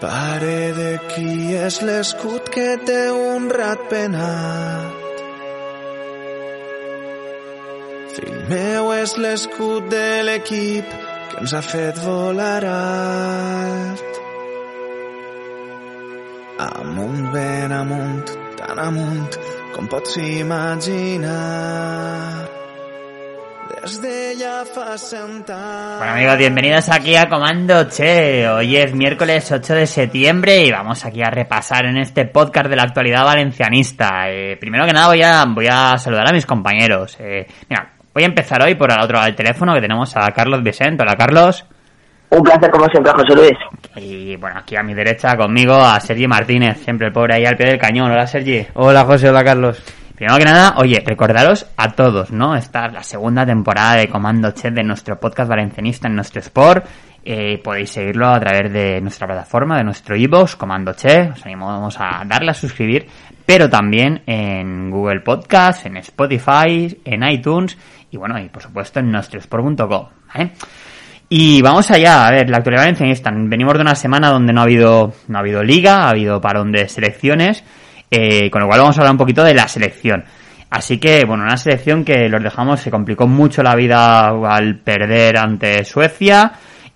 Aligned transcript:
Pare 0.00 0.72
de 0.72 0.92
qui 1.10 1.52
és 1.60 1.76
l'escut 1.84 2.46
que 2.54 2.78
té 2.88 3.00
un 3.12 3.50
rat 3.52 3.82
penat. 3.90 5.18
Fill 8.14 8.38
meu 8.48 8.88
és 8.94 9.12
l'escut 9.20 9.90
de 9.92 10.08
l'equip 10.24 10.94
que 11.32 11.36
ens 11.42 11.52
ha 11.52 11.60
fet 11.66 12.00
volar 12.00 12.64
alt. 12.70 14.20
Amunt, 16.70 17.28
ben 17.36 17.76
amunt, 17.82 18.32
tan 18.56 18.80
amunt 18.88 19.36
com 19.74 19.84
pots 19.92 20.16
imaginar. 20.16 21.30
Bueno 24.62 26.12
amigos, 26.12 26.36
bienvenidos 26.36 26.90
aquí 26.90 27.16
a 27.16 27.30
Comando 27.30 27.84
Che. 27.84 28.46
Hoy 28.46 28.76
es 28.76 28.94
miércoles 28.94 29.50
8 29.50 29.74
de 29.74 29.86
septiembre 29.86 30.66
y 30.66 30.70
vamos 30.70 31.06
aquí 31.06 31.22
a 31.22 31.30
repasar 31.30 31.86
en 31.86 31.96
este 31.96 32.26
podcast 32.26 32.66
de 32.66 32.76
la 32.76 32.82
actualidad 32.82 33.24
valencianista. 33.24 34.28
Eh, 34.28 34.58
primero 34.60 34.84
que 34.84 34.92
nada 34.92 35.06
voy 35.06 35.22
a, 35.22 35.46
voy 35.46 35.66
a 35.66 35.96
saludar 35.96 36.28
a 36.28 36.34
mis 36.34 36.44
compañeros. 36.44 37.16
Eh, 37.20 37.46
mira, 37.70 37.90
voy 38.12 38.22
a 38.22 38.26
empezar 38.26 38.62
hoy 38.62 38.74
por 38.74 38.92
el 38.92 39.00
otro 39.00 39.14
lado 39.14 39.26
del 39.26 39.36
teléfono 39.36 39.72
que 39.72 39.80
tenemos 39.80 40.14
a 40.14 40.30
Carlos 40.30 40.62
Vicente. 40.62 41.04
Hola 41.04 41.16
Carlos. 41.16 41.64
Un 42.28 42.42
placer 42.42 42.70
como 42.70 42.84
siempre, 42.88 43.12
José 43.12 43.34
Luis. 43.34 43.58
Y 43.96 44.36
bueno, 44.36 44.58
aquí 44.58 44.76
a 44.76 44.82
mi 44.82 44.92
derecha 44.92 45.38
conmigo 45.38 45.74
a 45.74 45.98
Sergi 46.00 46.26
Martínez, 46.26 46.82
siempre 46.84 47.06
el 47.06 47.14
pobre 47.14 47.36
ahí 47.36 47.46
al 47.46 47.56
pie 47.56 47.66
del 47.66 47.78
cañón. 47.78 48.10
Hola 48.10 48.26
Sergi. 48.26 48.66
Hola 48.74 49.06
José, 49.06 49.30
hola 49.30 49.42
Carlos. 49.42 49.82
Primero 50.20 50.36
que 50.36 50.44
nada, 50.44 50.74
oye, 50.76 51.02
recordaros 51.02 51.66
a 51.78 51.92
todos, 51.92 52.30
¿no? 52.30 52.54
Esta 52.54 52.84
es 52.84 52.92
la 52.92 53.02
segunda 53.02 53.46
temporada 53.46 53.94
de 53.94 54.08
Comando 54.08 54.50
Chet 54.50 54.74
de 54.74 54.82
nuestro 54.82 55.18
podcast 55.18 55.48
valencianista 55.48 56.08
en 56.08 56.14
nuestro 56.14 56.42
Sport. 56.42 56.84
Eh, 57.24 57.58
podéis 57.64 57.88
seguirlo 57.88 58.28
a 58.28 58.38
través 58.38 58.70
de 58.70 59.00
nuestra 59.00 59.26
plataforma, 59.26 59.78
de 59.78 59.84
nuestro 59.84 60.14
iVoox, 60.14 60.56
Comando 60.56 60.92
Che. 60.92 61.30
Os 61.30 61.46
animamos 61.46 61.98
a 61.98 62.22
darle 62.26 62.50
a 62.50 62.54
suscribir, 62.54 63.06
pero 63.46 63.70
también 63.70 64.22
en 64.26 64.90
Google 64.90 65.20
Podcast, 65.20 65.86
en 65.86 65.96
Spotify, 65.96 67.00
en 67.02 67.22
iTunes 67.22 67.78
y 68.10 68.18
bueno, 68.18 68.38
y 68.38 68.50
por 68.50 68.62
supuesto 68.62 69.00
en 69.00 69.10
nuestro 69.10 69.40
sport.com, 69.40 70.08
¿vale? 70.34 70.52
Y 71.30 71.62
vamos 71.62 71.90
allá, 71.92 72.26
a 72.26 72.30
ver, 72.30 72.50
la 72.50 72.58
actualidad 72.58 72.82
valencianista. 72.82 73.30
Venimos 73.32 73.72
de 73.72 73.80
una 73.80 73.94
semana 73.94 74.28
donde 74.28 74.52
no 74.52 74.60
ha 74.60 74.64
habido, 74.64 75.14
no 75.28 75.38
ha 75.38 75.40
habido 75.40 75.62
liga, 75.62 76.02
ha 76.02 76.10
habido 76.10 76.42
parón 76.42 76.72
de 76.72 76.90
selecciones. 76.90 77.64
Eh, 78.10 78.50
con 78.50 78.62
lo 78.62 78.66
cual 78.66 78.80
vamos 78.80 78.98
a 78.98 79.00
hablar 79.02 79.12
un 79.12 79.18
poquito 79.18 79.44
de 79.44 79.54
la 79.54 79.68
selección. 79.68 80.24
Así 80.70 80.98
que, 80.98 81.24
bueno, 81.24 81.44
una 81.44 81.56
selección 81.56 82.04
que 82.04 82.28
los 82.28 82.42
dejamos, 82.42 82.80
se 82.80 82.90
complicó 82.90 83.26
mucho 83.26 83.62
la 83.62 83.74
vida 83.74 84.28
al 84.28 84.78
perder 84.78 85.36
ante 85.36 85.84
Suecia. 85.84 86.52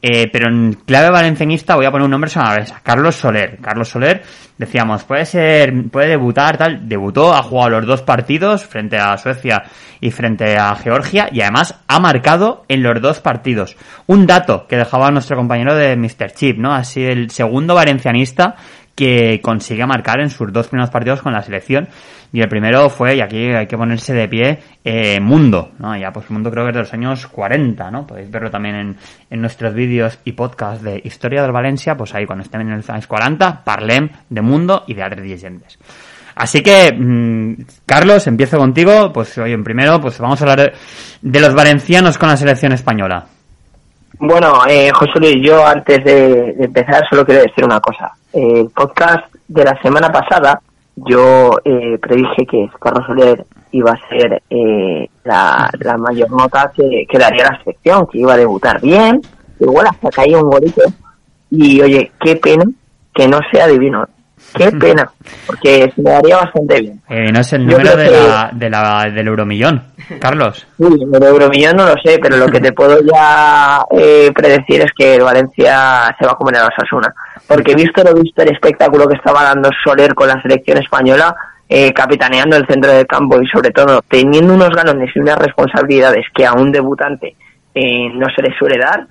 Eh, 0.07 0.29
pero 0.31 0.51
en 0.51 0.75
clave 0.85 1.09
valencianista 1.09 1.77
voy 1.77 1.87
a 1.87 1.91
poner 1.91 2.05
un 2.05 2.11
nombre 2.11 2.29
sobre 2.29 2.49
la 2.49 2.57
mesa. 2.57 2.81
Carlos 2.83 3.17
Soler. 3.17 3.57
Carlos 3.59 3.89
Soler, 3.89 4.23
decíamos, 4.59 5.03
puede 5.05 5.25
ser, 5.25 5.73
puede 5.91 6.09
debutar, 6.09 6.59
tal. 6.59 6.87
Debutó, 6.87 7.33
ha 7.33 7.43
jugado 7.43 7.71
los 7.71 7.87
dos 7.87 8.03
partidos 8.03 8.67
frente 8.67 8.99
a 8.99 9.17
Suecia 9.17 9.63
y 10.03 10.11
frente 10.11 10.59
a 10.59 10.75
Georgia 10.75 11.31
y 11.33 11.41
además 11.41 11.77
ha 11.89 12.01
marcado 12.01 12.67
en 12.69 12.83
los 12.83 13.01
dos 13.01 13.21
partidos. 13.21 13.79
Un 14.07 14.27
dato 14.27 14.67
que 14.69 14.77
dejaba 14.77 15.11
nuestro 15.11 15.39
compañero 15.39 15.75
de 15.75 15.97
Mr. 15.97 16.33
Chip, 16.35 16.59
¿no? 16.59 16.75
Así 16.75 17.03
el 17.03 17.31
segundo 17.31 17.75
valencianista 17.75 18.57
que 18.95 19.41
consigue 19.43 19.87
marcar 19.87 20.21
en 20.21 20.31
sus 20.31 20.53
dos 20.53 20.69
primeros 20.69 20.91
partidos 20.91 21.23
con 21.23 21.33
la 21.33 21.43
selección. 21.43 21.89
Y 22.33 22.41
el 22.41 22.49
primero 22.49 22.91
fue, 22.91 23.17
y 23.17 23.21
aquí 23.21 23.47
hay 23.53 23.67
que 23.67 23.77
ponerse 23.77 24.13
de 24.13 24.27
pie, 24.27 24.59
eh, 24.85 25.21
Mundo, 25.21 25.71
¿no? 25.79 25.97
Ya 25.97 26.11
pues 26.13 26.29
Mundo 26.31 26.51
creo 26.51 26.65
que 26.65 26.71
es 26.71 26.75
de 26.75 26.81
los 26.81 26.93
años 26.93 27.27
40, 27.29 27.91
¿no? 27.93 28.07
Podéis 28.07 28.31
verlo 28.31 28.51
también 28.51 28.75
en, 28.75 28.97
en 29.31 29.41
nuestros 29.41 29.73
vídeos 29.73 30.19
y 30.25 30.33
podcasts 30.33 30.83
de 30.83 31.01
Historia 31.05 31.43
del 31.43 31.53
Valencia, 31.53 31.97
pues 31.97 32.13
ahí 32.15 32.27
cuando 32.27 32.43
estén 32.43 32.63
en 32.63 32.77
los 32.77 32.91
años 32.91 33.07
40, 33.07 33.63
parlem 33.63 34.09
de 34.29 34.41
Mundo 34.43 34.83
y 34.89 34.95
de 34.95 35.03
altres 35.03 35.25
leyes. 35.25 35.79
Así 36.35 36.63
que, 36.63 36.93
mmm, 36.93 37.55
Carlos, 37.87 38.27
empiezo 38.27 38.59
contigo. 38.59 39.13
Pues 39.13 39.37
hoy 39.39 39.53
en 39.53 39.63
primero, 39.63 40.01
pues 40.01 40.19
vamos 40.19 40.41
a 40.41 40.45
hablar 40.45 40.73
de 41.23 41.41
los 41.41 41.55
valencianos 41.55 42.19
con 42.19 42.29
la 42.29 42.37
selección 42.37 42.73
española. 42.73 43.27
Bueno, 44.19 44.63
eh, 44.69 44.91
José 44.93 45.21
Luis, 45.21 45.37
yo 45.43 45.67
antes 45.67 46.03
de, 46.05 46.55
de, 46.55 46.65
empezar 46.65 47.03
solo 47.09 47.25
quiero 47.25 47.43
decir 47.43 47.65
una 47.65 47.81
cosa. 47.81 48.13
El 48.35 48.69
podcast 48.71 49.33
de 49.47 49.63
la 49.63 49.81
semana 49.81 50.11
pasada 50.11 50.61
yo 50.97 51.53
eh, 51.65 51.99
predije 51.99 52.45
que 52.47 52.69
Carlos 52.81 53.07
Soler 53.07 53.47
iba 53.71 53.93
a 53.93 54.09
ser 54.09 54.43
eh, 54.51 55.09
la, 55.23 55.71
la, 55.79 55.97
mayor 55.97 56.31
nota 56.33 56.73
que, 56.75 57.07
que, 57.09 57.19
daría 57.19 57.45
la 57.45 57.59
selección, 57.63 58.09
que 58.09 58.19
iba 58.19 58.35
a 58.35 58.37
debutar 58.37 58.81
bien, 58.81 59.21
igual 59.61 59.87
hasta 59.87 60.11
caía 60.11 60.39
un 60.39 60.51
golito. 60.51 60.83
Y 61.51 61.81
oye, 61.81 62.11
qué 62.21 62.35
pena 62.35 62.65
que 63.15 63.29
no 63.29 63.39
sea 63.53 63.69
divino. 63.69 64.05
Qué 64.57 64.71
pena, 64.71 65.11
porque 65.47 65.91
se 65.95 66.03
me 66.03 66.11
daría 66.11 66.37
bastante 66.37 66.81
bien. 66.81 67.01
Eh, 67.09 67.33
no 67.33 67.41
es 67.41 67.53
el 67.53 67.67
número 67.67 67.97
de 67.97 68.11
la, 68.11 68.51
de 68.53 68.71
la, 68.71 69.05
del 69.13 69.27
euromillón, 69.27 69.83
Carlos. 70.21 70.67
Sí, 70.77 70.85
el 70.85 71.23
euromillón 71.23 71.77
no 71.77 71.87
lo 71.87 71.95
sé, 72.05 72.19
pero 72.23 72.37
lo 72.37 72.47
que 72.47 72.61
te 72.61 72.73
puedo 72.73 72.99
ya 73.03 73.81
eh, 73.91 74.31
predecir 74.35 74.83
es 74.83 74.93
que 74.97 75.17
el 75.17 75.23
Valencia 75.23 76.15
se 76.19 76.27
va 76.27 76.33
a 76.33 76.37
comer 76.37 76.57
a 76.59 76.63
la 76.63 76.69
Osasuna. 76.69 77.13
Porque 77.49 77.75
visto 77.75 78.03
lo 78.05 78.15
visto 78.15 78.43
el 78.43 78.53
espectáculo 78.53 79.09
que 79.09 79.17
estaba 79.17 79.43
dando 79.43 79.71
Soler 79.83 80.15
con 80.15 80.29
la 80.29 80.41
selección 80.41 80.79
española, 80.79 81.35
eh, 81.69 81.93
capitaneando 81.93 82.57
el 82.57 82.67
centro 82.67 82.93
del 82.93 83.07
campo 83.07 83.41
y 83.41 83.47
sobre 83.49 83.71
todo 83.71 84.03
teniendo 84.09 84.55
unos 84.55 84.71
galones 84.71 85.11
y 85.15 85.19
unas 85.19 85.39
responsabilidades 85.39 86.27
que 86.35 86.47
a 86.47 86.53
un 86.53 86.71
debutante 86.71 87.35
eh, 87.75 88.09
no 88.15 88.27
se 88.35 88.43
le 88.43 88.57
suele 88.57 88.79
dar, 88.79 89.07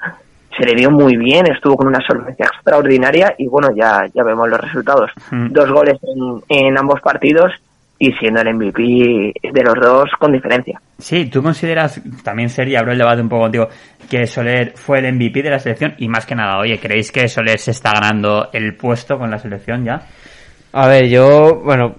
se 0.58 0.66
le 0.66 0.76
vio 0.76 0.92
muy 0.92 1.18
bien, 1.18 1.46
estuvo 1.52 1.76
con 1.76 1.88
una 1.88 2.00
solvencia 2.06 2.46
extraordinaria 2.46 3.34
y 3.38 3.48
bueno, 3.48 3.70
ya, 3.76 4.02
ya 4.14 4.24
vemos 4.24 4.50
los 4.50 4.60
resultados. 4.60 5.12
Mm. 5.32 5.52
Dos 5.52 5.72
goles 5.72 5.98
en, 6.04 6.44
en, 6.50 6.78
ambos 6.78 7.02
partidos 7.02 7.52
y 8.00 8.12
siendo 8.14 8.42
el 8.42 8.54
MVP 8.56 9.34
de 9.42 9.64
los 9.64 9.76
dos 9.76 10.10
con 10.20 10.32
diferencia. 10.32 10.80
Sí, 10.98 11.26
tú 11.26 11.42
consideras, 11.42 12.02
también 12.24 12.50
sería, 12.50 12.80
abro 12.80 12.92
el 12.92 12.98
debate 12.98 13.22
un 13.22 13.30
poco 13.30 13.44
contigo, 13.44 13.68
que 14.10 14.28
Soler 14.28 14.74
fue 14.76 15.00
el 15.00 15.14
MVP 15.14 15.42
de 15.42 15.50
la 15.50 15.60
selección 15.60 15.96
y 15.98 16.08
más 16.08 16.26
que 16.26 16.36
nada, 16.36 16.60
oye, 16.60 16.80
¿creéis 16.80 17.12
que 17.12 17.28
Soler 17.28 17.60
se 17.60 17.72
está 17.72 17.92
ganando 17.94 18.50
el 18.52 18.76
puesto 18.76 19.18
con 19.18 19.32
la 19.32 19.40
selección 19.40 19.86
ya? 19.86 20.02
A 20.74 20.88
ver, 20.88 21.08
yo, 21.08 21.62
bueno, 21.64 21.96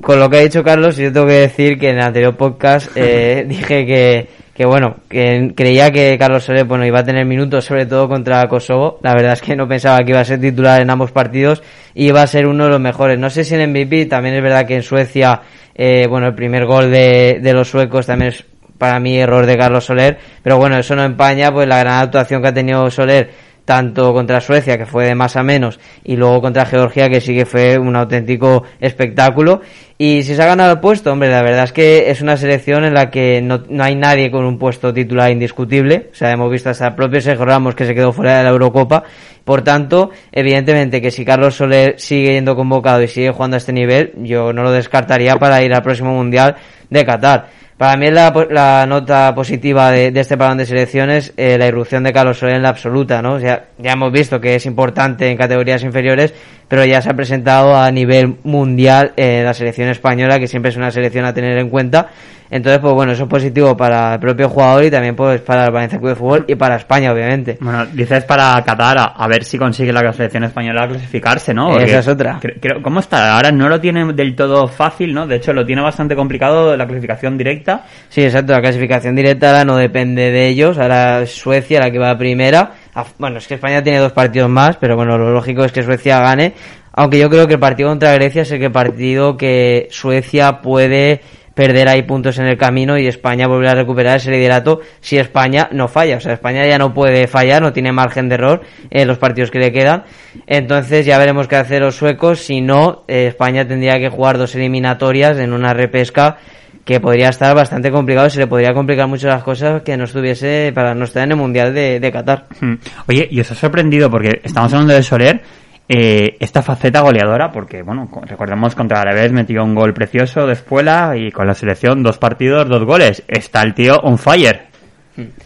con 0.00 0.18
lo 0.18 0.30
que 0.30 0.38
ha 0.38 0.40
dicho 0.40 0.62
Carlos, 0.62 0.96
yo 0.96 1.12
tengo 1.12 1.26
que 1.26 1.32
decir 1.32 1.78
que 1.78 1.90
en 1.90 1.96
el 1.96 2.02
anterior 2.02 2.36
podcast 2.36 2.90
eh, 2.96 3.44
dije 3.46 3.84
que 3.84 4.41
que 4.54 4.66
bueno, 4.66 4.96
que 5.08 5.52
creía 5.56 5.90
que 5.90 6.16
Carlos 6.18 6.44
Soler 6.44 6.64
bueno, 6.64 6.84
iba 6.84 6.98
a 6.98 7.04
tener 7.04 7.24
minutos 7.24 7.64
sobre 7.64 7.86
todo 7.86 8.08
contra 8.08 8.46
Kosovo. 8.48 8.98
La 9.02 9.14
verdad 9.14 9.32
es 9.32 9.40
que 9.40 9.56
no 9.56 9.66
pensaba 9.66 9.98
que 10.00 10.10
iba 10.10 10.20
a 10.20 10.24
ser 10.24 10.40
titular 10.40 10.82
en 10.82 10.90
ambos 10.90 11.10
partidos 11.10 11.62
y 11.94 12.08
iba 12.08 12.22
a 12.22 12.26
ser 12.26 12.46
uno 12.46 12.64
de 12.64 12.70
los 12.70 12.80
mejores. 12.80 13.18
No 13.18 13.30
sé 13.30 13.44
si 13.44 13.54
en 13.54 13.70
MVP, 13.70 14.06
también 14.06 14.34
es 14.34 14.42
verdad 14.42 14.66
que 14.66 14.76
en 14.76 14.82
Suecia, 14.82 15.40
eh, 15.74 16.06
bueno, 16.08 16.26
el 16.26 16.34
primer 16.34 16.66
gol 16.66 16.90
de, 16.90 17.38
de 17.40 17.52
los 17.54 17.68
suecos 17.68 18.06
también 18.06 18.32
es 18.32 18.44
para 18.76 18.98
mí 18.98 19.16
error 19.16 19.46
de 19.46 19.56
Carlos 19.56 19.84
Soler, 19.84 20.18
pero 20.42 20.58
bueno, 20.58 20.76
eso 20.76 20.96
no 20.96 21.04
empaña 21.04 21.52
pues 21.52 21.68
la 21.68 21.78
gran 21.78 22.02
actuación 22.02 22.42
que 22.42 22.48
ha 22.48 22.54
tenido 22.54 22.90
Soler 22.90 23.30
tanto 23.64 24.12
contra 24.12 24.40
Suecia, 24.40 24.76
que 24.76 24.86
fue 24.86 25.06
de 25.06 25.14
más 25.14 25.36
a 25.36 25.42
menos, 25.42 25.78
y 26.04 26.16
luego 26.16 26.40
contra 26.40 26.66
Georgia, 26.66 27.08
que 27.08 27.20
sí 27.20 27.34
que 27.34 27.46
fue 27.46 27.78
un 27.78 27.94
auténtico 27.96 28.64
espectáculo. 28.80 29.60
Y 29.98 30.22
si 30.24 30.34
se 30.34 30.42
ha 30.42 30.46
ganado 30.46 30.72
el 30.72 30.80
puesto, 30.80 31.12
hombre, 31.12 31.30
la 31.30 31.42
verdad 31.42 31.64
es 31.64 31.72
que 31.72 32.10
es 32.10 32.20
una 32.22 32.36
selección 32.36 32.84
en 32.84 32.94
la 32.94 33.10
que 33.10 33.40
no, 33.40 33.62
no 33.68 33.84
hay 33.84 33.94
nadie 33.94 34.30
con 34.30 34.44
un 34.44 34.58
puesto 34.58 34.92
titular 34.92 35.30
indiscutible. 35.30 36.08
O 36.12 36.14
sea, 36.14 36.30
hemos 36.32 36.50
visto 36.50 36.70
hasta 36.70 36.88
el 36.88 36.94
propio 36.94 37.20
Sergio 37.20 37.44
Ramos 37.44 37.74
que 37.76 37.86
se 37.86 37.94
quedó 37.94 38.12
fuera 38.12 38.38
de 38.38 38.44
la 38.44 38.50
Eurocopa. 38.50 39.04
Por 39.44 39.62
tanto, 39.62 40.10
evidentemente 40.32 41.00
que 41.00 41.10
si 41.10 41.24
Carlos 41.24 41.54
Soler 41.54 41.94
sigue 41.98 42.34
yendo 42.34 42.56
convocado 42.56 43.02
y 43.02 43.08
sigue 43.08 43.30
jugando 43.30 43.56
a 43.56 43.58
este 43.58 43.72
nivel, 43.72 44.12
yo 44.16 44.52
no 44.52 44.62
lo 44.62 44.72
descartaría 44.72 45.36
para 45.36 45.62
ir 45.62 45.72
al 45.72 45.82
próximo 45.82 46.12
Mundial 46.12 46.56
de 46.90 47.04
Qatar. 47.04 47.61
Para 47.82 47.96
mí 47.96 48.06
es 48.06 48.12
la, 48.12 48.32
la 48.48 48.86
nota 48.86 49.34
positiva 49.34 49.90
de, 49.90 50.12
de, 50.12 50.20
este 50.20 50.36
parón 50.36 50.56
de 50.56 50.66
selecciones 50.66 51.34
eh, 51.36 51.58
la 51.58 51.66
irrupción 51.66 52.04
de 52.04 52.12
Carlos 52.12 52.38
Soler 52.38 52.54
en 52.54 52.62
la 52.62 52.68
absoluta, 52.68 53.20
¿no? 53.20 53.40
Ya, 53.40 53.70
ya 53.76 53.94
hemos 53.94 54.12
visto 54.12 54.40
que 54.40 54.54
es 54.54 54.66
importante 54.66 55.28
en 55.28 55.36
categorías 55.36 55.82
inferiores, 55.82 56.32
pero 56.68 56.84
ya 56.84 57.02
se 57.02 57.10
ha 57.10 57.14
presentado 57.14 57.74
a 57.74 57.90
nivel 57.90 58.36
mundial 58.44 59.14
eh, 59.16 59.42
la 59.44 59.52
selección 59.52 59.88
española, 59.88 60.38
que 60.38 60.46
siempre 60.46 60.70
es 60.70 60.76
una 60.76 60.92
selección 60.92 61.24
a 61.24 61.34
tener 61.34 61.58
en 61.58 61.70
cuenta. 61.70 62.06
Entonces, 62.52 62.80
pues 62.80 62.92
bueno, 62.92 63.12
eso 63.12 63.22
es 63.22 63.28
positivo 63.30 63.74
para 63.74 64.12
el 64.12 64.20
propio 64.20 64.46
jugador 64.50 64.84
y 64.84 64.90
también 64.90 65.16
pues 65.16 65.40
para 65.40 65.64
el 65.64 65.72
Valencia 65.72 65.98
Club 65.98 66.10
de 66.10 66.16
Fútbol 66.16 66.44
y 66.46 66.54
para 66.54 66.76
España, 66.76 67.10
obviamente. 67.10 67.56
Bueno, 67.58 67.86
dices 67.86 68.24
para 68.24 68.62
Qatar, 68.62 68.98
a, 68.98 69.04
a 69.04 69.26
ver 69.26 69.42
si 69.42 69.56
consigue 69.56 69.90
la 69.90 70.12
selección 70.12 70.44
española 70.44 70.86
clasificarse, 70.86 71.54
¿no? 71.54 71.70
Porque 71.70 71.84
Esa 71.84 72.00
es 72.00 72.08
otra. 72.08 72.38
Creo, 72.40 72.82
¿Cómo 72.82 73.00
está? 73.00 73.34
Ahora 73.34 73.50
no 73.52 73.70
lo 73.70 73.80
tiene 73.80 74.12
del 74.12 74.36
todo 74.36 74.68
fácil, 74.68 75.14
¿no? 75.14 75.26
De 75.26 75.36
hecho, 75.36 75.54
lo 75.54 75.64
tiene 75.64 75.80
bastante 75.80 76.14
complicado 76.14 76.76
la 76.76 76.84
clasificación 76.86 77.38
directa. 77.38 77.71
Sí, 78.08 78.22
exacto. 78.22 78.52
La 78.52 78.60
clasificación 78.60 79.14
directa 79.14 79.48
ahora 79.48 79.64
no 79.64 79.76
depende 79.76 80.30
de 80.30 80.48
ellos. 80.48 80.78
Ahora 80.78 81.26
Suecia 81.26 81.80
la 81.80 81.90
que 81.90 81.98
va 81.98 82.10
a 82.10 82.18
primera. 82.18 82.72
Bueno, 83.18 83.38
es 83.38 83.46
que 83.46 83.54
España 83.54 83.82
tiene 83.82 83.98
dos 83.98 84.12
partidos 84.12 84.50
más, 84.50 84.76
pero 84.76 84.96
bueno, 84.96 85.16
lo 85.18 85.30
lógico 85.30 85.64
es 85.64 85.72
que 85.72 85.82
Suecia 85.82 86.20
gane. 86.20 86.54
Aunque 86.92 87.18
yo 87.18 87.30
creo 87.30 87.46
que 87.46 87.54
el 87.54 87.60
partido 87.60 87.88
contra 87.88 88.12
Grecia 88.12 88.42
es 88.42 88.52
el 88.52 88.60
que 88.60 88.70
partido 88.70 89.36
que 89.36 89.88
Suecia 89.90 90.60
puede 90.60 91.20
perder 91.54 91.88
ahí 91.88 92.02
puntos 92.02 92.38
en 92.38 92.46
el 92.46 92.56
camino 92.56 92.98
y 92.98 93.06
España 93.06 93.46
volver 93.46 93.68
a 93.70 93.74
recuperar 93.74 94.16
ese 94.16 94.30
liderato 94.30 94.80
si 95.00 95.18
España 95.18 95.68
no 95.72 95.88
falla. 95.88 96.16
O 96.16 96.20
sea, 96.20 96.32
España 96.32 96.66
ya 96.66 96.78
no 96.78 96.94
puede 96.94 97.26
fallar, 97.26 97.62
no 97.62 97.72
tiene 97.72 97.92
margen 97.92 98.28
de 98.28 98.36
error 98.36 98.62
en 98.90 99.08
los 99.08 99.18
partidos 99.18 99.50
que 99.50 99.58
le 99.58 99.72
quedan. 99.72 100.04
Entonces 100.46 101.06
ya 101.06 101.18
veremos 101.18 101.48
qué 101.48 101.56
hacer 101.56 101.82
los 101.82 101.96
suecos. 101.96 102.40
Si 102.40 102.60
no, 102.60 103.04
eh, 103.08 103.26
España 103.28 103.66
tendría 103.66 103.98
que 103.98 104.08
jugar 104.08 104.38
dos 104.38 104.54
eliminatorias 104.54 105.38
en 105.38 105.52
una 105.52 105.74
repesca 105.74 106.38
que 106.84 106.98
podría 107.00 107.28
estar 107.28 107.54
bastante 107.54 107.90
complicado, 107.90 108.28
se 108.28 108.40
le 108.40 108.46
podría 108.46 108.74
complicar 108.74 109.06
mucho 109.06 109.28
las 109.28 109.42
cosas 109.42 109.82
que 109.82 109.96
no 109.96 110.04
estuviese 110.04 110.72
para 110.74 110.94
no 110.94 111.04
estar 111.04 111.22
en 111.24 111.30
el 111.32 111.36
Mundial 111.36 111.72
de, 111.74 112.00
de 112.00 112.12
Qatar. 112.12 112.46
Hmm. 112.60 112.74
Oye, 113.08 113.28
y 113.30 113.40
os 113.40 113.50
ha 113.52 113.54
sorprendido 113.54 114.10
porque 114.10 114.40
estamos 114.42 114.72
hablando 114.72 114.94
de 114.94 115.02
Soler, 115.02 115.40
eh, 115.88 116.36
esta 116.40 116.62
faceta 116.62 117.00
goleadora, 117.02 117.52
porque 117.52 117.82
bueno, 117.82 118.08
co- 118.10 118.22
recordemos 118.24 118.74
contra 118.74 119.00
Alavés 119.00 119.30
metió 119.32 119.62
un 119.62 119.74
gol 119.74 119.92
precioso 119.92 120.46
de 120.46 120.54
espuela 120.54 121.14
y 121.16 121.30
con 121.30 121.46
la 121.46 121.54
selección 121.54 122.02
dos 122.02 122.18
partidos, 122.18 122.68
dos 122.68 122.84
goles. 122.84 123.22
Está 123.28 123.62
el 123.62 123.74
tío 123.74 123.96
on 124.02 124.18
fire. 124.18 124.62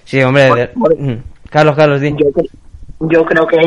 Sí, 0.04 0.22
hombre. 0.22 0.44
de- 0.54 0.70
Bueno, 0.74 0.96
Mm. 0.98 1.16
Carlos, 1.50 1.74
Carlos, 1.76 2.00
di. 2.00 2.14
Yo 3.00 3.24
creo 3.24 3.46
que 3.46 3.58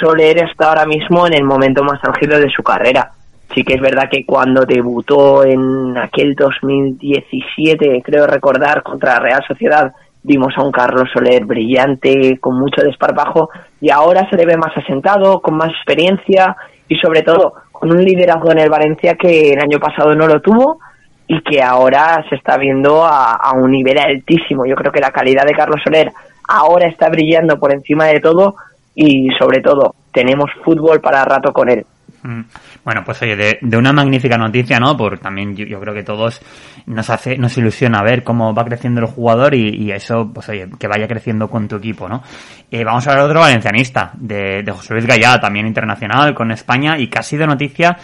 Soler 0.00 0.44
está 0.48 0.68
ahora 0.70 0.86
mismo 0.86 1.26
en 1.26 1.34
el 1.34 1.44
momento 1.44 1.82
más 1.84 1.98
álgido 2.04 2.38
de 2.38 2.48
su 2.48 2.62
carrera. 2.62 3.10
Sí 3.54 3.64
que 3.64 3.74
es 3.74 3.80
verdad 3.80 4.08
que 4.10 4.24
cuando 4.24 4.64
debutó 4.66 5.44
en 5.44 5.96
aquel 5.96 6.34
2017, 6.34 8.02
creo 8.04 8.26
recordar, 8.26 8.82
contra 8.82 9.18
Real 9.18 9.42
Sociedad, 9.46 9.92
vimos 10.22 10.52
a 10.56 10.62
un 10.62 10.72
Carlos 10.72 11.08
Soler 11.12 11.44
brillante, 11.44 12.38
con 12.38 12.58
mucho 12.58 12.82
desparpajo, 12.82 13.48
y 13.80 13.90
ahora 13.90 14.28
se 14.28 14.36
le 14.36 14.44
ve 14.44 14.56
más 14.56 14.76
asentado, 14.76 15.40
con 15.40 15.56
más 15.56 15.70
experiencia 15.70 16.56
y 16.88 16.96
sobre 16.96 17.22
todo 17.22 17.54
con 17.72 17.90
un 17.90 18.04
liderazgo 18.04 18.50
en 18.52 18.58
el 18.58 18.70
Valencia 18.70 19.14
que 19.14 19.52
el 19.52 19.60
año 19.60 19.78
pasado 19.78 20.14
no 20.14 20.26
lo 20.26 20.40
tuvo 20.40 20.78
y 21.26 21.40
que 21.42 21.62
ahora 21.62 22.24
se 22.28 22.36
está 22.36 22.56
viendo 22.58 23.04
a, 23.04 23.34
a 23.34 23.52
un 23.52 23.70
nivel 23.70 23.98
altísimo. 23.98 24.66
Yo 24.66 24.74
creo 24.74 24.92
que 24.92 25.00
la 25.00 25.10
calidad 25.10 25.44
de 25.46 25.54
Carlos 25.54 25.80
Soler 25.84 26.12
ahora 26.48 26.88
está 26.88 27.08
brillando 27.08 27.58
por 27.58 27.72
encima 27.72 28.06
de 28.06 28.20
todo 28.20 28.56
y 28.94 29.28
sobre 29.38 29.60
todo 29.60 29.94
tenemos 30.12 30.50
fútbol 30.64 31.00
para 31.00 31.24
rato 31.24 31.52
con 31.52 31.68
él. 31.68 31.86
Mm. 32.22 32.40
Bueno, 32.84 33.02
pues 33.04 33.20
oye, 33.22 33.36
de, 33.36 33.58
de 33.60 33.76
una 33.76 33.92
magnífica 33.92 34.38
noticia, 34.38 34.78
¿no? 34.78 34.96
Por 34.96 35.18
también 35.18 35.54
yo, 35.54 35.66
yo 35.66 35.80
creo 35.80 35.94
que 35.94 36.02
todos 36.02 36.40
nos 36.86 37.10
hace, 37.10 37.36
nos 37.36 37.56
ilusiona 37.58 38.02
ver 38.02 38.22
cómo 38.24 38.54
va 38.54 38.64
creciendo 38.64 39.00
el 39.00 39.06
jugador 39.06 39.54
y, 39.54 39.68
y 39.68 39.92
eso, 39.92 40.30
pues 40.32 40.48
oye, 40.48 40.68
que 40.78 40.88
vaya 40.88 41.06
creciendo 41.06 41.48
con 41.48 41.68
tu 41.68 41.76
equipo, 41.76 42.08
¿no? 42.08 42.22
Eh, 42.70 42.84
vamos 42.84 43.06
a 43.06 43.10
hablar 43.10 43.24
de 43.24 43.30
otro 43.30 43.40
valencianista, 43.40 44.12
de, 44.14 44.62
de 44.62 44.72
José 44.72 44.94
Luis 44.94 45.06
Gallá, 45.06 45.38
también 45.40 45.66
internacional 45.66 46.34
con 46.34 46.50
España 46.50 46.98
y 46.98 47.08
casi 47.08 47.36
de 47.36 47.46
noticia 47.46 47.96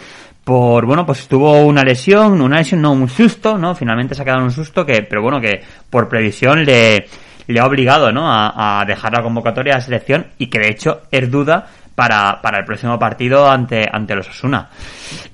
por, 0.43 0.85
bueno, 0.85 1.05
pues 1.05 1.27
tuvo 1.27 1.65
una 1.65 1.83
lesión, 1.83 2.39
una 2.39 2.57
lesión, 2.57 2.81
no, 2.81 2.93
un 2.93 3.09
susto, 3.09 3.57
¿no? 3.57 3.73
Finalmente 3.73 4.13
se 4.13 4.21
ha 4.21 4.25
quedado 4.25 4.43
un 4.43 4.51
susto 4.51 4.85
que, 4.85 5.01
pero 5.01 5.23
bueno, 5.23 5.41
que 5.41 5.63
por 5.89 6.07
previsión 6.07 6.63
le, 6.63 7.07
le 7.47 7.59
ha 7.59 7.65
obligado, 7.65 8.11
¿no? 8.11 8.31
A, 8.31 8.81
a 8.81 8.85
dejar 8.85 9.11
la 9.13 9.23
convocatoria 9.23 9.73
de 9.73 9.79
la 9.79 9.85
selección 9.85 10.27
y 10.37 10.47
que 10.47 10.59
de 10.59 10.69
hecho 10.69 11.01
es 11.09 11.31
duda 11.31 11.65
para, 11.95 12.41
para 12.41 12.59
el 12.59 12.65
próximo 12.65 12.99
partido 12.99 13.49
ante, 13.49 13.85
ante 13.91 14.15
los 14.15 14.29
Osuna. 14.29 14.69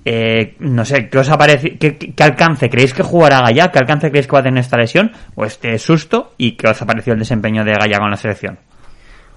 Eh, 0.06 0.56
no 0.60 0.86
sé, 0.86 1.10
¿qué 1.10 1.18
os 1.18 1.30
ha 1.30 1.38
parecido? 1.38 1.76
¿Qué, 1.80 1.98
qué, 1.98 2.24
alcance 2.24 2.70
creéis 2.70 2.94
que 2.94 3.04
jugará 3.04 3.42
Gallá? 3.42 3.72
¿Qué 3.72 3.80
alcance 3.80 4.10
creéis 4.10 4.28
que 4.28 4.34
va 4.34 4.40
a 4.40 4.44
tener 4.44 4.60
esta 4.60 4.78
lesión? 4.78 5.12
¿O 5.36 5.44
este 5.44 5.78
susto? 5.80 6.34
¿Y 6.38 6.54
qué 6.54 6.68
os 6.68 6.82
ha 6.82 6.86
parecido 6.86 7.14
el 7.14 7.20
desempeño 7.20 7.64
de 7.66 7.74
Gallá 7.74 7.98
con 8.00 8.12
la 8.12 8.18
selección? 8.18 8.60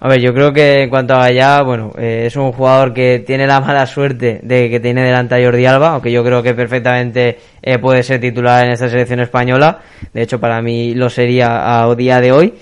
A 0.00 0.08
ver, 0.08 0.20
yo 0.20 0.34
creo 0.34 0.52
que 0.52 0.82
en 0.82 0.90
cuanto 0.90 1.14
a 1.14 1.20
Gallá, 1.20 1.62
bueno, 1.62 1.92
eh, 1.96 2.24
es 2.26 2.36
un 2.36 2.52
jugador 2.52 2.92
que 2.92 3.20
tiene 3.20 3.46
la 3.46 3.60
mala 3.60 3.86
suerte 3.86 4.40
de 4.42 4.68
que 4.68 4.78
tiene 4.78 5.02
delante 5.02 5.34
a 5.34 5.42
Jordi 5.42 5.64
Alba, 5.64 5.92
aunque 5.92 6.12
yo 6.12 6.22
creo 6.22 6.42
que 6.42 6.52
perfectamente 6.52 7.38
eh, 7.62 7.78
puede 7.78 8.02
ser 8.02 8.20
titular 8.20 8.66
en 8.66 8.72
esta 8.72 8.90
selección 8.90 9.20
española. 9.20 9.78
De 10.12 10.20
hecho, 10.20 10.38
para 10.38 10.60
mí 10.60 10.94
lo 10.94 11.08
sería 11.08 11.80
a 11.80 11.94
día 11.94 12.20
de 12.20 12.32
hoy. 12.32 12.54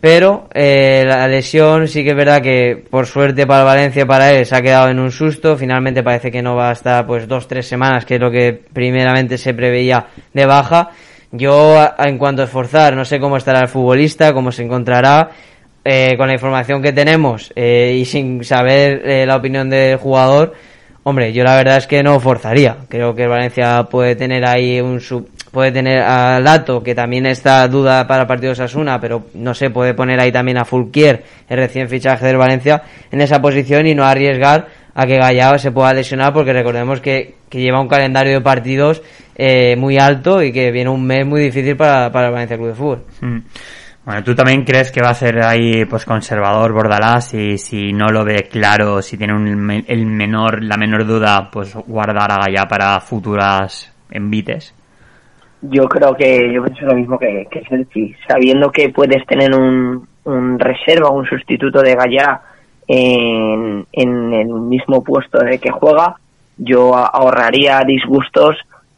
Pero 0.00 0.48
eh, 0.54 1.04
la 1.06 1.28
lesión 1.28 1.86
sí 1.86 2.02
que 2.02 2.10
es 2.10 2.16
verdad 2.16 2.40
que 2.40 2.82
por 2.88 3.06
suerte 3.06 3.46
para 3.46 3.64
Valencia, 3.64 4.06
para 4.06 4.32
él, 4.32 4.46
se 4.46 4.56
ha 4.56 4.62
quedado 4.62 4.88
en 4.88 4.98
un 4.98 5.12
susto. 5.12 5.56
Finalmente 5.56 6.02
parece 6.02 6.30
que 6.30 6.40
no 6.40 6.56
va 6.56 6.70
a 6.70 6.72
estar 6.72 7.06
pues 7.06 7.28
dos, 7.28 7.46
tres 7.46 7.66
semanas, 7.66 8.06
que 8.06 8.14
es 8.14 8.20
lo 8.20 8.30
que 8.30 8.58
primeramente 8.72 9.36
se 9.36 9.52
preveía 9.52 10.06
de 10.32 10.46
baja. 10.46 10.90
Yo, 11.32 11.76
en 11.98 12.18
cuanto 12.18 12.42
a 12.42 12.46
esforzar, 12.46 12.96
no 12.96 13.04
sé 13.04 13.20
cómo 13.20 13.36
estará 13.36 13.60
el 13.60 13.68
futbolista, 13.68 14.32
cómo 14.32 14.50
se 14.50 14.64
encontrará. 14.64 15.30
Eh, 15.82 16.14
con 16.18 16.26
la 16.26 16.34
información 16.34 16.82
que 16.82 16.92
tenemos 16.92 17.54
eh, 17.56 17.96
y 17.98 18.04
sin 18.04 18.44
saber 18.44 19.00
eh, 19.02 19.24
la 19.24 19.36
opinión 19.36 19.70
del 19.70 19.96
jugador, 19.96 20.52
hombre, 21.04 21.32
yo 21.32 21.42
la 21.42 21.56
verdad 21.56 21.78
es 21.78 21.86
que 21.86 22.02
no 22.02 22.20
forzaría. 22.20 22.76
Creo 22.90 23.14
que 23.14 23.26
Valencia 23.26 23.84
puede 23.84 24.14
tener 24.14 24.46
ahí 24.46 24.78
un 24.82 25.00
sub, 25.00 25.30
puede 25.50 25.72
tener 25.72 26.02
a 26.02 26.40
Lato, 26.40 26.82
que 26.82 26.94
también 26.94 27.26
está 27.26 27.66
duda 27.68 28.06
para 28.06 28.22
el 28.22 28.28
partido 28.28 28.54
Sasuna, 28.54 29.00
pero 29.00 29.26
no 29.34 29.54
sé, 29.54 29.70
puede 29.70 29.94
poner 29.94 30.20
ahí 30.20 30.32
también 30.32 30.58
a 30.58 30.64
Fulquier, 30.64 31.24
el 31.48 31.56
recién 31.56 31.88
fichaje 31.88 32.26
del 32.26 32.36
Valencia, 32.36 32.82
en 33.10 33.20
esa 33.20 33.40
posición 33.40 33.86
y 33.86 33.94
no 33.94 34.04
arriesgar 34.04 34.68
a 34.94 35.06
que 35.06 35.16
Gallao 35.16 35.58
se 35.58 35.72
pueda 35.72 35.92
lesionar, 35.92 36.32
porque 36.32 36.52
recordemos 36.52 37.00
que, 37.00 37.36
que 37.48 37.60
lleva 37.60 37.80
un 37.80 37.88
calendario 37.88 38.34
de 38.34 38.40
partidos 38.40 39.02
eh, 39.36 39.76
muy 39.76 39.98
alto 39.98 40.42
y 40.42 40.52
que 40.52 40.70
viene 40.70 40.90
un 40.90 41.04
mes 41.04 41.26
muy 41.26 41.40
difícil 41.40 41.76
para, 41.76 42.10
para 42.10 42.26
el 42.26 42.32
Valencia 42.32 42.56
Club 42.56 42.68
de 42.68 42.74
Fútbol. 42.74 43.04
Mm. 43.20 43.38
Bueno, 44.04 44.24
¿tú 44.24 44.34
también 44.34 44.64
crees 44.64 44.90
que 44.90 45.02
va 45.02 45.10
a 45.10 45.14
ser 45.14 45.42
ahí 45.42 45.84
pues 45.84 46.04
conservador 46.04 46.72
Bordalás 46.72 47.34
y 47.34 47.58
si 47.58 47.92
no 47.92 48.08
lo 48.08 48.24
ve 48.24 48.48
claro, 48.50 49.02
si 49.02 49.16
tiene 49.18 49.34
un, 49.34 49.84
el 49.86 50.06
menor, 50.06 50.64
la 50.64 50.76
menor 50.76 51.06
duda, 51.06 51.50
pues 51.52 51.74
guardar 51.74 52.32
a 52.32 52.38
Gallá 52.46 52.66
para 52.66 53.00
futuras 53.00 53.92
envites? 54.10 54.74
Yo 55.62 55.88
creo 55.88 56.14
que 56.14 56.52
yo 56.52 56.64
pienso 56.64 56.86
lo 56.86 56.94
mismo 56.94 57.18
que, 57.18 57.46
que 57.50 57.62
Sergi, 57.68 58.14
sabiendo 58.26 58.70
que 58.70 58.88
puedes 58.88 59.24
tener 59.26 59.54
un, 59.54 60.06
un 60.24 60.58
reserva, 60.58 61.10
un 61.10 61.26
sustituto 61.26 61.82
de 61.82 61.94
Gallá 61.94 62.40
en, 62.88 63.86
en 63.92 64.32
el 64.32 64.48
mismo 64.48 65.04
puesto 65.04 65.40
en 65.42 65.48
el 65.48 65.60
que 65.60 65.70
juega, 65.70 66.16
yo 66.56 66.94
ahorraría 66.96 67.80
disgustos 67.86 68.56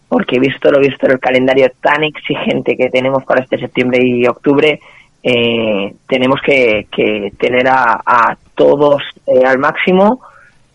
porque 0.08 0.38
visto 0.38 0.70
lo 0.70 0.78
visto 0.78 1.06
el 1.06 1.18
calendario 1.18 1.70
tan 1.80 2.04
exigente 2.04 2.76
que 2.76 2.90
tenemos 2.90 3.24
para 3.24 3.40
este 3.40 3.58
septiembre 3.58 4.00
y 4.04 4.26
octubre, 4.26 4.78
eh, 5.22 5.94
tenemos 6.06 6.40
que, 6.44 6.86
que 6.94 7.32
tener 7.38 7.66
a, 7.66 8.00
a 8.04 8.36
todos 8.54 9.02
eh, 9.26 9.42
al 9.44 9.58
máximo 9.58 10.20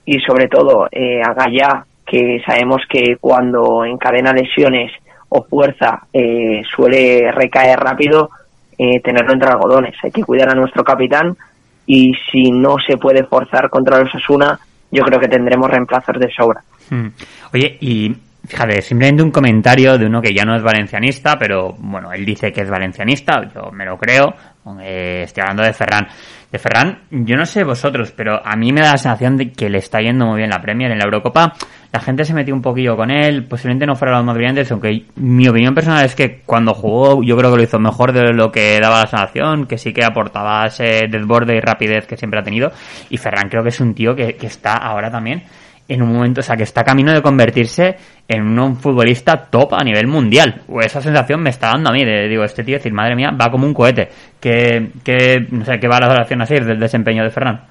y 0.05 0.19
sobre 0.21 0.47
todo 0.47 0.87
eh, 0.91 1.21
a 1.21 1.33
Gallá, 1.33 1.85
que 2.05 2.41
sabemos 2.45 2.81
que 2.89 3.17
cuando 3.19 3.85
encadena 3.85 4.33
lesiones 4.33 4.91
o 5.29 5.43
fuerza 5.43 6.03
eh, 6.13 6.61
suele 6.75 7.31
recaer 7.31 7.79
rápido, 7.79 8.29
eh, 8.77 8.99
tenerlo 9.01 9.33
entre 9.33 9.49
algodones. 9.49 9.95
Hay 10.03 10.11
que 10.11 10.23
cuidar 10.23 10.49
a 10.49 10.55
nuestro 10.55 10.83
capitán 10.83 11.35
y 11.85 12.13
si 12.31 12.51
no 12.51 12.75
se 12.85 12.97
puede 12.97 13.23
forzar 13.23 13.69
contra 13.69 13.99
los 13.99 14.13
Asuna, 14.13 14.59
yo 14.91 15.03
creo 15.03 15.19
que 15.19 15.27
tendremos 15.27 15.69
reemplazos 15.69 16.19
de 16.19 16.29
sobra. 16.31 16.61
Mm. 16.89 17.07
Oye, 17.53 17.77
y 17.81 18.15
fíjate, 18.45 18.81
simplemente 18.81 19.23
un 19.23 19.31
comentario 19.31 19.97
de 19.97 20.05
uno 20.05 20.21
que 20.21 20.33
ya 20.33 20.43
no 20.43 20.55
es 20.55 20.63
valencianista, 20.63 21.37
pero 21.37 21.73
bueno, 21.77 22.11
él 22.11 22.25
dice 22.25 22.51
que 22.51 22.61
es 22.61 22.69
valencianista, 22.69 23.41
yo 23.53 23.71
me 23.71 23.85
lo 23.85 23.97
creo. 23.97 24.33
Eh, 24.81 25.23
estoy 25.23 25.41
hablando 25.41 25.63
de 25.63 25.73
Ferran. 25.73 26.07
De 26.51 26.59
Ferran, 26.59 26.99
yo 27.11 27.35
no 27.35 27.45
sé 27.45 27.63
vosotros, 27.63 28.13
pero 28.15 28.41
a 28.45 28.55
mí 28.55 28.71
me 28.71 28.81
da 28.81 28.93
la 28.93 28.97
sensación 28.97 29.35
de 29.35 29.51
que 29.51 29.69
le 29.69 29.79
está 29.79 29.99
yendo 29.99 30.25
muy 30.25 30.37
bien 30.37 30.49
la 30.49 30.61
Premier 30.61 30.91
en 30.91 30.97
la 30.97 31.05
Eurocopa. 31.05 31.53
La 31.91 31.99
gente 31.99 32.23
se 32.23 32.33
metió 32.33 32.53
un 32.53 32.61
poquillo 32.61 32.95
con 32.95 33.11
él, 33.11 33.45
posiblemente 33.45 33.85
no 33.85 33.95
fuera 33.95 34.15
los 34.15 34.25
más 34.25 34.35
brillantes, 34.35 34.71
aunque 34.71 35.05
mi 35.15 35.47
opinión 35.47 35.75
personal 35.75 36.05
es 36.05 36.15
que 36.15 36.41
cuando 36.45 36.73
jugó 36.73 37.21
yo 37.23 37.35
creo 37.37 37.51
que 37.51 37.57
lo 37.57 37.63
hizo 37.63 37.79
mejor 37.79 38.13
de 38.13 38.33
lo 38.33 38.51
que 38.51 38.79
daba 38.81 39.01
la 39.01 39.07
sensación, 39.07 39.67
que 39.67 39.77
sí 39.77 39.93
que 39.93 40.05
aportaba 40.05 40.67
ese 40.67 41.07
desborde 41.09 41.55
y 41.55 41.59
rapidez 41.59 42.07
que 42.07 42.17
siempre 42.17 42.39
ha 42.39 42.43
tenido. 42.43 42.71
Y 43.09 43.17
Ferran 43.17 43.49
creo 43.49 43.63
que 43.63 43.69
es 43.69 43.79
un 43.81 43.93
tío 43.93 44.15
que, 44.15 44.35
que 44.35 44.47
está 44.47 44.73
ahora 44.73 45.11
también 45.11 45.43
en 45.87 46.01
un 46.01 46.13
momento, 46.13 46.41
o 46.41 46.43
sea, 46.43 46.55
que 46.55 46.63
está 46.63 46.83
camino 46.83 47.13
de 47.13 47.21
convertirse 47.21 47.95
en 48.27 48.59
un 48.59 48.75
futbolista 48.75 49.37
top 49.49 49.73
a 49.73 49.83
nivel 49.83 50.07
mundial. 50.07 50.61
O 50.67 50.81
esa 50.81 51.01
sensación 51.01 51.41
me 51.41 51.49
está 51.49 51.67
dando 51.69 51.89
a 51.89 51.93
mí, 51.93 52.03
de, 52.03 52.27
digo, 52.27 52.43
este 52.43 52.63
tío, 52.63 52.75
decir, 52.75 52.93
madre 52.93 53.15
mía, 53.15 53.31
va 53.31 53.49
como 53.49 53.65
un 53.65 53.73
cohete. 53.73 54.09
Que, 54.39 54.89
que 55.03 55.47
no 55.49 55.63
sé, 55.63 55.79
qué 55.79 55.87
valoración 55.87 56.41
así 56.41 56.55
del 56.55 56.79
desempeño 56.79 57.23
de 57.23 57.29
Ferran. 57.29 57.61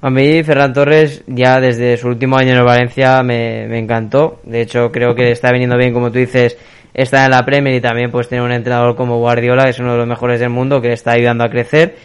A 0.00 0.10
mí 0.10 0.42
Ferran 0.42 0.74
Torres 0.74 1.24
ya 1.26 1.60
desde 1.60 1.96
su 1.96 2.08
último 2.08 2.36
año 2.36 2.50
en 2.50 2.58
el 2.58 2.64
Valencia 2.64 3.22
me, 3.22 3.66
me 3.68 3.78
encantó. 3.78 4.40
De 4.44 4.60
hecho 4.60 4.92
creo 4.92 5.14
que 5.14 5.30
está 5.30 5.50
viniendo 5.50 5.78
bien, 5.78 5.94
como 5.94 6.12
tú 6.12 6.18
dices, 6.18 6.58
está 6.92 7.24
en 7.24 7.30
la 7.30 7.44
Premier 7.44 7.74
y 7.74 7.80
también 7.80 8.10
pues 8.10 8.28
tener 8.28 8.44
un 8.44 8.52
entrenador 8.52 8.96
como 8.96 9.16
Guardiola, 9.18 9.64
que 9.64 9.70
es 9.70 9.78
uno 9.78 9.92
de 9.92 9.98
los 9.98 10.06
mejores 10.06 10.40
del 10.40 10.50
mundo, 10.50 10.82
que 10.82 10.88
le 10.88 10.94
está 10.94 11.12
ayudando 11.12 11.44
a 11.44 11.48
crecer. 11.48 11.96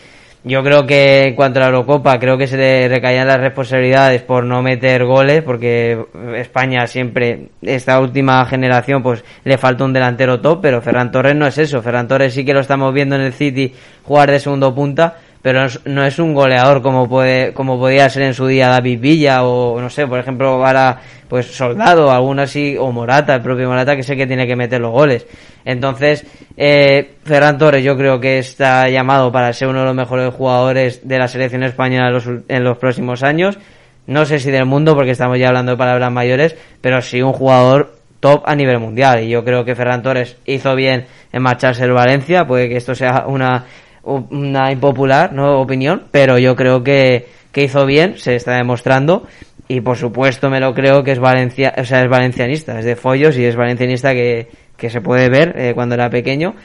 Yo 0.46 0.64
creo 0.64 0.88
que 0.88 1.24
en 1.26 1.36
cuanto 1.36 1.60
a 1.60 1.64
la 1.64 1.68
Eurocopa, 1.68 2.18
creo 2.18 2.38
que 2.38 2.48
se 2.48 2.56
le 2.56 2.88
recaían 2.88 3.28
las 3.28 3.42
responsabilidades 3.42 4.22
por 4.22 4.46
no 4.46 4.62
meter 4.62 5.04
goles, 5.04 5.44
porque 5.44 6.02
España 6.38 6.88
siempre, 6.88 7.50
esta 7.62 8.00
última 8.00 8.46
generación, 8.46 9.04
pues 9.04 9.26
le 9.44 9.58
falta 9.58 9.84
un 9.84 9.92
delantero 9.92 10.40
top, 10.40 10.62
pero 10.62 10.82
Ferran 10.82 11.12
Torres 11.12 11.36
no 11.36 11.46
es 11.46 11.58
eso. 11.58 11.82
Ferran 11.82 12.08
Torres 12.08 12.34
sí 12.34 12.46
que 12.46 12.54
lo 12.54 12.62
estamos 12.62 12.94
viendo 12.94 13.16
en 13.16 13.22
el 13.22 13.34
City 13.34 13.74
jugar 14.06 14.32
de 14.32 14.40
segundo 14.40 14.74
punta, 14.74 15.18
pero 15.42 15.68
no 15.86 16.06
es, 16.06 16.20
un 16.20 16.34
goleador 16.34 16.82
como 16.82 17.08
puede 17.08 17.54
como 17.54 17.80
podía 17.80 18.10
ser 18.10 18.24
en 18.24 18.34
su 18.34 18.48
día 18.48 18.68
David 18.68 19.00
Villa 19.00 19.44
o 19.44 19.80
no 19.80 19.90
sé, 19.90 20.06
por 20.06 20.20
ejemplo, 20.20 20.50
ahora 20.66 21.00
pues 21.30 21.46
Soldado, 21.46 22.12
alguno 22.12 22.42
así, 22.42 22.76
o 22.78 22.92
Morata, 22.92 23.36
el 23.36 23.42
propio 23.42 23.70
Morata, 23.70 23.96
que 23.96 24.02
sé 24.02 24.18
que 24.18 24.26
tiene 24.26 24.48
que 24.48 24.56
meter 24.56 24.82
los 24.82 24.92
goles. 24.92 25.28
Entonces, 25.64 26.26
eh, 26.58 27.12
Ferran 27.24 27.60
Torres 27.60 27.84
yo 27.84 27.96
creo 27.96 28.20
que 28.20 28.40
está 28.40 28.90
llamado 28.90 29.32
para 29.32 29.54
ser 29.54 29.68
uno 29.68 29.82
de 29.82 29.86
los 29.86 29.96
mejores 29.96 30.34
jugadores 30.34 31.08
de 31.08 31.20
la 31.20 31.28
selección 31.28 31.62
española 31.62 32.20
en 32.48 32.64
los, 32.64 32.78
próximos 32.80 33.22
años. 33.22 33.60
No 34.08 34.26
sé 34.26 34.40
si 34.40 34.50
del 34.50 34.66
mundo, 34.66 34.96
porque 34.96 35.12
estamos 35.12 35.38
ya 35.38 35.50
hablando 35.50 35.74
de 35.74 35.78
palabras 35.78 36.12
mayores, 36.12 36.56
pero 36.82 37.00
sí 37.04 37.22
un 37.22 37.34
jugador 37.34 37.94
top 38.20 38.42
a 38.48 38.56
nivel 38.56 38.80
mundial. 38.80 39.24
Y 39.24 39.30
yo 39.30 39.46
creo 39.46 39.64
que 39.64 39.76
Ferran 39.76 40.02
Torres 40.02 40.36
hizo 40.46 40.74
bien 40.76 41.06
en 41.32 41.44
marcharse 41.44 41.84
el 41.84 41.92
Valencia. 41.92 42.48
Puede 42.48 42.70
que 42.70 42.78
esto 42.78 42.96
sea 42.96 43.26
una, 43.28 43.66
una 44.04 44.72
impopular 44.72 45.34
¿no? 45.34 45.60
opinión, 45.60 46.04
pero 46.12 46.38
yo 46.38 46.56
creo 46.56 46.84
que, 46.84 47.28
que 47.52 47.64
hizo 47.64 47.86
bien, 47.86 48.18
se 48.18 48.36
está 48.36 48.56
demostrando 48.56 49.28
y 49.68 49.82
por 49.82 49.98
supuesto 49.98 50.50
me 50.50 50.60
lo 50.60 50.74
creo 50.74 51.04
que 51.04 51.12
es 51.12 51.20
Valencia, 51.20 51.74
o 51.78 51.84
sea, 51.84 52.02
es 52.02 52.10
valencianista, 52.10 52.80
es 52.80 52.86
de 52.86 52.96
Follos 52.96 53.38
y 53.38 53.46
es 53.46 53.56
valencianista 53.56 54.14
que, 54.14 54.48
que 54.78 54.90
se 54.90 55.02
puede 55.02 55.30
ver 55.30 55.54
eh, 55.56 55.74
cuando 55.76 55.96
era 55.96 56.10
pequeño 56.10 56.56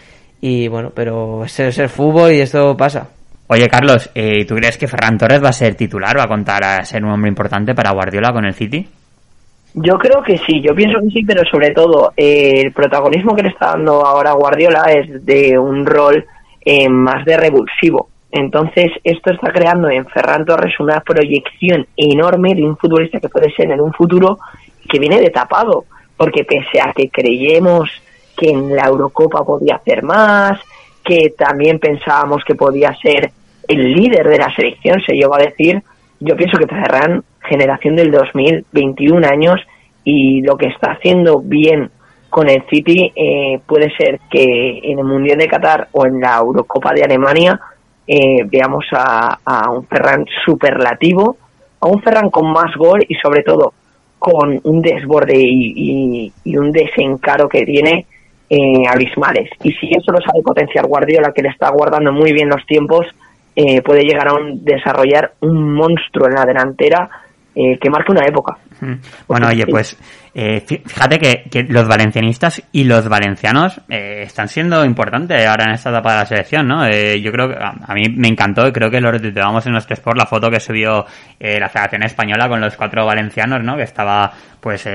y 0.41 0.69
bueno, 0.69 0.93
pero 0.95 1.45
es, 1.45 1.59
es 1.61 1.79
el 1.79 1.89
fútbol 1.89 2.33
y 2.33 2.41
esto 2.41 2.77
pasa. 2.77 3.09
Oye, 3.47 3.69
Carlos, 3.69 4.11
eh, 4.15 4.47
¿tú 4.47 4.55
crees 4.55 4.79
que 4.79 4.89
Ferran 4.89 5.19
Torres 5.19 5.43
va 5.43 5.51
a 5.51 5.53
ser 5.53 5.75
titular, 5.75 6.19
va 6.19 6.25
a 6.25 6.29
contar 6.29 6.65
a 6.65 6.85
ser 6.85 7.05
un 7.05 7.11
hombre 7.11 7.29
importante 7.29 7.75
para 7.75 7.93
Guardiola 7.93 8.33
con 8.33 8.47
el 8.47 8.55
City? 8.55 8.89
Yo 9.75 9.99
creo 9.99 10.23
que 10.23 10.39
sí, 10.39 10.63
yo 10.63 10.75
pienso 10.75 11.01
que 11.01 11.11
sí, 11.11 11.25
pero 11.27 11.43
sobre 11.51 11.71
todo 11.73 12.13
eh, 12.17 12.63
el 12.65 12.73
protagonismo 12.73 13.35
que 13.35 13.43
le 13.43 13.49
está 13.51 13.73
dando 13.73 14.07
ahora 14.07 14.33
Guardiola 14.33 14.85
es 14.89 15.25
de 15.27 15.59
un 15.59 15.85
rol 15.85 16.25
más 16.89 17.25
de 17.25 17.37
revulsivo. 17.37 18.09
Entonces, 18.31 18.91
esto 19.05 19.33
está 19.33 19.53
creando 19.53 19.89
en 19.89 20.07
Ferran 20.07 20.45
Torres 20.45 20.81
una 20.81 21.01
proyección 21.01 21.87
enorme 21.97 22.55
de 22.55 22.65
un 22.65 22.77
futbolista 22.77 23.21
que 23.21 23.29
puede 23.29 23.53
ser 23.53 23.71
en 23.71 23.81
un 23.81 23.93
futuro 23.93 24.39
que 24.89 24.99
viene 24.99 25.21
de 25.21 25.31
tapado, 25.31 25.85
porque 26.17 26.45
pese 26.45 26.81
a 26.81 26.93
que 26.93 27.09
creyemos 27.11 27.91
que 28.37 28.51
en 28.51 28.75
la 28.75 28.87
Eurocopa 28.87 29.45
podía 29.45 29.77
hacer 29.77 30.03
más, 30.03 30.59
que 31.05 31.33
también 31.39 31.79
pensábamos 31.79 32.43
que 32.45 32.57
podía 32.57 32.93
ser 32.97 33.31
el 33.69 33.93
líder 33.93 34.29
de 34.29 34.39
la 34.39 34.55
selección, 34.55 35.01
se 35.01 35.15
llegó 35.15 35.37
a 35.37 35.45
decir, 35.45 35.83
yo 36.19 36.37
pienso 36.37 36.59
que 36.59 36.67
Ferran, 36.67 37.23
generación 37.41 37.97
del 37.97 38.11
2021 38.11 39.27
años, 39.27 39.61
y 40.03 40.43
lo 40.43 40.57
que 40.57 40.67
está 40.67 40.93
haciendo 40.93 41.41
bien 41.41 41.91
con 42.35 42.51
el 42.51 42.65
City 42.69 43.13
eh, 43.15 43.61
puede 43.65 43.95
ser 43.97 44.19
que 44.29 44.81
en 44.83 44.99
el 44.99 45.05
Mundial 45.05 45.39
de 45.39 45.47
Qatar 45.47 45.87
o 45.93 46.05
en 46.05 46.21
la 46.21 46.39
Eurocopa 46.39 46.93
de 46.93 47.05
Alemania 47.05 47.61
eh, 48.09 48.43
veamos 48.47 48.87
a, 48.91 49.39
un 49.71 49.87
Ferran 49.87 50.27
superlativo, 50.45 51.37
a 51.79 51.87
un 51.87 52.03
Ferran 52.03 52.31
con 52.31 52.51
más 52.51 52.75
gol 52.75 53.07
y 53.09 53.15
sobre 53.15 53.45
todo 53.45 53.73
con 54.19 54.61
un 54.65 54.83
desborde 54.83 55.37
y, 55.37 56.33
un 56.59 56.73
desencaro 56.73 57.49
que 57.49 57.65
tiene 57.65 58.05
eh, 58.51 58.83
abismales. 58.93 59.49
Y 59.63 59.71
si 59.75 59.91
eso 59.93 60.11
lo 60.11 60.19
sabe 60.19 60.43
potenciar 60.43 60.89
Guardiola, 60.89 61.33
que 61.33 61.43
le 61.43 61.51
está 61.51 61.71
guardando 61.71 62.11
muy 62.11 62.33
bien 62.33 62.49
los 62.49 62.67
tiempos, 62.67 63.07
eh, 63.55 63.81
puede 63.83 64.03
llegar 64.03 64.27
a 64.27 64.35
un, 64.35 64.65
desarrollar 64.65 65.35
un 65.43 65.73
monstruo 65.73 66.27
en 66.27 66.35
la 66.35 66.45
delantera 66.45 67.09
eh, 67.55 67.79
que 67.79 67.91
marque 67.91 68.11
una 68.11 68.27
época. 68.27 68.59
Bueno, 69.27 69.49
oye, 69.49 69.67
pues 69.67 69.97
eh, 70.35 70.65
fíjate 70.67 71.19
que, 71.19 71.67
los 71.69 71.87
valencianistas 71.87 72.63
y 72.73 72.85
los 72.85 73.09
valencianos 73.09 73.81
eh, 73.89 74.23
están 74.27 74.49
siendo 74.49 74.85
importantes 74.85 75.47
ahora 75.47 75.65
en 75.65 75.75
esta 75.75 75.91
etapa 75.91 76.13
de 76.13 76.19
la 76.19 76.27
selección, 76.27 76.69
¿no? 76.69 76.89
yo 76.89 77.33
creo 77.33 77.49
que 77.49 77.57
a, 77.57 77.95
mí 77.95 78.09
me 78.09 78.29
encantó 78.29 78.67
y 78.67 78.73
creo 78.73 78.91
que 78.91 79.01
lo 79.01 79.11
retuiteamos 79.11 79.65
en 79.67 79.73
nuestro 79.73 79.95
sport 79.95 80.19
la 80.19 80.27
foto 80.27 80.51
que 80.51 80.61
subió 80.61 81.07
la 81.39 81.69
Federación 81.69 82.03
Española 82.03 82.49
con 82.49 82.61
los 82.61 82.77
cuatro 82.77 83.07
valencianos, 83.07 83.63
¿no? 83.63 83.77
Que 83.77 83.85
estaba, 83.85 84.33
pues, 84.61 84.87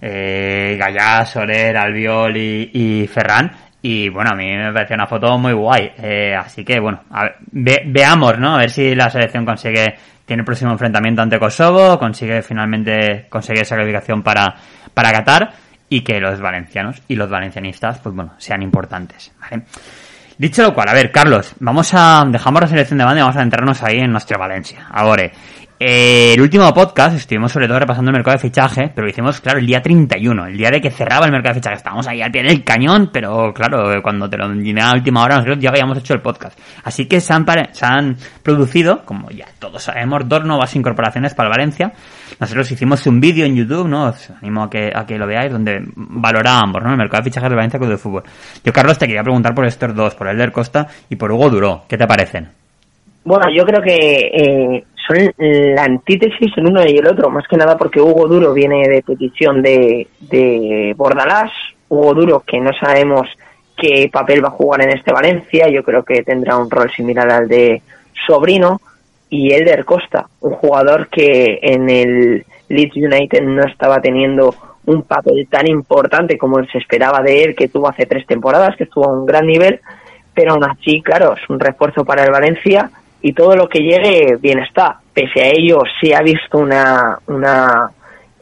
eh, 0.00 0.76
Gallá, 0.78 1.24
Soler, 1.24 1.76
Albiol 1.76 2.36
y, 2.36 3.08
Ferran. 3.12 3.50
Y 3.88 4.08
bueno, 4.08 4.30
a 4.32 4.34
mí 4.34 4.50
me 4.52 4.72
pareció 4.72 4.96
una 4.96 5.06
foto 5.06 5.38
muy 5.38 5.52
guay. 5.52 5.92
así 6.36 6.64
que 6.64 6.80
bueno, 6.80 7.04
veamos, 7.52 8.36
¿no? 8.36 8.56
A 8.56 8.58
ver 8.58 8.70
si 8.70 8.96
la 8.96 9.08
selección 9.08 9.44
consigue 9.44 9.94
tiene 10.24 10.40
el 10.40 10.44
próximo 10.44 10.72
enfrentamiento 10.72 11.22
ante 11.22 11.38
Kosovo, 11.38 11.96
consigue 11.96 12.42
finalmente 12.42 13.26
conseguir 13.28 13.62
esa 13.62 13.76
calificación 13.76 14.24
para, 14.24 14.56
para 14.92 15.12
Qatar 15.12 15.52
y 15.88 16.00
que 16.00 16.18
los 16.18 16.40
valencianos 16.40 17.00
y 17.06 17.14
los 17.14 17.30
valencianistas, 17.30 18.00
pues 18.00 18.12
bueno, 18.12 18.32
sean 18.38 18.60
importantes, 18.62 19.32
Dicho 20.36 20.62
lo 20.62 20.74
cual, 20.74 20.88
a 20.88 20.94
ver, 20.94 21.12
Carlos, 21.12 21.54
vamos 21.60 21.94
a, 21.94 22.24
dejamos 22.28 22.60
la 22.60 22.66
selección 22.66 22.98
de 22.98 23.04
banda 23.04 23.20
y 23.20 23.22
vamos 23.22 23.36
a 23.36 23.40
centrarnos 23.40 23.82
ahí 23.84 24.00
en 24.00 24.10
nuestra 24.10 24.36
Valencia. 24.36 24.86
Ahora, 24.90 25.30
eh, 25.78 26.32
el 26.34 26.40
último 26.40 26.72
podcast 26.72 27.16
estuvimos 27.16 27.52
sobre 27.52 27.66
todo 27.68 27.78
repasando 27.78 28.10
el 28.10 28.16
mercado 28.16 28.36
de 28.36 28.40
fichaje, 28.40 28.90
pero 28.94 29.06
lo 29.06 29.10
hicimos, 29.10 29.40
claro, 29.42 29.58
el 29.58 29.66
día 29.66 29.82
31, 29.82 30.46
el 30.46 30.56
día 30.56 30.70
de 30.70 30.80
que 30.80 30.90
cerraba 30.90 31.26
el 31.26 31.32
mercado 31.32 31.54
de 31.54 31.60
fichaje. 31.60 31.76
Estábamos 31.76 32.06
ahí 32.08 32.22
al 32.22 32.30
pie 32.30 32.42
del 32.42 32.64
cañón, 32.64 33.10
pero 33.12 33.52
claro, 33.52 34.00
cuando 34.02 34.28
te 34.30 34.38
lo 34.38 34.50
llené 34.54 34.80
a 34.80 34.92
última 34.92 35.22
hora, 35.22 35.36
nosotros 35.36 35.58
ya 35.58 35.68
habíamos 35.68 35.98
hecho 35.98 36.14
el 36.14 36.22
podcast. 36.22 36.58
Así 36.82 37.06
que 37.06 37.20
se 37.20 37.34
han, 37.34 38.16
producido, 38.42 39.04
como 39.04 39.28
ya 39.30 39.46
todos 39.58 39.82
sabemos, 39.82 40.26
dos 40.26 40.44
nuevas 40.44 40.74
incorporaciones 40.74 41.34
para 41.34 41.50
Valencia. 41.50 41.92
Nosotros 42.40 42.70
hicimos 42.72 43.06
un 43.06 43.20
vídeo 43.20 43.44
en 43.44 43.56
YouTube, 43.56 43.86
¿no? 43.86 44.06
Os 44.06 44.30
animo 44.30 44.64
a 44.64 44.70
que, 44.70 44.90
a 44.94 45.04
que 45.04 45.18
lo 45.18 45.26
veáis, 45.26 45.52
donde 45.52 45.82
valorábamos, 45.94 46.82
¿no? 46.82 46.90
El 46.90 46.96
mercado 46.96 47.22
de 47.22 47.30
fichajes 47.30 47.50
de 47.50 47.56
Valencia 47.56 47.78
Club 47.78 47.90
de 47.90 47.98
Fútbol. 47.98 48.22
Yo, 48.64 48.72
Carlos, 48.72 48.98
te 48.98 49.06
quería 49.06 49.22
preguntar 49.22 49.54
por 49.54 49.66
estos 49.66 49.94
dos, 49.94 50.14
por 50.14 50.28
Elder 50.28 50.52
Costa 50.52 50.86
y 51.10 51.16
por 51.16 51.30
Hugo 51.32 51.50
Duró. 51.50 51.84
¿Qué 51.86 51.98
te 51.98 52.06
parecen? 52.06 52.48
Bueno, 53.26 53.46
yo 53.52 53.64
creo 53.64 53.82
que 53.82 54.30
eh, 54.32 54.84
son 55.06 55.32
la 55.38 55.84
antítesis 55.84 56.52
en 56.56 56.68
uno 56.68 56.84
y 56.86 56.96
el 56.96 57.06
otro, 57.06 57.30
más 57.30 57.46
que 57.48 57.56
nada 57.56 57.76
porque 57.76 58.00
Hugo 58.00 58.26
Duro 58.26 58.52
viene 58.52 58.88
de 58.88 59.02
petición 59.02 59.62
de, 59.62 60.08
de 60.20 60.94
Bordalás, 60.96 61.52
Hugo 61.88 62.14
Duro 62.14 62.42
que 62.46 62.60
no 62.60 62.72
sabemos 62.72 63.28
qué 63.76 64.08
papel 64.12 64.42
va 64.42 64.48
a 64.48 64.52
jugar 64.52 64.82
en 64.82 64.90
este 64.90 65.12
Valencia, 65.12 65.68
yo 65.68 65.82
creo 65.82 66.02
que 66.02 66.22
tendrá 66.22 66.56
un 66.56 66.70
rol 66.70 66.90
similar 66.90 67.30
al 67.30 67.48
de 67.48 67.82
Sobrino, 68.26 68.80
y 69.28 69.52
Elder 69.52 69.84
Costa, 69.84 70.28
un 70.40 70.52
jugador 70.52 71.08
que 71.08 71.58
en 71.62 71.90
el 71.90 72.46
Leeds 72.68 72.96
United 72.96 73.42
no 73.42 73.64
estaba 73.64 74.00
teniendo 74.00 74.54
un 74.86 75.02
papel 75.02 75.48
tan 75.50 75.66
importante 75.66 76.38
como 76.38 76.64
se 76.66 76.78
esperaba 76.78 77.22
de 77.22 77.42
él, 77.42 77.56
que 77.56 77.68
tuvo 77.68 77.88
hace 77.88 78.06
tres 78.06 78.24
temporadas, 78.26 78.76
que 78.76 78.84
estuvo 78.84 79.04
a 79.04 79.12
un 79.12 79.26
gran 79.26 79.46
nivel, 79.46 79.80
pero 80.32 80.52
aún 80.52 80.64
así, 80.64 81.02
claro, 81.02 81.34
es 81.34 81.50
un 81.50 81.58
refuerzo 81.58 82.04
para 82.04 82.24
el 82.24 82.30
Valencia 82.30 82.90
y 83.22 83.32
todo 83.32 83.56
lo 83.56 83.68
que 83.68 83.80
llegue 83.80 84.36
bien 84.40 84.58
está. 84.60 85.00
Pese 85.12 85.42
a 85.42 85.48
ello, 85.48 85.82
se 86.00 86.14
ha 86.14 86.22
visto 86.22 86.58
una, 86.58 87.18
una 87.26 87.90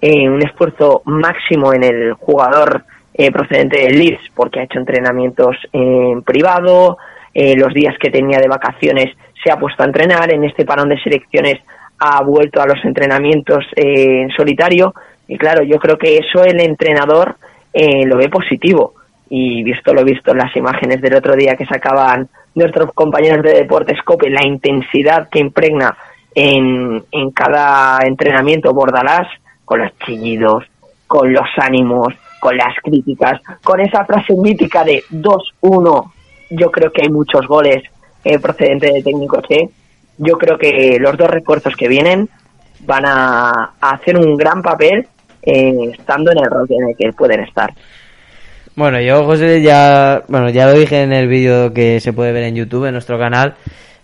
eh, 0.07 0.28
un 0.28 0.43
esfuerzo 0.43 1.00
máximo 1.07 1.73
en 1.73 1.83
el 1.83 2.12
jugador 2.12 2.85
eh, 3.14 3.33
procedente 3.33 3.81
del 3.81 3.99
Leeds, 3.99 4.33
porque 4.35 4.61
ha 4.61 4.64
hecho 4.64 4.78
entrenamientos 4.78 5.57
en 5.73 6.21
privado, 6.21 6.99
eh, 7.33 7.57
los 7.57 7.73
días 7.73 7.95
que 7.99 8.11
tenía 8.11 8.38
de 8.38 8.47
vacaciones 8.47 9.16
se 9.43 9.50
ha 9.50 9.59
puesto 9.59 9.83
a 9.83 9.87
entrenar, 9.87 10.31
en 10.31 10.45
este 10.45 10.66
parón 10.66 10.90
de 10.90 11.00
selecciones 11.00 11.59
ha 11.99 12.23
vuelto 12.23 12.61
a 12.61 12.66
los 12.66 12.85
entrenamientos 12.85 13.64
en 13.76 14.28
solitario, 14.33 14.93
y 15.26 15.38
claro, 15.38 15.62
yo 15.62 15.78
creo 15.78 15.97
que 15.97 16.19
eso 16.19 16.45
el 16.45 16.61
entrenador 16.61 17.37
lo 17.73 18.19
ve 18.19 18.28
positivo, 18.28 18.93
y 19.31 19.62
visto 19.62 19.95
lo 19.95 20.04
visto 20.04 20.33
en 20.33 20.38
las 20.38 20.54
imágenes 20.54 21.00
del 21.00 21.14
otro 21.14 21.35
día 21.35 21.57
que 21.57 21.64
sacaban 21.64 22.28
nuestros 22.54 22.92
compañeros 22.92 23.42
de 23.42 23.54
Deportes 23.54 24.02
Cope, 24.02 24.30
la 24.30 24.46
intensidad 24.46 25.28
que 25.28 25.40
impregna 25.40 25.96
en, 26.34 27.04
en 27.11 27.30
cada 27.30 27.99
entrenamiento 28.06 28.73
Bordalás, 28.73 29.28
con 29.64 29.80
los 29.80 29.96
chillidos, 30.04 30.64
con 31.06 31.32
los 31.32 31.46
ánimos, 31.56 32.14
con 32.40 32.56
las 32.56 32.75
críticas, 32.82 33.40
con 33.62 33.80
esa 33.80 34.04
frase 34.04 34.34
mítica 34.34 34.84
de 34.84 35.02
2-1, 35.11 36.12
yo 36.50 36.70
creo 36.70 36.92
que 36.92 37.02
hay 37.02 37.08
muchos 37.08 37.46
goles 37.46 37.82
eh, 38.25 38.38
procedentes 38.38 38.92
de 38.92 39.02
técnico 39.02 39.40
Che. 39.40 39.68
Yo 40.18 40.38
creo 40.38 40.58
que 40.58 40.99
los 41.00 41.16
dos 41.16 41.28
refuerzos 41.28 41.75
que 41.76 41.88
vienen 41.88 42.28
van 42.80 43.04
a, 43.06 43.75
hacer 43.80 44.16
un 44.16 44.37
gran 44.37 44.62
papel 44.62 45.06
eh, 45.42 45.90
estando 45.92 46.30
en 46.32 46.38
el 46.38 46.50
rol 46.50 46.66
en 46.68 46.88
el 46.88 46.96
que 46.96 47.12
pueden 47.12 47.40
estar. 47.40 47.73
Bueno, 48.76 49.00
yo, 49.00 49.25
José, 49.25 49.62
ya, 49.62 50.25
bueno, 50.26 50.50
ya 50.50 50.66
lo 50.66 50.73
dije 50.73 51.02
en 51.02 51.12
el 51.12 51.28
vídeo 51.28 51.73
que 51.73 52.00
se 52.00 52.12
puede 52.12 52.33
ver 52.33 52.43
en 52.43 52.57
YouTube, 52.57 52.87
en 52.87 52.93
nuestro 52.95 53.16
canal. 53.21 53.54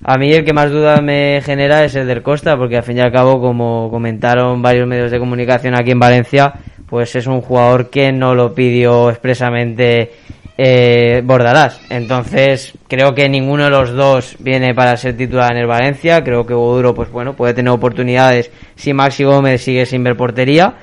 A 0.05 0.17
mí 0.17 0.33
el 0.33 0.45
que 0.45 0.53
más 0.53 0.71
duda 0.71 1.01
me 1.01 1.43
genera 1.45 1.85
es 1.85 1.97
el 1.97 2.07
del 2.07 2.23
Costa, 2.23 2.57
porque 2.57 2.77
al 2.77 2.85
fin 2.85 2.99
y 2.99 3.01
al 3.01 3.11
cabo, 3.11 3.41
como 3.41 3.91
comentaron 3.91 4.63
varios 4.63 4.87
medios 4.87 5.11
de 5.11 5.19
comunicación 5.19 5.75
aquí 5.75 5.91
en 5.91 5.99
Valencia, 5.99 6.53
pues 6.89 7.17
es 7.17 7.27
un 7.27 7.41
jugador 7.41 7.91
que 7.91 8.13
no 8.13 8.37
lo 8.37 8.55
pidió 8.55 9.11
expresamente 9.11 10.13
eh, 10.57 11.21
Bordalás. 11.25 11.81
Entonces, 11.91 12.73
creo 12.87 13.13
que 13.13 13.29
ninguno 13.29 13.65
de 13.65 13.71
los 13.71 13.91
dos 13.91 14.37
viene 14.39 14.73
para 14.73 14.97
ser 14.97 15.17
titular 15.17 15.51
en 15.51 15.59
el 15.59 15.67
Valencia. 15.67 16.23
Creo 16.23 16.47
que 16.47 16.55
Boduro, 16.55 16.95
pues 16.95 17.11
bueno, 17.11 17.35
puede 17.35 17.55
tener 17.55 17.73
oportunidades 17.73 18.53
si 18.77 18.93
Maxi 18.95 19.25
Gómez 19.25 19.63
sigue 19.63 19.85
sin 19.85 20.05
ver 20.05 20.17
portería 20.17 20.77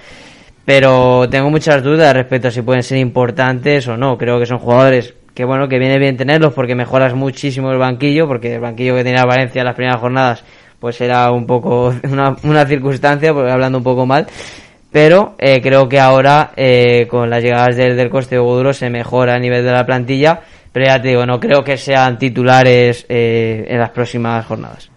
pero 0.68 1.30
tengo 1.30 1.50
muchas 1.50 1.82
dudas 1.82 2.14
respecto 2.14 2.50
a 2.50 2.52
si 2.52 2.62
pueden 2.62 2.84
ser 2.84 2.98
importantes 2.98 3.88
o 3.88 3.96
no. 3.96 4.18
Creo 4.18 4.38
que 4.38 4.46
son 4.46 4.60
jugadores 4.60 5.14
que 5.34 5.46
bueno, 5.46 5.70
que 5.70 5.80
viene 5.80 5.98
bien 5.98 6.18
tenerlos 6.18 6.52
porque 6.54 6.76
mejoras 6.76 7.14
muchísimo 7.14 7.72
el 7.72 7.78
banquillo, 7.78 8.28
porque 8.28 8.56
el 8.56 8.60
banquillo 8.60 8.94
que 8.94 9.06
tenía 9.06 9.24
Valencia 9.24 9.62
en 9.62 9.66
las 9.66 9.76
primeras 9.76 10.02
jornadas 10.02 10.44
pues 10.78 11.00
era 11.00 11.32
un 11.32 11.48
poco 11.48 11.96
una, 12.04 12.36
una 12.44 12.66
circunstancia, 12.66 13.34
porque 13.34 13.50
hablando 13.50 13.78
un 13.78 13.84
poco 13.86 14.06
mal, 14.06 14.28
pero 14.92 15.36
eh, 15.40 15.62
creo 15.62 15.88
que 15.88 16.02
ahora 16.02 16.52
eh, 16.58 17.08
con 17.10 17.30
las 17.30 17.42
llegadas 17.42 17.78
del, 17.78 17.96
del 17.96 18.10
coste 18.10 18.36
de 18.36 18.42
duro 18.42 18.74
se 18.74 18.90
mejora 18.90 19.36
a 19.36 19.40
nivel 19.40 19.64
de 19.64 19.72
la 19.72 19.86
plantilla, 19.86 20.42
pero 20.74 20.86
ya 20.86 21.02
te 21.02 21.08
digo, 21.08 21.26
no 21.26 21.40
creo 21.40 21.64
que 21.64 21.78
sean 21.78 22.20
titulares 22.20 23.06
eh, 23.08 23.64
en 23.70 23.80
las 23.80 23.92
próximas 23.92 24.46
jornadas. 24.46 24.90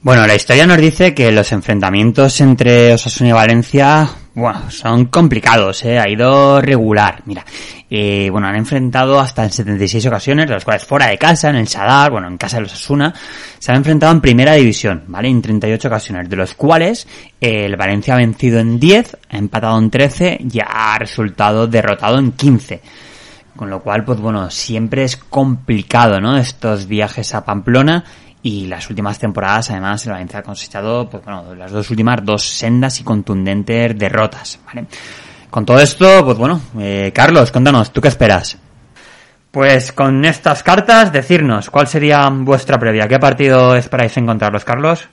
Bueno, 0.00 0.28
la 0.28 0.36
historia 0.36 0.64
nos 0.64 0.78
dice 0.78 1.12
que 1.12 1.32
los 1.32 1.50
enfrentamientos 1.50 2.40
entre 2.40 2.94
Osasuna 2.94 3.30
y 3.30 3.32
Valencia, 3.32 4.08
bueno, 4.36 4.70
son 4.70 5.06
complicados, 5.06 5.82
¿eh? 5.86 5.98
ha 5.98 6.06
ido 6.10 6.60
regular. 6.60 7.22
Mira, 7.24 7.42
eh, 7.88 8.28
bueno, 8.30 8.46
han 8.46 8.56
enfrentado 8.56 9.18
hasta 9.18 9.42
en 9.44 9.50
76 9.50 10.04
ocasiones, 10.04 10.46
de 10.46 10.52
las 10.52 10.62
cuales 10.62 10.84
fuera 10.84 11.06
de 11.06 11.16
casa, 11.16 11.48
en 11.48 11.56
el 11.56 11.66
Sadar, 11.66 12.10
bueno, 12.10 12.28
en 12.28 12.36
casa 12.36 12.58
de 12.58 12.64
los 12.64 12.74
Osasuna, 12.74 13.14
se 13.58 13.72
han 13.72 13.78
enfrentado 13.78 14.12
en 14.12 14.20
primera 14.20 14.52
división, 14.52 15.04
¿vale? 15.06 15.28
En 15.28 15.40
38 15.40 15.88
ocasiones, 15.88 16.28
de 16.28 16.36
los 16.36 16.52
cuales 16.52 17.08
eh, 17.40 17.64
el 17.64 17.76
Valencia 17.76 18.12
ha 18.12 18.18
vencido 18.18 18.58
en 18.60 18.78
10, 18.78 19.16
ha 19.30 19.38
empatado 19.38 19.78
en 19.78 19.90
13 19.90 20.38
y 20.52 20.60
ha 20.60 20.98
resultado 20.98 21.66
derrotado 21.66 22.18
en 22.18 22.32
15. 22.32 22.82
Con 23.56 23.70
lo 23.70 23.80
cual, 23.80 24.04
pues 24.04 24.20
bueno, 24.20 24.50
siempre 24.50 25.04
es 25.04 25.16
complicado, 25.16 26.20
¿no? 26.20 26.36
Estos 26.36 26.86
viajes 26.86 27.34
a 27.34 27.42
Pamplona 27.42 28.04
y 28.46 28.66
las 28.68 28.88
últimas 28.88 29.18
temporadas 29.18 29.72
además 29.72 30.06
el 30.06 30.12
Valencia 30.12 30.38
ha 30.38 30.42
cosechado 30.42 31.10
pues 31.10 31.24
bueno 31.24 31.52
las 31.56 31.72
dos 31.72 31.90
últimas 31.90 32.24
dos 32.24 32.44
sendas 32.44 33.00
y 33.00 33.02
contundentes 33.02 33.98
derrotas 33.98 34.60
¿vale? 34.64 34.86
con 35.50 35.66
todo 35.66 35.80
esto 35.80 36.24
pues 36.24 36.38
bueno 36.38 36.60
eh, 36.78 37.10
Carlos 37.12 37.50
cuéntanos 37.50 37.90
tú 37.90 38.00
qué 38.00 38.06
esperas 38.06 38.56
pues 39.50 39.90
con 39.90 40.24
estas 40.24 40.62
cartas 40.62 41.12
decirnos 41.12 41.70
cuál 41.70 41.88
sería 41.88 42.28
vuestra 42.30 42.78
previa 42.78 43.08
qué 43.08 43.18
partido 43.18 43.74
esperáis 43.74 44.16
encontrarlos 44.16 44.64
Carlos 44.64 45.08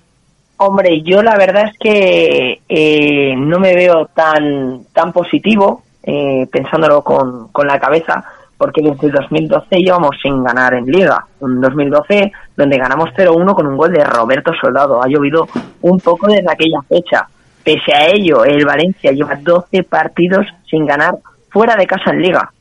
Hombre, 0.56 1.02
yo 1.02 1.24
la 1.24 1.36
verdad 1.36 1.64
es 1.72 1.78
que 1.80 2.62
eh, 2.70 3.36
no 3.36 3.60
me 3.60 3.74
veo 3.74 4.06
tan 4.14 4.86
tan 4.94 5.12
positivo 5.12 5.82
eh, 6.04 6.46
pensándolo 6.52 7.04
con, 7.04 7.48
con 7.48 7.66
la 7.66 7.80
cabeza 7.80 8.24
porque 8.64 8.82
desde 8.82 9.08
el 9.08 9.12
2012 9.12 9.76
llevamos 9.76 10.16
sin 10.22 10.42
ganar 10.42 10.74
en 10.74 10.86
Liga. 10.86 11.26
Un 11.42 11.60
2012 11.60 12.32
donde 12.56 12.78
ganamos 12.78 13.10
0-1 13.10 13.54
con 13.54 13.68
un 13.68 13.76
gol 13.76 13.92
de 13.92 14.06
Roberto 14.06 14.54
Soldado. 14.54 15.04
Ha 15.04 15.08
llovido 15.10 15.50
un 15.82 16.00
poco 16.00 16.28
desde 16.28 16.50
aquella 16.50 16.82
fecha. 16.88 17.28
Pese 17.62 17.94
a 17.94 18.08
ello, 18.08 18.46
el 18.46 18.66
Valencia 18.66 19.12
lleva 19.12 19.36
12 19.36 19.84
partidos 19.84 20.48
sin 20.70 20.86
ganar 20.86 21.16
fuera 21.50 21.76
de 21.76 21.86
casa 21.86 22.12
en 22.12 22.22
Liga. 22.22 22.54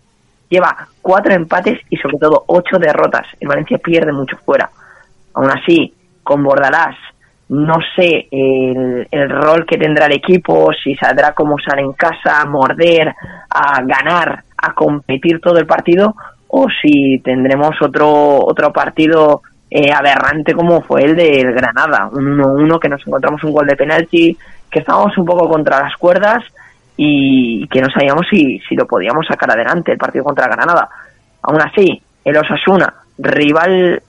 Lleva 0.48 0.88
4 1.02 1.34
empates 1.34 1.78
y 1.88 1.96
sobre 1.98 2.18
todo 2.18 2.42
8 2.48 2.78
derrotas. 2.80 3.28
El 3.38 3.46
Valencia 3.46 3.78
pierde 3.78 4.10
mucho 4.10 4.36
fuera. 4.44 4.68
Aún 5.34 5.50
así, 5.50 5.94
con 6.24 6.42
Bordalás, 6.42 6.96
no 7.48 7.74
sé 7.94 8.26
el, 8.28 9.06
el, 9.08 9.30
rol 9.30 9.64
que 9.66 9.78
tendrá 9.78 10.06
el 10.06 10.14
equipo, 10.14 10.72
si 10.82 10.96
saldrá 10.96 11.32
como 11.32 11.60
sale 11.60 11.82
en 11.82 11.92
casa, 11.92 12.40
a 12.40 12.44
morder, 12.44 13.14
a 13.50 13.82
ganar, 13.82 14.42
a 14.62 14.72
competir 14.72 15.40
todo 15.40 15.58
el 15.58 15.66
partido, 15.66 16.14
o 16.48 16.68
si 16.80 17.18
tendremos 17.18 17.80
otro, 17.82 18.44
otro 18.44 18.72
partido 18.72 19.42
eh, 19.70 19.90
aberrante 19.90 20.54
como 20.54 20.82
fue 20.82 21.04
el 21.04 21.16
del 21.16 21.52
Granada, 21.52 22.08
un 22.12 22.38
1-1 22.38 22.78
que 22.78 22.88
nos 22.88 23.06
encontramos 23.06 23.42
un 23.42 23.52
gol 23.52 23.66
de 23.66 23.76
penalti, 23.76 24.36
que 24.70 24.80
estábamos 24.80 25.16
un 25.16 25.24
poco 25.24 25.48
contra 25.48 25.80
las 25.80 25.96
cuerdas 25.96 26.44
y 26.96 27.66
que 27.68 27.80
no 27.80 27.88
sabíamos 27.90 28.26
si, 28.30 28.58
si 28.68 28.76
lo 28.76 28.86
podíamos 28.86 29.26
sacar 29.26 29.50
adelante 29.50 29.92
el 29.92 29.98
partido 29.98 30.24
contra 30.24 30.46
Granada. 30.46 30.88
Aún 31.42 31.60
así, 31.60 32.02
el 32.24 32.36
Osasuna, 32.36 32.94
rival 33.18 34.02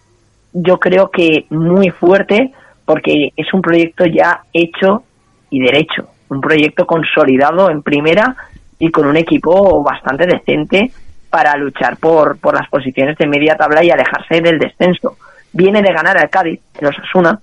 yo 0.53 0.79
creo 0.79 1.09
que 1.09 1.45
muy 1.49 1.89
fuerte, 1.89 2.51
porque 2.85 3.31
es 3.35 3.53
un 3.53 3.61
proyecto 3.61 4.05
ya 4.05 4.41
hecho 4.53 5.03
y 5.49 5.61
derecho, 5.61 6.09
un 6.29 6.41
proyecto 6.41 6.85
consolidado 6.85 7.69
en 7.69 7.81
primera 7.81 8.35
y 8.83 8.91
con 8.91 9.07
un 9.07 9.15
equipo 9.15 9.81
bastante 9.81 10.25
decente 10.25 10.91
para 11.29 11.55
luchar 11.55 11.95
por, 11.95 12.37
por 12.37 12.53
las 12.53 12.69
posiciones 12.69 13.17
de 13.17 13.27
media 13.27 13.55
tabla 13.55 13.81
y 13.81 13.89
alejarse 13.89 14.41
del 14.41 14.59
descenso. 14.59 15.15
Viene 15.53 15.81
de 15.81 15.93
ganar 15.93 16.17
al 16.17 16.29
Cádiz, 16.29 16.59
en 16.77 16.87
Osasuna, 16.87 17.39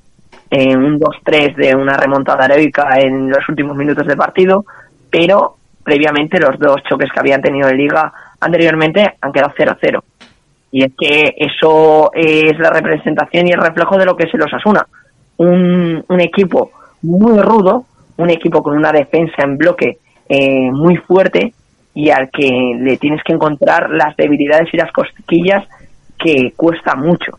en 0.50 0.76
un 0.85 1.00
2-3 1.00 1.57
de 1.57 1.74
una 1.74 1.96
remontada 1.96 2.44
heroica 2.44 2.90
en 2.98 3.31
los 3.31 3.48
últimos 3.48 3.74
minutos 3.74 4.07
del 4.07 4.18
partido, 4.18 4.66
pero 5.11 5.57
previamente 5.83 6.38
los 6.38 6.59
dos 6.59 6.83
choques 6.87 7.11
que 7.11 7.20
habían 7.20 7.40
tenido 7.40 7.70
en 7.70 7.79
Liga 7.79 8.12
anteriormente 8.38 9.14
han 9.18 9.33
quedado 9.33 9.55
0-0. 9.57 10.03
Y 10.72 10.85
es 10.85 10.92
que 10.98 11.35
eso 11.38 12.11
es 12.12 12.59
la 12.59 12.68
representación 12.68 13.48
y 13.48 13.53
el 13.53 13.62
reflejo 13.62 13.96
de 13.96 14.05
lo 14.05 14.14
que 14.14 14.24
es 14.24 14.35
el 14.35 14.42
Osasuna 14.42 14.87
un, 15.38 16.05
un 16.07 16.20
equipo 16.20 16.70
muy 17.00 17.40
rudo, 17.40 17.87
un 18.18 18.29
equipo 18.29 18.62
con 18.62 18.76
una 18.76 18.92
defensa 18.92 19.42
en 19.42 19.57
bloque 19.57 20.00
eh, 20.31 20.71
muy 20.71 20.97
fuerte 20.97 21.53
y 21.93 22.11
al 22.11 22.31
que 22.31 22.79
le 22.79 22.97
tienes 22.99 23.23
que 23.25 23.33
encontrar 23.33 23.90
las 23.90 24.16
debilidades 24.16 24.73
y 24.73 24.77
las 24.77 24.93
cosquillas 24.93 25.66
que 26.16 26.53
cuesta 26.57 26.95
mucho. 26.95 27.38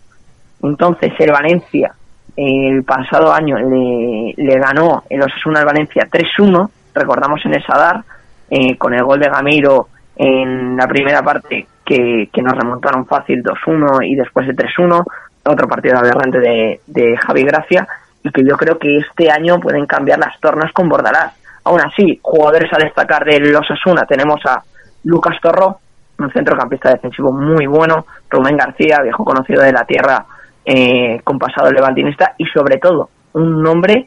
Entonces 0.61 1.13
el 1.17 1.31
Valencia 1.31 1.95
el 2.35 2.83
pasado 2.83 3.33
año 3.33 3.57
le, 3.57 4.33
le 4.37 4.59
ganó 4.59 5.03
el 5.09 5.21
Osasuna 5.21 5.59
al 5.59 5.65
Valencia 5.65 6.07
3-1, 6.09 6.69
recordamos 6.93 7.45
en 7.45 7.53
el 7.53 7.63
Sadar, 7.65 8.03
eh, 8.49 8.77
con 8.77 8.93
el 8.93 9.03
gol 9.03 9.19
de 9.19 9.29
Gameiro 9.29 9.87
en 10.15 10.75
la 10.75 10.87
primera 10.87 11.21
parte 11.21 11.67
que, 11.85 12.29
que 12.31 12.41
nos 12.41 12.53
remontaron 12.53 13.05
fácil 13.05 13.43
2-1 13.43 14.05
y 14.07 14.15
después 14.15 14.47
el 14.47 14.55
3-1, 14.55 15.03
otro 15.45 15.67
partido 15.67 15.97
aberrante 15.97 16.39
de, 16.39 16.81
de 16.87 17.17
Javi 17.17 17.43
Gracia 17.43 17.87
y 18.23 18.29
que 18.31 18.43
yo 18.47 18.55
creo 18.57 18.77
que 18.77 18.97
este 18.97 19.31
año 19.31 19.59
pueden 19.59 19.85
cambiar 19.85 20.19
las 20.19 20.39
tornas 20.39 20.71
con 20.73 20.89
Bordalás. 20.89 21.33
Aún 21.63 21.79
así, 21.81 22.19
jugadores 22.21 22.71
a 22.73 22.83
destacar 22.83 23.23
de 23.25 23.39
los 23.39 23.61
Osasuna 23.61 24.05
tenemos 24.05 24.39
a 24.45 24.63
Lucas 25.03 25.37
Torro, 25.41 25.79
un 26.17 26.31
centrocampista 26.31 26.89
defensivo 26.89 27.31
muy 27.31 27.65
bueno, 27.65 28.05
Rubén 28.29 28.57
García, 28.57 29.01
viejo 29.01 29.23
conocido 29.23 29.61
de 29.61 29.71
la 29.71 29.85
tierra 29.85 30.25
eh, 30.65 31.19
con 31.23 31.39
pasado 31.39 31.71
levantinista. 31.71 32.33
Y 32.37 32.45
sobre 32.45 32.77
todo 32.77 33.09
un 33.33 33.61
nombre 33.61 34.05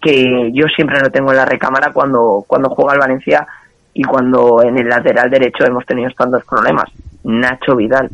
que 0.00 0.50
yo 0.52 0.66
siempre 0.74 1.00
lo 1.00 1.10
tengo 1.10 1.30
en 1.30 1.36
la 1.36 1.44
recámara 1.44 1.92
cuando, 1.92 2.44
cuando 2.46 2.70
juega 2.70 2.94
el 2.94 3.00
Valencia 3.00 3.46
y 3.92 4.02
cuando 4.04 4.62
en 4.62 4.78
el 4.78 4.88
lateral 4.88 5.30
derecho 5.30 5.64
hemos 5.64 5.84
tenido 5.84 6.10
tantos 6.16 6.44
problemas, 6.44 6.90
Nacho 7.24 7.76
Vidal. 7.76 8.10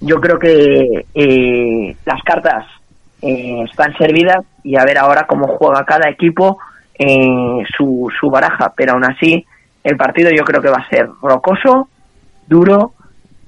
Yo 0.00 0.20
creo 0.20 0.38
que 0.38 1.06
eh, 1.14 1.96
las 2.04 2.22
cartas 2.22 2.66
eh, 3.22 3.64
están 3.70 3.96
servidas 3.96 4.44
y 4.62 4.76
a 4.76 4.84
ver 4.84 4.98
ahora 4.98 5.26
cómo 5.26 5.46
juega 5.46 5.84
cada 5.84 6.08
equipo 6.08 6.58
eh, 7.02 7.64
su, 7.74 8.10
su 8.20 8.28
baraja, 8.28 8.74
pero 8.76 8.92
aún 8.92 9.04
así 9.06 9.42
el 9.82 9.96
partido 9.96 10.30
yo 10.36 10.44
creo 10.44 10.60
que 10.60 10.68
va 10.68 10.84
a 10.84 10.88
ser 10.90 11.08
rocoso, 11.22 11.88
duro 12.46 12.92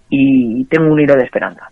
y 0.08 0.64
tengo 0.64 0.90
un 0.90 0.98
hilo 0.98 1.14
de 1.14 1.24
esperanza. 1.24 1.68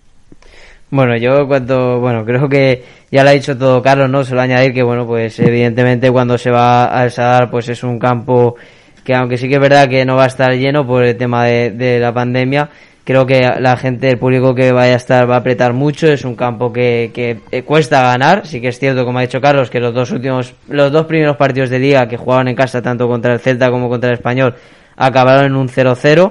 Bueno, 0.90 1.16
yo 1.16 1.46
cuando, 1.46 1.98
bueno, 2.00 2.22
creo 2.26 2.48
que 2.50 2.84
ya 3.10 3.22
lo 3.22 3.30
ha 3.30 3.32
dicho 3.32 3.56
todo 3.56 3.80
Carlos, 3.80 4.10
¿no? 4.10 4.24
Solo 4.24 4.42
añadir 4.42 4.74
que, 4.74 4.82
bueno, 4.82 5.06
pues 5.06 5.38
evidentemente 5.40 6.10
cuando 6.10 6.36
se 6.36 6.50
va 6.50 6.84
a 6.84 7.08
Sadar, 7.08 7.50
pues 7.50 7.70
es 7.70 7.82
un 7.82 7.98
campo 7.98 8.56
que 9.02 9.14
aunque 9.14 9.38
sí 9.38 9.48
que 9.48 9.54
es 9.54 9.60
verdad 9.60 9.88
que 9.88 10.04
no 10.04 10.16
va 10.16 10.24
a 10.24 10.26
estar 10.26 10.52
lleno 10.52 10.86
por 10.86 11.04
el 11.04 11.16
tema 11.16 11.46
de, 11.46 11.70
de 11.70 11.98
la 11.98 12.12
pandemia, 12.12 12.68
creo 13.10 13.26
que 13.26 13.40
la 13.58 13.76
gente, 13.76 14.08
el 14.08 14.18
público 14.18 14.54
que 14.54 14.70
vaya 14.70 14.92
a 14.92 14.96
estar 14.96 15.28
va 15.28 15.34
a 15.34 15.38
apretar 15.38 15.72
mucho, 15.72 16.06
es 16.06 16.24
un 16.24 16.36
campo 16.36 16.72
que, 16.72 17.10
que 17.12 17.40
eh, 17.50 17.62
cuesta 17.62 18.02
ganar, 18.02 18.46
sí 18.46 18.60
que 18.60 18.68
es 18.68 18.78
cierto, 18.78 19.04
como 19.04 19.18
ha 19.18 19.22
dicho 19.22 19.40
Carlos, 19.40 19.68
que 19.68 19.80
los 19.80 19.92
dos 19.92 20.12
últimos, 20.12 20.54
los 20.68 20.92
dos 20.92 21.06
primeros 21.06 21.36
partidos 21.36 21.70
de 21.70 21.80
liga 21.80 22.06
que 22.06 22.16
jugaban 22.16 22.46
en 22.46 22.54
casa, 22.54 22.80
tanto 22.80 23.08
contra 23.08 23.32
el 23.32 23.40
Celta 23.40 23.68
como 23.68 23.88
contra 23.88 24.10
el 24.10 24.14
Español, 24.14 24.54
acabaron 24.94 25.46
en 25.46 25.56
un 25.56 25.68
0-0, 25.68 26.30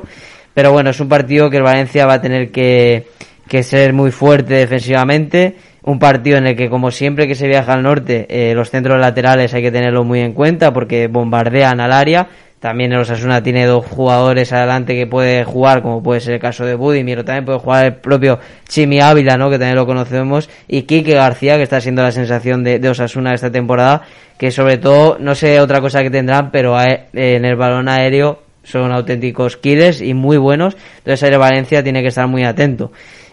pero 0.54 0.72
bueno, 0.72 0.92
es 0.92 1.00
un 1.02 1.10
partido 1.10 1.50
que 1.50 1.58
el 1.58 1.64
Valencia 1.64 2.06
va 2.06 2.14
a 2.14 2.22
tener 2.22 2.50
que, 2.50 3.08
que 3.50 3.62
ser 3.62 3.92
muy 3.92 4.12
fuerte 4.12 4.54
defensivamente, 4.54 5.58
un 5.84 6.00
partido 6.00 6.38
en 6.38 6.48
el 6.48 6.56
que 6.56 6.70
como 6.70 6.92
siempre 6.92 7.28
que 7.28 7.36
se 7.36 7.50
viaja 7.50 7.74
al 7.74 7.84
norte, 7.84 8.26
eh, 8.30 8.56
los 8.56 8.70
centros 8.70 9.02
laterales 9.02 9.54
hay 9.54 9.64
que 9.64 9.72
tenerlo 9.72 10.06
muy 10.06 10.22
en 10.22 10.32
cuenta 10.32 10.72
porque 10.72 11.08
bombardean 11.08 11.82
al 11.82 11.92
área, 11.92 12.30
también 12.60 12.92
el 12.92 13.00
Osasuna 13.00 13.42
tiene 13.42 13.66
dos 13.66 13.86
jugadores 13.86 14.52
adelante 14.52 14.94
que 14.94 15.08
puede 15.08 15.46
jugar, 15.46 15.82
como 15.82 16.04
puede 16.04 16.20
ser 16.20 16.34
el 16.36 16.40
caso 16.40 16.66
de 16.66 16.76
Budimir, 16.76 17.20
o 17.20 17.26
también 17.26 17.46
puede 17.46 17.60
jugar 17.60 17.86
el 17.86 17.94
propio 17.96 18.40
Chimi 18.68 19.00
Ávila, 19.00 19.38
¿no? 19.38 19.50
que 19.50 19.58
también 19.58 19.78
lo 19.78 19.86
conocemos, 19.86 20.50
y 20.68 20.82
Quique 20.82 21.14
García, 21.14 21.56
que 21.56 21.64
está 21.64 21.80
siendo 21.80 22.04
la 22.04 22.12
sensación 22.12 22.64
de, 22.64 22.90
Osasuna 22.90 23.34
esta 23.34 23.52
temporada, 23.52 24.02
que 24.38 24.52
sobre 24.52 24.78
todo, 24.78 25.18
no 25.20 25.36
sé 25.36 25.60
otra 25.62 25.80
cosa 25.80 26.04
que 26.04 26.10
tendrán, 26.10 26.52
pero 26.52 26.78
en 26.82 27.46
el 27.46 27.56
balón 27.56 27.88
aéreo 27.88 28.42
son 28.64 28.92
auténticos 28.92 29.58
killers 29.58 30.02
y 30.02 30.14
muy 30.14 30.38
buenos, 30.38 30.76
entonces 30.98 31.30
el 31.30 31.38
Valencia 31.38 31.82
tiene 31.82 32.02
que 32.02 32.10
estar 32.10 32.28
muy 32.28 32.44
atento. 32.44 32.92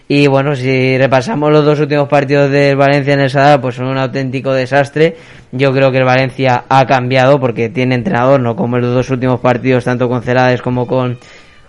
Y 0.09 0.27
bueno, 0.27 0.55
si 0.55 0.97
repasamos 0.97 1.51
los 1.51 1.65
dos 1.65 1.79
últimos 1.81 2.07
partidos 2.07 2.49
del 2.49 2.77
Valencia 2.77 3.13
en 3.13 3.19
el 3.19 3.29
Sadar, 3.29 3.59
pues 3.59 3.75
son 3.75 3.87
un 3.87 3.97
auténtico 3.97 4.53
desastre. 4.53 5.17
Yo 5.51 5.73
creo 5.73 5.91
que 5.91 5.97
el 5.97 6.05
Valencia 6.05 6.63
ha 6.69 6.85
cambiado 6.85 7.39
porque 7.39 7.67
tiene 7.67 7.95
entrenador, 7.95 8.39
no 8.39 8.55
como 8.55 8.77
en 8.77 8.83
los 8.83 8.93
dos 8.93 9.09
últimos 9.09 9.41
partidos, 9.41 9.83
tanto 9.83 10.07
con 10.07 10.21
Celades 10.21 10.61
como 10.61 10.87
con, 10.87 11.17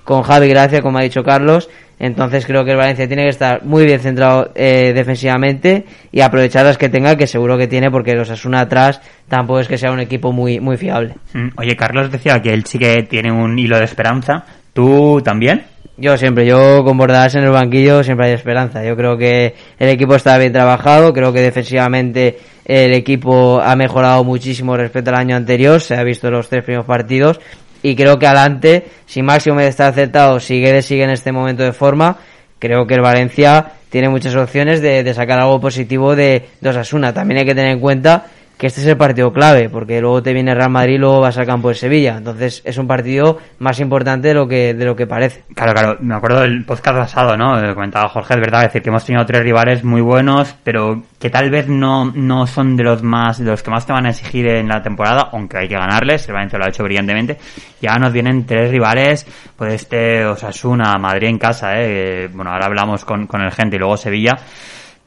con 0.04 0.22
Javi 0.22 0.48
Gracia, 0.48 0.82
como 0.82 0.98
ha 0.98 1.02
dicho 1.02 1.24
Carlos. 1.24 1.68
Entonces 1.98 2.46
creo 2.46 2.64
que 2.64 2.70
el 2.70 2.76
Valencia 2.76 3.08
tiene 3.08 3.24
que 3.24 3.30
estar 3.30 3.64
muy 3.64 3.84
bien 3.84 3.98
centrado 3.98 4.52
eh, 4.54 4.92
defensivamente 4.94 5.84
y 6.12 6.20
aprovechar 6.20 6.64
las 6.64 6.78
que 6.78 6.88
tenga, 6.88 7.16
que 7.16 7.26
seguro 7.26 7.58
que 7.58 7.66
tiene, 7.66 7.90
porque 7.90 8.14
los 8.14 8.30
Asuna 8.30 8.60
atrás 8.60 9.00
tampoco 9.26 9.58
es 9.58 9.66
que 9.66 9.78
sea 9.78 9.90
un 9.90 9.98
equipo 9.98 10.32
muy, 10.32 10.60
muy 10.60 10.76
fiable. 10.76 11.14
Mm, 11.32 11.48
Oye, 11.56 11.76
Carlos 11.76 12.12
decía 12.12 12.40
que 12.40 12.50
él 12.50 12.64
sí 12.66 12.78
que 12.78 13.02
tiene 13.02 13.32
un 13.32 13.58
hilo 13.58 13.78
de 13.78 13.84
esperanza. 13.84 14.44
¿Tú 14.72 15.20
también? 15.24 15.64
Yo 16.00 16.16
siempre, 16.16 16.46
yo 16.46 16.84
con 16.84 16.96
Bordalás 16.96 17.34
en 17.34 17.42
el 17.42 17.50
banquillo 17.50 18.04
siempre 18.04 18.26
hay 18.28 18.32
esperanza. 18.32 18.84
Yo 18.84 18.96
creo 18.96 19.18
que 19.18 19.54
el 19.80 19.88
equipo 19.88 20.14
está 20.14 20.38
bien 20.38 20.52
trabajado, 20.52 21.12
creo 21.12 21.32
que 21.32 21.40
defensivamente 21.40 22.38
el 22.64 22.92
equipo 22.92 23.60
ha 23.60 23.74
mejorado 23.74 24.22
muchísimo 24.22 24.76
respecto 24.76 25.10
al 25.10 25.16
año 25.16 25.34
anterior, 25.34 25.80
se 25.80 25.96
ha 25.96 26.04
visto 26.04 26.30
los 26.30 26.48
tres 26.48 26.62
primeros 26.62 26.86
partidos 26.86 27.40
y 27.82 27.96
creo 27.96 28.16
que 28.16 28.28
adelante, 28.28 28.84
si 29.06 29.22
Máximo 29.22 29.58
está 29.58 29.88
acertado, 29.88 30.38
sigue 30.38 30.82
sigue 30.82 31.02
en 31.02 31.10
este 31.10 31.32
momento 31.32 31.64
de 31.64 31.72
forma, 31.72 32.18
creo 32.60 32.86
que 32.86 32.94
el 32.94 33.00
Valencia 33.00 33.72
tiene 33.90 34.08
muchas 34.08 34.36
opciones 34.36 34.80
de, 34.80 35.02
de 35.02 35.14
sacar 35.14 35.40
algo 35.40 35.60
positivo 35.60 36.14
de, 36.14 36.46
de 36.60 36.68
Osasuna. 36.68 37.12
También 37.12 37.40
hay 37.40 37.44
que 37.44 37.56
tener 37.56 37.72
en 37.72 37.80
cuenta 37.80 38.26
que 38.58 38.66
este 38.66 38.80
es 38.80 38.86
el 38.88 38.96
partido 38.96 39.32
clave, 39.32 39.68
porque 39.68 40.00
luego 40.00 40.20
te 40.20 40.32
viene 40.32 40.52
Real 40.52 40.70
Madrid 40.70 40.94
y 40.94 40.98
luego 40.98 41.20
vas 41.20 41.38
al 41.38 41.46
campo 41.46 41.68
de 41.68 41.76
Sevilla. 41.76 42.16
Entonces 42.18 42.60
es 42.64 42.76
un 42.76 42.88
partido 42.88 43.38
más 43.60 43.78
importante 43.78 44.28
de 44.28 44.34
lo 44.34 44.48
que, 44.48 44.74
de 44.74 44.84
lo 44.84 44.96
que 44.96 45.06
parece. 45.06 45.44
Claro, 45.54 45.72
claro, 45.72 45.96
me 46.00 46.16
acuerdo 46.16 46.40
del 46.40 46.64
podcast 46.64 46.98
pasado, 46.98 47.36
¿no? 47.36 47.56
Eh, 47.62 47.72
Comentaba 47.72 48.08
Jorge, 48.08 48.34
es 48.34 48.40
verdad, 48.40 48.62
decir, 48.62 48.82
que 48.82 48.88
hemos 48.88 49.04
tenido 49.04 49.24
tres 49.24 49.44
rivales 49.44 49.84
muy 49.84 50.00
buenos, 50.00 50.56
pero 50.64 51.04
que 51.20 51.30
tal 51.30 51.50
vez 51.50 51.68
no, 51.68 52.06
no 52.06 52.48
son 52.48 52.76
de 52.76 52.82
los 52.82 53.00
más, 53.04 53.38
de 53.38 53.44
los 53.44 53.62
que 53.62 53.70
más 53.70 53.86
te 53.86 53.92
van 53.92 54.06
a 54.06 54.10
exigir 54.10 54.48
en 54.48 54.66
la 54.66 54.82
temporada, 54.82 55.28
aunque 55.32 55.58
hay 55.58 55.68
que 55.68 55.76
ganarles, 55.76 56.26
el 56.26 56.34
Valencia 56.34 56.58
lo 56.58 56.64
ha 56.64 56.68
hecho 56.68 56.82
brillantemente. 56.82 57.38
Ya 57.80 57.96
nos 57.96 58.12
vienen 58.12 58.44
tres 58.44 58.72
rivales, 58.72 59.24
pues 59.56 59.74
este 59.74 60.26
Osasuna, 60.26 60.98
Madrid 60.98 61.28
en 61.28 61.38
casa, 61.38 61.80
eh, 61.80 62.28
bueno, 62.32 62.50
ahora 62.50 62.66
hablamos 62.66 63.04
con, 63.04 63.28
con 63.28 63.40
el 63.40 63.52
gente 63.52 63.76
y 63.76 63.78
luego 63.78 63.96
Sevilla 63.96 64.36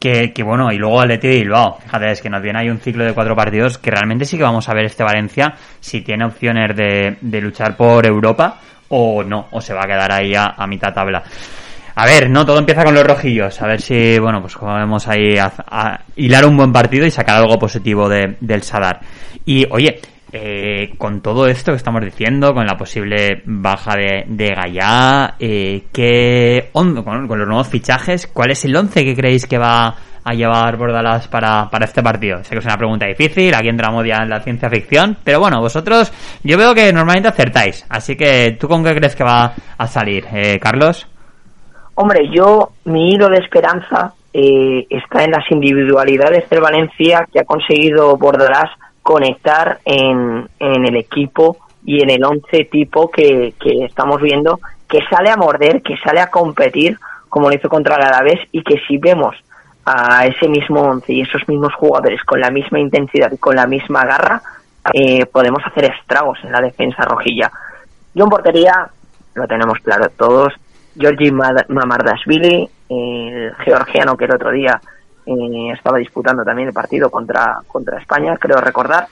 que, 0.01 0.33
que, 0.33 0.41
bueno, 0.41 0.71
y 0.71 0.77
luego 0.77 0.99
Atleti 0.99 1.27
y 1.27 1.39
Bilbao. 1.41 1.77
Fíjate, 1.79 2.11
es 2.11 2.21
que 2.23 2.29
nos 2.29 2.41
viene 2.41 2.57
ahí 2.57 2.69
un 2.71 2.79
ciclo 2.79 3.05
de 3.05 3.13
cuatro 3.13 3.35
partidos 3.35 3.77
que 3.77 3.91
realmente 3.91 4.25
sí 4.25 4.35
que 4.35 4.41
vamos 4.41 4.67
a 4.67 4.73
ver 4.73 4.85
este 4.85 5.03
Valencia 5.03 5.53
si 5.79 6.01
tiene 6.01 6.25
opciones 6.25 6.75
de, 6.75 7.17
de 7.21 7.39
luchar 7.39 7.77
por 7.77 8.03
Europa 8.07 8.59
o 8.89 9.23
no, 9.23 9.45
o 9.51 9.61
se 9.61 9.75
va 9.75 9.83
a 9.83 9.87
quedar 9.87 10.11
ahí 10.11 10.33
a, 10.33 10.55
a, 10.57 10.65
mitad 10.65 10.91
tabla. 10.91 11.21
A 11.93 12.05
ver, 12.07 12.31
no, 12.31 12.43
todo 12.43 12.57
empieza 12.57 12.83
con 12.83 12.95
los 12.95 13.05
rojillos. 13.05 13.61
A 13.61 13.67
ver 13.67 13.79
si, 13.79 14.17
bueno, 14.17 14.41
pues 14.41 14.55
podemos 14.55 15.07
ahí 15.07 15.37
a, 15.37 15.53
a 15.67 15.99
hilar 16.15 16.47
un 16.47 16.57
buen 16.57 16.73
partido 16.73 17.05
y 17.05 17.11
sacar 17.11 17.37
algo 17.37 17.59
positivo 17.59 18.09
de, 18.09 18.37
del 18.39 18.63
Sadar. 18.63 19.01
Y, 19.45 19.67
oye, 19.69 19.99
eh, 20.33 20.93
con 20.97 21.21
todo 21.21 21.47
esto 21.47 21.71
que 21.71 21.77
estamos 21.77 22.01
diciendo, 22.03 22.53
con 22.53 22.65
la 22.65 22.77
posible 22.77 23.41
baja 23.45 23.95
de, 23.95 24.23
de 24.27 24.53
eh, 25.39 25.83
¿qué 25.91 26.69
on, 26.73 27.03
con, 27.03 27.27
los 27.27 27.47
nuevos 27.47 27.67
fichajes, 27.67 28.27
¿cuál 28.27 28.51
es 28.51 28.63
el 28.65 28.75
once 28.75 29.03
que 29.03 29.15
creéis 29.15 29.45
que 29.45 29.57
va 29.57 29.95
a 30.23 30.33
llevar 30.33 30.77
Bordalas 30.77 31.27
para, 31.27 31.69
para 31.69 31.85
este 31.85 32.01
partido? 32.01 32.43
Sé 32.43 32.51
que 32.51 32.59
es 32.59 32.65
una 32.65 32.77
pregunta 32.77 33.05
difícil, 33.07 33.53
aquí 33.53 33.67
entramos 33.67 34.05
ya 34.05 34.23
en 34.23 34.29
la 34.29 34.39
ciencia 34.39 34.69
ficción, 34.69 35.17
pero 35.23 35.39
bueno, 35.39 35.59
vosotros 35.59 36.13
yo 36.43 36.57
veo 36.57 36.73
que 36.73 36.93
normalmente 36.93 37.27
acertáis, 37.27 37.85
así 37.89 38.15
que 38.15 38.55
¿tú 38.59 38.67
con 38.67 38.83
qué 38.83 38.95
crees 38.95 39.15
que 39.15 39.23
va 39.23 39.53
a 39.77 39.87
salir, 39.87 40.25
eh, 40.33 40.59
Carlos? 40.59 41.07
Hombre, 41.95 42.29
yo, 42.33 42.71
mi 42.85 43.11
hilo 43.11 43.27
de 43.27 43.37
esperanza 43.37 44.13
eh, 44.33 44.87
está 44.89 45.25
en 45.25 45.31
las 45.31 45.43
individualidades 45.51 46.49
del 46.49 46.61
Valencia 46.61 47.27
que 47.31 47.41
ha 47.41 47.43
conseguido 47.43 48.15
Bordalás 48.15 48.71
conectar 49.03 49.79
en, 49.85 50.47
en 50.59 50.85
el 50.85 50.95
equipo 50.95 51.57
y 51.83 52.01
en 52.01 52.09
el 52.11 52.23
once 52.23 52.65
tipo 52.65 53.09
que, 53.09 53.53
que 53.59 53.85
estamos 53.85 54.21
viendo 54.21 54.59
que 54.87 54.99
sale 55.09 55.29
a 55.29 55.37
morder, 55.37 55.81
que 55.81 55.95
sale 55.97 56.19
a 56.19 56.29
competir 56.29 56.99
como 57.29 57.49
lo 57.49 57.55
hizo 57.55 57.69
contra 57.69 57.95
el 57.95 58.03
Alavés 58.03 58.41
y 58.51 58.61
que 58.61 58.75
si 58.87 58.97
vemos 58.97 59.35
a 59.85 60.25
ese 60.27 60.49
mismo 60.49 60.81
once 60.81 61.13
y 61.13 61.21
esos 61.21 61.47
mismos 61.47 61.73
jugadores 61.75 62.21
con 62.25 62.39
la 62.39 62.51
misma 62.51 62.79
intensidad 62.79 63.31
y 63.31 63.37
con 63.37 63.55
la 63.55 63.65
misma 63.65 64.05
garra, 64.05 64.41
eh, 64.93 65.25
podemos 65.25 65.63
hacer 65.65 65.85
estragos 65.85 66.39
en 66.43 66.51
la 66.51 66.59
defensa 66.59 67.03
rojilla. 67.03 67.49
Yo 68.13 68.25
en 68.25 68.29
portería, 68.29 68.89
lo 69.33 69.47
tenemos 69.47 69.79
claro 69.79 70.09
todos, 70.09 70.53
Georgi 70.99 71.31
Mamardashvili, 71.31 72.69
el 72.89 73.55
georgiano 73.63 74.17
que 74.17 74.25
el 74.25 74.35
otro 74.35 74.51
día 74.51 74.81
eh, 75.31 75.73
estaba 75.73 75.97
disputando 75.97 76.43
también 76.43 76.69
el 76.69 76.73
partido 76.73 77.09
contra, 77.09 77.59
contra 77.67 77.99
España, 77.99 78.37
creo 78.37 78.57
recordar. 78.57 79.07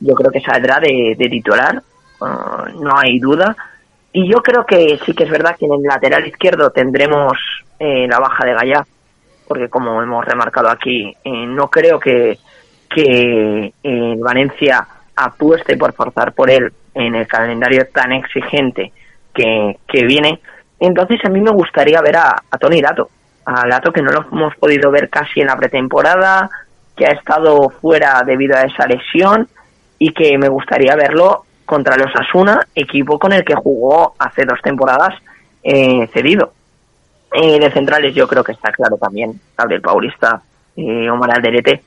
Yo 0.00 0.14
creo 0.14 0.30
que 0.30 0.40
saldrá 0.40 0.78
de, 0.78 1.16
titular, 1.16 1.82
uh, 2.20 2.82
no 2.82 2.98
hay 2.98 3.18
duda. 3.18 3.56
Y 4.12 4.30
yo 4.30 4.38
creo 4.42 4.64
que 4.64 4.98
sí 5.04 5.12
que 5.12 5.24
es 5.24 5.30
verdad 5.30 5.56
que 5.58 5.66
en 5.66 5.72
el 5.74 5.82
lateral 5.82 6.26
izquierdo 6.26 6.70
tendremos 6.70 7.38
eh, 7.78 8.06
la 8.08 8.18
baja 8.18 8.46
de 8.46 8.54
Gallá, 8.54 8.86
porque 9.46 9.68
como 9.68 10.02
hemos 10.02 10.24
remarcado 10.24 10.70
aquí, 10.70 11.14
eh, 11.22 11.46
no 11.46 11.68
creo 11.68 12.00
que, 12.00 12.38
que 12.88 13.72
eh, 13.82 14.14
Valencia 14.18 14.86
apueste 15.14 15.76
por 15.76 15.92
forzar 15.92 16.32
por 16.32 16.50
él 16.50 16.72
en 16.94 17.14
el 17.14 17.26
calendario 17.26 17.86
tan 17.92 18.12
exigente 18.12 18.92
que, 19.34 19.78
que 19.86 20.06
viene. 20.06 20.40
Entonces 20.80 21.20
a 21.24 21.28
mí 21.28 21.40
me 21.40 21.50
gustaría 21.50 22.00
ver 22.00 22.16
a, 22.16 22.42
a 22.50 22.58
Tony 22.58 22.80
Lato, 22.80 23.10
a 23.46 23.66
Lato 23.66 23.92
que 23.92 24.02
no 24.02 24.10
lo 24.10 24.26
hemos 24.30 24.54
podido 24.56 24.90
ver 24.90 25.08
casi 25.08 25.40
en 25.40 25.46
la 25.46 25.56
pretemporada, 25.56 26.50
que 26.96 27.06
ha 27.06 27.12
estado 27.12 27.70
fuera 27.70 28.22
debido 28.26 28.56
a 28.56 28.62
esa 28.62 28.86
lesión 28.86 29.48
y 29.98 30.12
que 30.12 30.36
me 30.36 30.48
gustaría 30.48 30.94
verlo 30.96 31.44
contra 31.64 31.96
los 31.96 32.14
Asuna, 32.14 32.60
equipo 32.74 33.18
con 33.18 33.32
el 33.32 33.44
que 33.44 33.54
jugó 33.54 34.14
hace 34.18 34.44
dos 34.44 34.60
temporadas 34.62 35.14
eh, 35.62 36.08
cedido. 36.12 36.52
Eh, 37.32 37.58
de 37.58 37.70
centrales 37.70 38.14
yo 38.14 38.26
creo 38.26 38.42
que 38.42 38.52
está 38.52 38.70
claro 38.72 38.96
también, 38.96 39.38
Gabriel 39.56 39.82
Paulista, 39.82 40.40
eh, 40.76 41.10
Omar 41.10 41.32
Alderete 41.32 41.82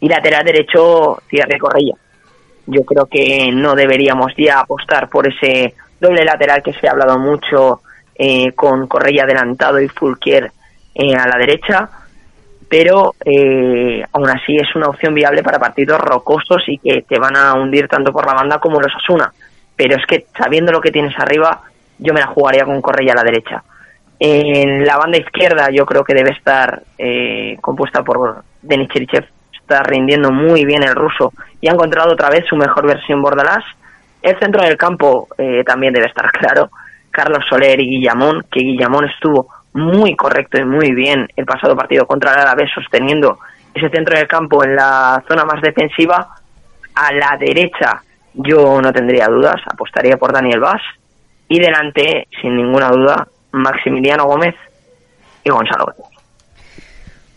y 0.00 0.08
lateral 0.08 0.44
derecho 0.44 1.22
Thierry 1.28 1.58
Correia. 1.58 1.94
Yo 2.66 2.84
creo 2.84 3.06
que 3.06 3.50
no 3.52 3.74
deberíamos 3.74 4.32
ya 4.36 4.60
apostar 4.60 5.08
por 5.08 5.26
ese 5.26 5.74
doble 6.00 6.24
lateral 6.24 6.62
que 6.62 6.72
se 6.74 6.86
ha 6.86 6.92
hablado 6.92 7.18
mucho 7.18 7.80
eh, 8.14 8.52
con 8.52 8.86
Correia 8.86 9.24
adelantado 9.24 9.80
y 9.80 9.88
Fulquier 9.88 10.52
eh, 10.94 11.14
a 11.14 11.26
la 11.26 11.38
derecha, 11.38 11.88
pero 12.68 13.14
eh, 13.24 14.02
aún 14.12 14.30
así 14.30 14.56
es 14.56 14.74
una 14.74 14.88
opción 14.88 15.14
viable 15.14 15.42
para 15.42 15.58
partidos 15.58 16.00
rocosos 16.00 16.62
y 16.66 16.78
que 16.78 17.02
te 17.02 17.18
van 17.18 17.36
a 17.36 17.52
hundir 17.52 17.86
tanto 17.86 18.12
por 18.12 18.26
la 18.26 18.32
banda 18.32 18.58
como 18.58 18.80
los 18.80 18.94
Asuna. 18.94 19.30
Pero 19.76 19.96
es 19.96 20.06
que 20.06 20.26
sabiendo 20.36 20.72
lo 20.72 20.80
que 20.80 20.90
tienes 20.90 21.18
arriba, 21.18 21.60
yo 21.98 22.14
me 22.14 22.20
la 22.20 22.28
jugaría 22.28 22.64
con 22.64 22.80
Correia 22.80 23.12
a 23.12 23.16
la 23.16 23.24
derecha. 23.24 23.62
En 24.18 24.86
la 24.86 24.96
banda 24.96 25.18
izquierda 25.18 25.68
yo 25.70 25.84
creo 25.84 26.04
que 26.04 26.14
debe 26.14 26.30
estar 26.30 26.82
eh, 26.96 27.58
compuesta 27.60 28.02
por 28.02 28.42
Denis 28.62 28.88
Cherichev, 28.88 29.26
está 29.52 29.82
rindiendo 29.82 30.30
muy 30.30 30.64
bien 30.64 30.82
el 30.82 30.94
ruso 30.94 31.32
y 31.60 31.68
ha 31.68 31.72
encontrado 31.72 32.12
otra 32.12 32.30
vez 32.30 32.46
su 32.46 32.56
mejor 32.56 32.86
versión 32.86 33.20
Bordalás. 33.20 33.64
El 34.22 34.38
centro 34.38 34.62
del 34.62 34.76
campo 34.76 35.28
eh, 35.36 35.62
también 35.66 35.92
debe 35.92 36.06
estar 36.06 36.30
claro, 36.32 36.70
Carlos 37.10 37.44
Soler 37.50 37.80
y 37.80 37.86
Guillamón, 37.86 38.44
que 38.50 38.60
Guillamón 38.60 39.10
estuvo 39.10 39.48
muy 39.74 40.14
correcto 40.16 40.58
y 40.58 40.64
muy 40.64 40.92
bien 40.92 41.28
el 41.36 41.44
pasado 41.44 41.76
partido 41.76 42.06
contra 42.06 42.32
el 42.34 42.40
Alavés 42.40 42.70
sosteniendo 42.74 43.38
ese 43.74 43.88
centro 43.88 44.16
del 44.16 44.28
campo 44.28 44.64
en 44.64 44.76
la 44.76 45.22
zona 45.26 45.44
más 45.44 45.60
defensiva. 45.62 46.28
A 46.94 47.12
la 47.12 47.36
derecha 47.38 48.02
yo 48.34 48.80
no 48.80 48.92
tendría 48.92 49.26
dudas, 49.26 49.56
apostaría 49.66 50.16
por 50.16 50.32
Daniel 50.32 50.60
Vaz 50.60 50.82
y 51.48 51.58
delante, 51.58 52.28
sin 52.40 52.56
ninguna 52.56 52.88
duda, 52.88 53.26
Maximiliano 53.52 54.24
Gómez 54.24 54.54
y 55.44 55.50
Gonzalo 55.50 55.84
Gómez. 55.84 56.12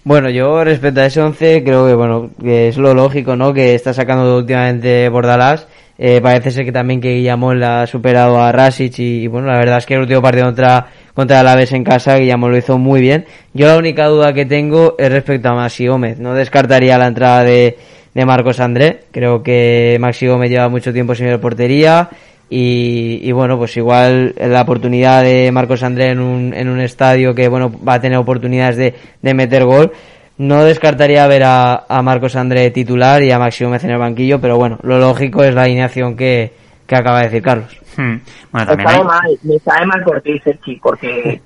Bueno, 0.04 0.30
yo 0.30 0.64
respecto 0.64 1.02
a 1.02 1.08
ese 1.08 1.22
11 1.22 1.64
creo 1.64 1.88
que 1.88 1.96
bueno 1.96 2.30
que 2.40 2.68
es 2.68 2.78
lo 2.78 2.94
lógico, 2.94 3.36
¿no? 3.36 3.54
Que 3.54 3.74
está 3.74 3.94
sacando 3.94 4.38
últimamente 4.38 5.10
Bordalás. 5.10 5.68
Eh, 5.98 6.20
parece 6.22 6.52
ser 6.52 6.66
que 6.66 6.72
también 6.72 7.02
que 7.02 7.14
Guillamón 7.14 7.60
la 7.60 7.82
ha 7.82 7.88
superado 7.88 8.40
a 8.40 8.52
Rasic 8.52 9.00
y, 9.00 9.24
y, 9.24 9.28
bueno, 9.28 9.48
la 9.48 9.58
verdad 9.58 9.78
es 9.78 9.86
que 9.86 9.94
el 9.94 10.02
último 10.02 10.22
partido 10.22 10.46
contra 10.46 10.88
contra 11.16 11.42
el 11.42 11.48
Aves 11.48 11.72
en 11.72 11.84
casa 11.84 12.18
Guillamón 12.18 12.52
lo 12.52 12.58
hizo 12.58 12.78
muy 12.78 13.02
bien. 13.02 13.26
Yo 13.54 13.68
la 13.68 13.78
única 13.78 14.06
duda 14.08 14.34
que 14.34 14.46
tengo 14.46 14.96
es 15.00 15.12
respecto 15.12 15.50
a 15.50 15.56
Maxi 15.56 15.88
Gómez. 15.88 16.20
No 16.20 16.34
descartaría 16.34 16.98
la 16.98 17.08
entrada 17.08 17.44
de, 17.44 17.78
de 18.14 18.26
Marcos 18.26 18.60
André. 18.60 19.06
Creo 19.12 19.42
que 19.42 19.98
Maxi 20.00 20.28
Gómez 20.28 20.52
lleva 20.52 20.68
mucho 20.68 20.92
tiempo 20.92 21.16
sin 21.16 21.28
ver 21.28 21.40
portería. 21.40 22.10
Y, 22.48 23.32
bueno, 23.32 23.58
pues 23.58 23.76
igual 23.76 24.36
la 24.38 24.62
oportunidad 24.62 25.24
de 25.24 25.52
Marcos 25.52 25.82
André 25.82 26.10
en 26.10 26.20
un, 26.20 26.54
en 26.54 26.70
un 26.70 26.80
estadio 26.80 27.34
que 27.34 27.48
bueno 27.48 27.72
va 27.84 27.96
a 27.96 28.02
tener 28.02 28.20
oportunidades 28.20 28.78
de, 28.78 28.94
de 29.22 29.34
meter 29.34 29.64
gol. 29.64 29.92
No 30.38 30.64
descartaría 30.64 31.26
ver 31.28 31.44
a, 31.46 31.86
Marcos 32.04 32.36
André 32.36 32.70
titular 32.72 33.24
y 33.24 33.32
a 33.32 33.40
Maxi 33.40 33.64
Gómez 33.64 33.84
en 33.86 33.92
el 33.92 33.98
banquillo, 33.98 34.40
pero 34.40 34.58
bueno, 34.58 34.78
lo 34.84 35.00
lógico 35.00 35.44
es 35.44 35.56
la 35.56 35.64
alineación 35.64 36.16
que 36.16 36.52
acaba 36.90 37.20
de 37.20 37.26
decir 37.26 37.42
Carlos. 37.42 37.85
Hmm. 37.98 38.18
Bueno, 38.52 38.68
también 38.68 38.78
me, 38.78 38.84
sabe 38.84 38.98
hay... 38.98 39.04
mal, 39.04 39.40
me 39.44 39.60
sabe 39.60 39.86
mal 39.86 40.04
por 40.04 40.22
ti, 40.22 40.40
Sergi, 40.40 40.76
porque 40.78 41.42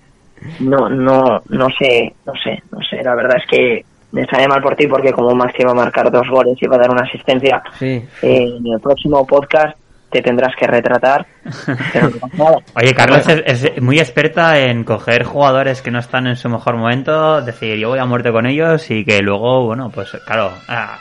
no, 0.59 0.89
no, 0.89 1.41
no 1.49 1.67
sé, 1.77 2.13
no 2.25 2.33
sé, 2.43 2.61
no 2.71 2.79
sé, 2.81 3.03
la 3.03 3.15
verdad 3.15 3.37
es 3.37 3.45
que 3.49 3.85
me 4.11 4.25
sale 4.25 4.47
mal 4.47 4.61
por 4.61 4.75
ti 4.75 4.87
porque 4.87 5.11
como 5.11 5.35
Maxi 5.35 5.63
va 5.63 5.71
a 5.71 5.75
marcar 5.75 6.11
dos 6.11 6.27
goles 6.29 6.57
y 6.59 6.67
va 6.67 6.77
a 6.77 6.79
dar 6.79 6.89
una 6.89 7.03
asistencia 7.03 7.61
sí. 7.77 8.03
eh, 8.21 8.57
en 8.57 8.65
el 8.65 8.79
próximo 8.79 9.25
podcast 9.25 9.77
te 10.09 10.21
tendrás 10.21 10.55
que 10.55 10.65
retratar. 10.65 11.25
Oye, 12.75 12.93
Carlos 12.93 13.27
es, 13.27 13.81
muy 13.81 13.99
experta 13.99 14.59
en 14.59 14.83
coger 14.83 15.23
jugadores 15.23 15.81
que 15.81 15.91
no 15.91 15.99
están 15.99 16.27
en 16.27 16.35
su 16.35 16.49
mejor 16.49 16.77
momento, 16.77 17.41
decir 17.41 17.77
yo 17.77 17.89
voy 17.89 17.99
a 17.99 18.05
muerte 18.05 18.31
con 18.31 18.45
ellos 18.45 18.89
y 18.89 19.05
que 19.05 19.19
luego, 19.21 19.65
bueno, 19.65 19.91
pues 19.93 20.11
claro, 20.25 20.51
ah, 20.67 20.97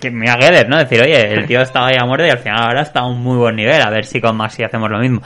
que, 0.00 0.10
me 0.10 0.28
haga 0.28 0.64
¿no? 0.64 0.78
Decir, 0.78 1.00
oye, 1.00 1.34
el 1.34 1.46
tío 1.46 1.60
estaba 1.60 1.88
ahí 1.88 1.96
a 1.98 2.04
muerte 2.04 2.26
y 2.26 2.30
al 2.30 2.38
final 2.38 2.62
ahora 2.62 2.82
está 2.82 3.00
a 3.00 3.06
un 3.06 3.22
muy 3.22 3.36
buen 3.36 3.56
nivel, 3.56 3.80
a 3.80 3.90
ver 3.90 4.04
si 4.04 4.20
con 4.20 4.36
Maxi 4.36 4.64
hacemos 4.64 4.90
lo 4.90 4.98
mismo. 4.98 5.20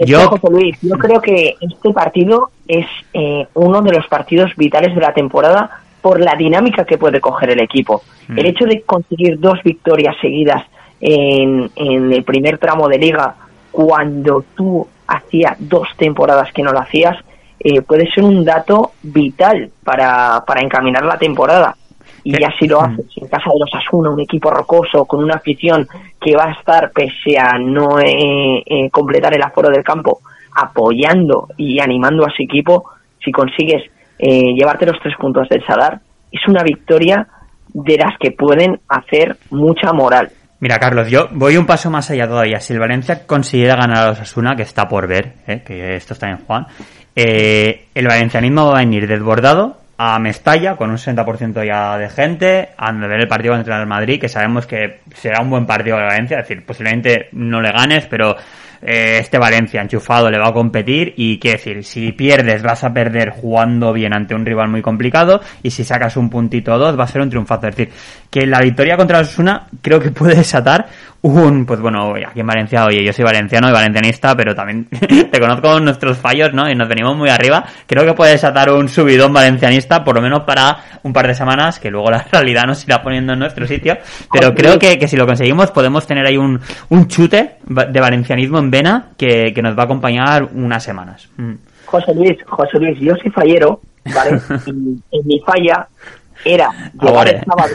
Yo, 0.00 0.30
Luis, 0.50 0.76
yo 0.82 0.96
creo 0.96 1.20
que 1.20 1.54
este 1.60 1.92
partido 1.92 2.50
es 2.66 2.86
eh, 3.12 3.46
uno 3.54 3.82
de 3.82 3.92
los 3.92 4.06
partidos 4.06 4.50
vitales 4.56 4.94
de 4.94 5.00
la 5.00 5.12
temporada 5.12 5.70
por 6.00 6.20
la 6.20 6.34
dinámica 6.36 6.84
que 6.84 6.98
puede 6.98 7.20
coger 7.20 7.50
el 7.50 7.60
equipo. 7.60 8.02
El 8.28 8.44
mm. 8.44 8.46
hecho 8.46 8.64
de 8.64 8.82
conseguir 8.82 9.38
dos 9.40 9.58
victorias 9.64 10.14
seguidas 10.20 10.62
en, 11.00 11.70
el 11.76 12.24
primer 12.24 12.58
tramo 12.58 12.88
de 12.88 12.98
liga 12.98 13.34
cuando 13.70 14.44
tú 14.56 14.86
hacías 15.06 15.56
dos 15.58 15.88
temporadas 15.96 16.52
que 16.52 16.62
no 16.62 16.72
lo 16.72 16.80
hacías, 16.80 17.16
eh, 17.60 17.82
puede 17.82 18.10
ser 18.10 18.24
un 18.24 18.44
dato 18.44 18.92
vital 19.02 19.70
para, 19.84 20.44
para 20.46 20.60
encaminar 20.62 21.04
la 21.04 21.18
temporada. 21.18 21.76
Y 22.24 22.32
ya 22.32 22.52
si 22.58 22.66
lo 22.66 22.80
haces 22.80 23.06
en 23.16 23.28
casa 23.28 23.50
de 23.52 23.60
los 23.60 23.70
Asuna, 23.74 24.10
un 24.10 24.20
equipo 24.20 24.50
rocoso, 24.50 25.04
con 25.04 25.22
una 25.22 25.36
afición 25.36 25.86
que 26.20 26.36
va 26.36 26.46
a 26.46 26.52
estar, 26.52 26.90
pese 26.90 27.38
a 27.38 27.58
no 27.58 28.00
eh, 28.00 28.62
eh, 28.66 28.90
completar 28.90 29.34
el 29.34 29.42
aforo 29.42 29.70
del 29.70 29.84
campo, 29.84 30.20
apoyando 30.54 31.48
y 31.56 31.78
animando 31.78 32.26
a 32.26 32.30
su 32.30 32.42
equipo, 32.42 32.90
si 33.24 33.30
consigues 33.30 33.82
llevarte 34.20 34.84
los 34.84 34.98
tres 35.00 35.14
puntos 35.16 35.48
del 35.48 35.64
Sadar, 35.64 36.00
es 36.32 36.40
una 36.48 36.64
victoria 36.64 37.28
de 37.68 37.96
las 37.96 38.18
que 38.18 38.32
pueden 38.32 38.80
hacer 38.88 39.36
mucha 39.50 39.92
moral. 39.92 40.30
Mira, 40.60 40.78
Carlos, 40.78 41.08
yo 41.08 41.28
voy 41.32 41.56
un 41.56 41.66
paso 41.66 41.88
más 41.88 42.10
allá 42.10 42.26
todavía. 42.26 42.58
Si 42.58 42.72
el 42.72 42.80
Valencia 42.80 43.26
consiguiera 43.26 43.76
ganar 43.76 43.98
a 43.98 44.06
los 44.08 44.20
Asuna, 44.20 44.56
que 44.56 44.62
está 44.62 44.88
por 44.88 45.06
ver, 45.06 45.34
¿eh? 45.46 45.62
que 45.64 45.94
esto 45.94 46.14
está 46.14 46.28
en 46.28 46.38
Juan, 46.38 46.66
eh, 47.14 47.86
el 47.94 48.06
valencianismo 48.06 48.66
va 48.66 48.76
a 48.76 48.78
venir 48.80 49.06
desbordado 49.06 49.76
a 49.98 50.18
Mestalla 50.18 50.76
con 50.76 50.90
un 50.90 50.96
60% 50.96 51.66
ya 51.66 51.98
de 51.98 52.08
gente, 52.08 52.68
a 52.76 52.92
ver 52.92 53.20
el 53.20 53.28
partido 53.28 53.54
contra 53.54 53.80
el 53.80 53.86
Madrid, 53.86 54.20
que 54.20 54.28
sabemos 54.28 54.66
que 54.66 55.00
será 55.14 55.42
un 55.42 55.50
buen 55.50 55.66
partido 55.66 55.96
de 55.96 56.04
Valencia, 56.04 56.38
es 56.38 56.48
decir, 56.48 56.64
posiblemente 56.64 57.28
no 57.32 57.60
le 57.60 57.72
ganes, 57.72 58.06
pero 58.06 58.36
eh, 58.80 59.18
este 59.18 59.38
Valencia 59.38 59.82
enchufado 59.82 60.30
le 60.30 60.38
va 60.38 60.48
a 60.48 60.52
competir 60.52 61.14
y 61.16 61.38
qué 61.38 61.52
decir, 61.52 61.82
si 61.82 62.12
pierdes 62.12 62.62
vas 62.62 62.84
a 62.84 62.92
perder 62.92 63.30
jugando 63.30 63.92
bien 63.92 64.14
ante 64.14 64.34
un 64.34 64.46
rival 64.46 64.68
muy 64.68 64.82
complicado 64.82 65.40
y 65.62 65.70
si 65.70 65.82
sacas 65.82 66.16
un 66.16 66.30
puntito 66.30 66.72
o 66.72 66.78
dos 66.78 66.98
va 66.98 67.04
a 67.04 67.08
ser 67.08 67.22
un 67.22 67.30
triunfazo. 67.30 67.66
Es 67.66 67.76
decir, 67.76 67.92
que 68.30 68.46
la 68.46 68.60
victoria 68.60 68.96
contra 68.96 69.20
Osuna 69.20 69.66
creo 69.82 70.00
que 70.00 70.10
puede 70.10 70.36
desatar 70.36 70.86
un, 71.20 71.66
pues 71.66 71.80
bueno, 71.80 72.14
aquí 72.14 72.40
en 72.40 72.46
Valencia, 72.46 72.84
oye, 72.84 73.04
yo 73.04 73.12
soy 73.12 73.24
valenciano 73.24 73.68
y 73.68 73.72
valencianista, 73.72 74.36
pero 74.36 74.54
también 74.54 74.84
te 75.30 75.40
conozco 75.40 75.80
nuestros 75.80 76.16
fallos, 76.16 76.52
¿no? 76.52 76.70
Y 76.70 76.76
nos 76.76 76.88
venimos 76.88 77.16
muy 77.16 77.28
arriba. 77.28 77.64
Creo 77.86 78.04
que 78.04 78.14
puede 78.14 78.32
desatar 78.32 78.70
un 78.70 78.88
subidón 78.88 79.32
valencianista, 79.32 80.04
por 80.04 80.14
lo 80.14 80.22
menos 80.22 80.42
para 80.44 80.76
un 81.02 81.12
par 81.12 81.26
de 81.26 81.34
semanas, 81.34 81.80
que 81.80 81.90
luego 81.90 82.10
la 82.10 82.22
realidad 82.32 82.64
nos 82.66 82.84
irá 82.84 83.02
poniendo 83.02 83.32
en 83.32 83.40
nuestro 83.40 83.66
sitio. 83.66 83.96
Pero 84.32 84.54
creo 84.54 84.78
que, 84.78 84.98
que 84.98 85.08
si 85.08 85.16
lo 85.16 85.26
conseguimos 85.26 85.70
podemos 85.72 86.06
tener 86.06 86.24
ahí 86.24 86.36
un, 86.36 86.60
un 86.90 87.08
chute 87.08 87.56
de 87.66 88.00
valencianismo 88.00 88.58
en 88.58 88.70
vena 88.70 89.08
que, 89.16 89.52
que 89.52 89.62
nos 89.62 89.76
va 89.76 89.82
a 89.82 89.84
acompañar 89.86 90.44
unas 90.54 90.82
semanas. 90.84 91.28
Mm. 91.36 91.54
José 91.86 92.14
Luis, 92.14 92.36
José 92.46 92.78
Luis, 92.78 92.98
yo 93.00 93.14
soy 93.16 93.30
fallero, 93.30 93.80
¿vale? 94.14 94.38
y 94.66 94.70
en 94.70 95.26
mi 95.26 95.40
falla 95.40 95.88
era 96.44 96.70
llegar 97.00 97.28
el 97.28 97.44
sábado 97.44 97.74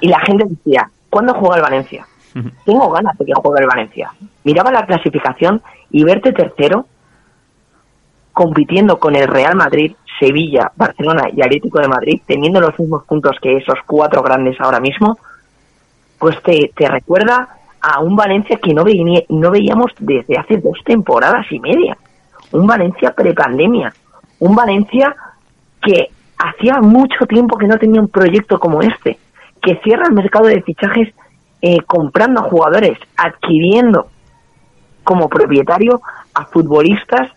y, 0.00 0.08
la 0.08 0.20
gente 0.20 0.44
decía, 0.48 0.90
¿cuándo 1.10 1.34
juega 1.34 1.56
el 1.56 1.62
Valencia? 1.62 2.06
Tengo 2.64 2.90
ganas 2.90 3.16
de 3.18 3.24
que 3.24 3.32
juegue 3.34 3.62
el 3.62 3.66
Valencia. 3.66 4.12
Miraba 4.44 4.70
la 4.70 4.84
clasificación 4.84 5.62
y 5.90 6.04
verte 6.04 6.32
tercero 6.32 6.86
compitiendo 8.32 8.98
con 8.98 9.16
el 9.16 9.26
Real 9.26 9.56
Madrid, 9.56 9.94
Sevilla, 10.20 10.70
Barcelona 10.76 11.28
y 11.34 11.40
Atlético 11.40 11.80
de 11.80 11.88
Madrid, 11.88 12.20
teniendo 12.26 12.60
los 12.60 12.78
mismos 12.78 13.04
puntos 13.04 13.36
que 13.40 13.56
esos 13.56 13.78
cuatro 13.86 14.22
grandes 14.22 14.60
ahora 14.60 14.80
mismo, 14.80 15.18
pues 16.18 16.42
te, 16.42 16.70
te 16.74 16.88
recuerda 16.88 17.48
a 17.80 18.00
un 18.00 18.16
Valencia 18.16 18.58
que 18.62 18.74
no, 18.74 18.84
no 19.28 19.50
veíamos 19.50 19.92
desde 19.98 20.36
hace 20.36 20.58
dos 20.58 20.78
temporadas 20.84 21.46
y 21.50 21.60
media. 21.60 21.96
Un 22.52 22.66
Valencia 22.66 23.12
prepandemia. 23.12 23.92
Un 24.40 24.54
Valencia 24.54 25.14
que 25.80 26.10
hacía 26.38 26.80
mucho 26.80 27.26
tiempo 27.26 27.56
que 27.56 27.66
no 27.66 27.78
tenía 27.78 28.00
un 28.00 28.08
proyecto 28.08 28.58
como 28.58 28.82
este, 28.82 29.18
que 29.62 29.80
cierra 29.82 30.04
el 30.08 30.14
mercado 30.14 30.46
de 30.46 30.62
fichajes 30.62 31.14
eh, 31.62 31.78
comprando 31.86 32.40
a 32.40 32.44
jugadores, 32.44 32.98
adquiriendo 33.16 34.08
como 35.02 35.28
propietario 35.28 36.00
a 36.34 36.44
futbolistas 36.46 37.30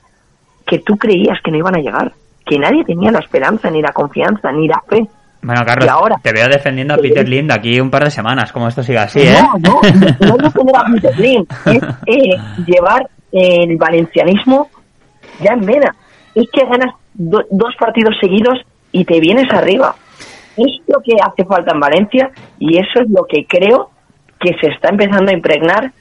que 0.66 0.80
tú 0.80 0.98
creías 0.98 1.40
que 1.44 1.52
no 1.52 1.58
iban 1.58 1.76
a 1.76 1.80
llegar, 1.80 2.14
que 2.46 2.60
nadie 2.60 2.84
tenía 2.84 3.12
la 3.12 3.20
esperanza, 3.20 3.70
ni 3.70 3.82
la 3.82 3.92
confianza, 3.92 4.52
ni 4.52 4.68
la 4.68 4.82
fe. 4.88 5.08
Bueno, 5.42 5.62
Carlos, 5.66 5.88
ahora, 5.88 6.18
te 6.22 6.34
veo 6.34 6.50
defendiendo 6.50 6.94
a 6.94 6.98
Peter 6.98 7.28
Lim 7.28 7.48
de 7.48 7.54
aquí 7.54 7.80
un 7.80 7.90
par 7.90 8.04
de 8.04 8.12
semanas, 8.12 8.52
como 8.52 8.68
esto 8.68 8.84
siga 8.84 9.04
así, 9.04 9.22
¿eh? 9.22 9.38
No, 9.60 9.80
no, 9.82 10.28
no 10.28 10.38
defender 10.38 10.76
a 10.76 10.86
Peter 10.92 11.20
Lim, 11.20 11.46
es 11.66 11.82
eh, 12.06 12.38
llevar 12.66 13.10
el 13.32 13.78
valencianismo 13.78 14.70
ya 15.40 15.54
en 15.54 15.62
vena. 15.62 15.96
Es 16.36 16.48
que 16.52 16.66
ganas 16.66 16.94
dos 17.14 17.76
partidos 17.80 18.16
seguidos 18.20 18.60
y 18.92 19.06
te 19.06 19.20
vienes 19.20 19.52
arriba. 19.52 19.96
Es 20.58 20.82
lo 20.88 21.00
que 21.02 21.14
hace 21.22 21.46
falta 21.46 21.74
en 21.74 21.80
Valencia 21.80 22.32
y 22.58 22.78
eso 22.78 23.02
es 23.02 23.10
lo 23.10 23.26
que 23.26 23.46
creo 23.48 23.92
que 24.40 24.54
se 24.60 24.68
está 24.72 24.90
empezando 24.90 25.32
a 25.32 25.34
impregnar 25.34 25.92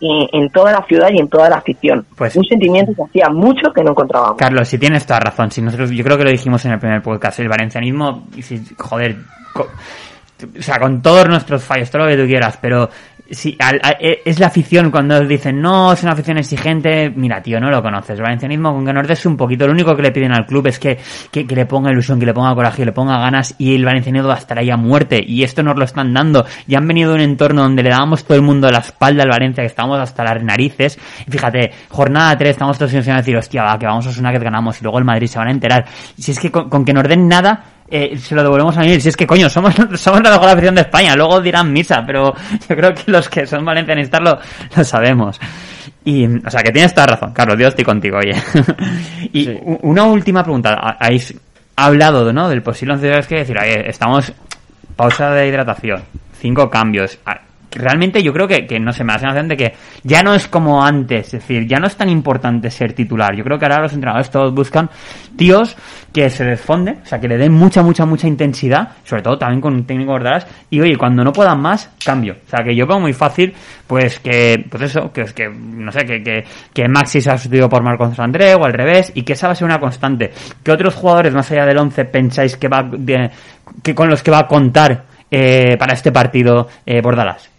en, 0.00 0.50
toda 0.50 0.72
la 0.72 0.84
ciudad 0.86 1.08
y 1.12 1.20
en 1.20 1.28
toda 1.28 1.48
la 1.50 1.56
afición. 1.56 2.06
Pues, 2.16 2.36
un 2.36 2.44
sentimiento 2.44 2.92
que 2.94 3.02
hacía 3.02 3.28
mucho 3.30 3.72
que 3.74 3.82
no 3.82 3.90
encontrábamos. 3.90 4.36
Carlos, 4.36 4.68
si 4.68 4.78
tienes 4.78 5.04
toda 5.06 5.20
razón, 5.20 5.50
si 5.50 5.60
nosotros, 5.60 5.90
yo 5.90 6.04
creo 6.04 6.16
que 6.16 6.24
lo 6.24 6.30
dijimos 6.30 6.64
en 6.64 6.72
el 6.72 6.78
primer 6.78 7.02
podcast, 7.02 7.40
el 7.40 7.48
valencianismo, 7.48 8.28
joder, 8.78 9.16
o 9.56 10.62
sea, 10.62 10.78
con 10.78 11.02
todos 11.02 11.28
nuestros 11.28 11.64
fallos, 11.64 11.90
todo 11.90 12.04
lo 12.04 12.08
que 12.08 12.16
tú 12.16 12.26
quieras, 12.26 12.58
pero 12.60 12.88
Sí, 13.30 13.58
e, 14.00 14.22
es 14.24 14.40
la 14.40 14.46
afición 14.46 14.90
cuando 14.90 15.20
dicen, 15.20 15.60
no, 15.60 15.92
es 15.92 16.02
una 16.02 16.12
afición 16.12 16.38
exigente. 16.38 17.10
Mira, 17.10 17.42
tío, 17.42 17.60
no 17.60 17.70
lo 17.70 17.82
conoces. 17.82 18.18
Valencianismo, 18.18 18.72
con 18.72 18.86
que 18.86 18.92
nos 18.92 19.06
des 19.06 19.26
un 19.26 19.36
poquito. 19.36 19.66
Lo 19.66 19.72
único 19.72 19.94
que 19.94 20.00
le 20.00 20.12
piden 20.12 20.32
al 20.32 20.46
club 20.46 20.66
es 20.68 20.78
que, 20.78 20.98
que, 21.30 21.44
le 21.44 21.66
ponga 21.66 21.90
ilusión, 21.90 22.18
que 22.18 22.24
le 22.24 22.32
ponga 22.32 22.54
coraje, 22.54 22.78
que 22.78 22.86
le 22.86 22.92
ponga 22.92 23.18
ganas. 23.18 23.54
Y 23.58 23.74
el 23.74 23.84
valencianismo 23.84 24.28
va 24.28 24.36
a 24.36 24.38
estar 24.38 24.58
ahí 24.58 24.70
a 24.70 24.78
muerte. 24.78 25.22
Y 25.26 25.42
esto 25.42 25.62
nos 25.62 25.76
lo 25.76 25.84
están 25.84 26.14
dando. 26.14 26.46
Y 26.66 26.74
han 26.74 26.88
venido 26.88 27.10
de 27.10 27.16
un 27.16 27.20
entorno 27.20 27.62
donde 27.62 27.82
le 27.82 27.90
dábamos 27.90 28.24
todo 28.24 28.34
el 28.34 28.42
mundo 28.42 28.70
la 28.70 28.78
espalda 28.78 29.24
al 29.24 29.28
Valencia, 29.28 29.62
que 29.62 29.68
estábamos 29.68 30.00
hasta 30.00 30.24
las 30.24 30.42
narices. 30.42 30.98
Y 31.26 31.30
fíjate, 31.30 31.72
jornada 31.90 32.34
3, 32.34 32.50
estamos 32.50 32.78
todos 32.78 32.94
ilusionados 32.94 33.24
a 33.24 33.26
decir, 33.26 33.36
hostia, 33.36 33.62
va, 33.62 33.78
que 33.78 33.84
vamos 33.84 34.06
a 34.06 34.20
una 34.20 34.32
que 34.32 34.38
ganamos. 34.38 34.80
Y 34.80 34.84
luego 34.84 34.98
el 34.98 35.04
Madrid 35.04 35.26
se 35.26 35.38
van 35.38 35.48
a 35.48 35.52
enterar. 35.52 35.84
Si 36.16 36.32
es 36.32 36.40
que 36.40 36.50
con 36.50 36.82
que 36.82 36.94
nos 36.94 37.04
den 37.04 37.28
nada, 37.28 37.62
eh, 37.90 38.16
se 38.18 38.34
lo 38.34 38.42
devolvemos 38.42 38.76
a 38.76 38.80
mí. 38.80 39.00
Si 39.00 39.08
es 39.08 39.16
que, 39.16 39.26
coño, 39.26 39.48
somos, 39.48 39.74
somos 39.94 40.22
la 40.22 40.30
mejor 40.30 40.48
afición 40.48 40.74
de 40.74 40.82
España. 40.82 41.14
Luego 41.16 41.40
dirán 41.40 41.72
misa, 41.72 42.02
pero 42.06 42.34
yo 42.68 42.76
creo 42.76 42.94
que 42.94 43.10
los 43.10 43.28
que 43.28 43.46
son 43.46 43.64
valencianistas 43.64 44.20
lo, 44.20 44.38
lo 44.76 44.84
sabemos. 44.84 45.40
Y, 46.04 46.26
o 46.26 46.50
sea, 46.50 46.62
que 46.62 46.72
tienes 46.72 46.94
toda 46.94 47.08
razón, 47.08 47.32
Carlos. 47.32 47.58
Dios 47.58 47.70
estoy 47.70 47.84
contigo, 47.84 48.18
oye. 48.18 48.34
y 49.32 49.48
una 49.82 50.04
última 50.04 50.42
pregunta. 50.42 50.96
Habéis 50.98 51.34
hablado, 51.76 52.32
¿no? 52.32 52.48
Del 52.48 52.62
posible 52.62 52.94
once 52.94 53.08
que 53.28 53.36
decir, 53.36 53.56
estamos 53.86 54.32
pausa 54.96 55.30
de 55.30 55.46
hidratación, 55.46 56.02
cinco 56.40 56.68
cambios 56.68 57.18
realmente 57.78 58.22
yo 58.22 58.32
creo 58.32 58.46
que, 58.46 58.66
que, 58.66 58.78
no 58.78 58.92
se 58.92 59.04
me 59.04 59.12
hace 59.12 59.24
la 59.24 59.32
sensación 59.32 59.48
de 59.48 59.56
que 59.56 59.74
ya 60.02 60.22
no 60.22 60.34
es 60.34 60.48
como 60.48 60.84
antes, 60.84 61.26
es 61.26 61.32
decir, 61.32 61.66
ya 61.66 61.78
no 61.78 61.86
es 61.86 61.96
tan 61.96 62.08
importante 62.08 62.70
ser 62.70 62.92
titular. 62.92 63.34
Yo 63.34 63.44
creo 63.44 63.58
que 63.58 63.64
ahora 63.64 63.82
los 63.82 63.92
entrenadores 63.92 64.30
todos 64.30 64.54
buscan 64.54 64.90
tíos 65.36 65.76
que 66.12 66.28
se 66.30 66.44
desfonden, 66.44 67.00
o 67.02 67.06
sea, 67.06 67.20
que 67.20 67.28
le 67.28 67.36
den 67.36 67.52
mucha, 67.52 67.82
mucha, 67.82 68.04
mucha 68.04 68.26
intensidad, 68.26 68.88
sobre 69.04 69.22
todo 69.22 69.38
también 69.38 69.60
con 69.60 69.74
un 69.74 69.84
técnico 69.84 70.18
de 70.18 70.28
y 70.70 70.80
oye, 70.80 70.96
cuando 70.96 71.22
no 71.24 71.32
puedan 71.32 71.60
más, 71.60 71.90
cambio. 72.04 72.36
O 72.46 72.50
sea, 72.50 72.64
que 72.64 72.74
yo 72.74 72.86
veo 72.86 72.98
muy 72.98 73.12
fácil, 73.12 73.54
pues 73.86 74.18
que, 74.18 74.64
pues 74.68 74.82
eso, 74.84 75.12
que 75.12 75.22
es 75.22 75.32
que, 75.32 75.48
no 75.48 75.92
sé, 75.92 76.04
que, 76.04 76.22
que, 76.22 76.44
que 76.72 76.88
Maxi 76.88 77.20
se 77.20 77.30
ha 77.30 77.34
sustituido 77.34 77.68
por 77.68 77.82
Marcos 77.82 78.18
André 78.18 78.54
o 78.54 78.64
al 78.64 78.72
revés, 78.72 79.12
y 79.14 79.22
que 79.22 79.34
esa 79.34 79.46
va 79.46 79.52
a 79.52 79.56
ser 79.56 79.66
una 79.66 79.78
constante. 79.78 80.32
¿Qué 80.62 80.72
otros 80.72 80.94
jugadores 80.94 81.34
más 81.34 81.50
allá 81.50 81.66
del 81.66 81.78
11 81.78 82.04
pensáis 82.06 82.56
que 82.56 82.68
va, 82.68 82.88
que 83.82 83.94
con 83.94 84.08
los 84.08 84.22
que 84.22 84.30
va 84.30 84.40
a 84.40 84.46
contar 84.46 85.04
eh, 85.30 85.76
para 85.78 85.94
este 85.94 86.12
partido 86.12 86.68
eh, 86.84 87.00
Bordalas? 87.00 87.57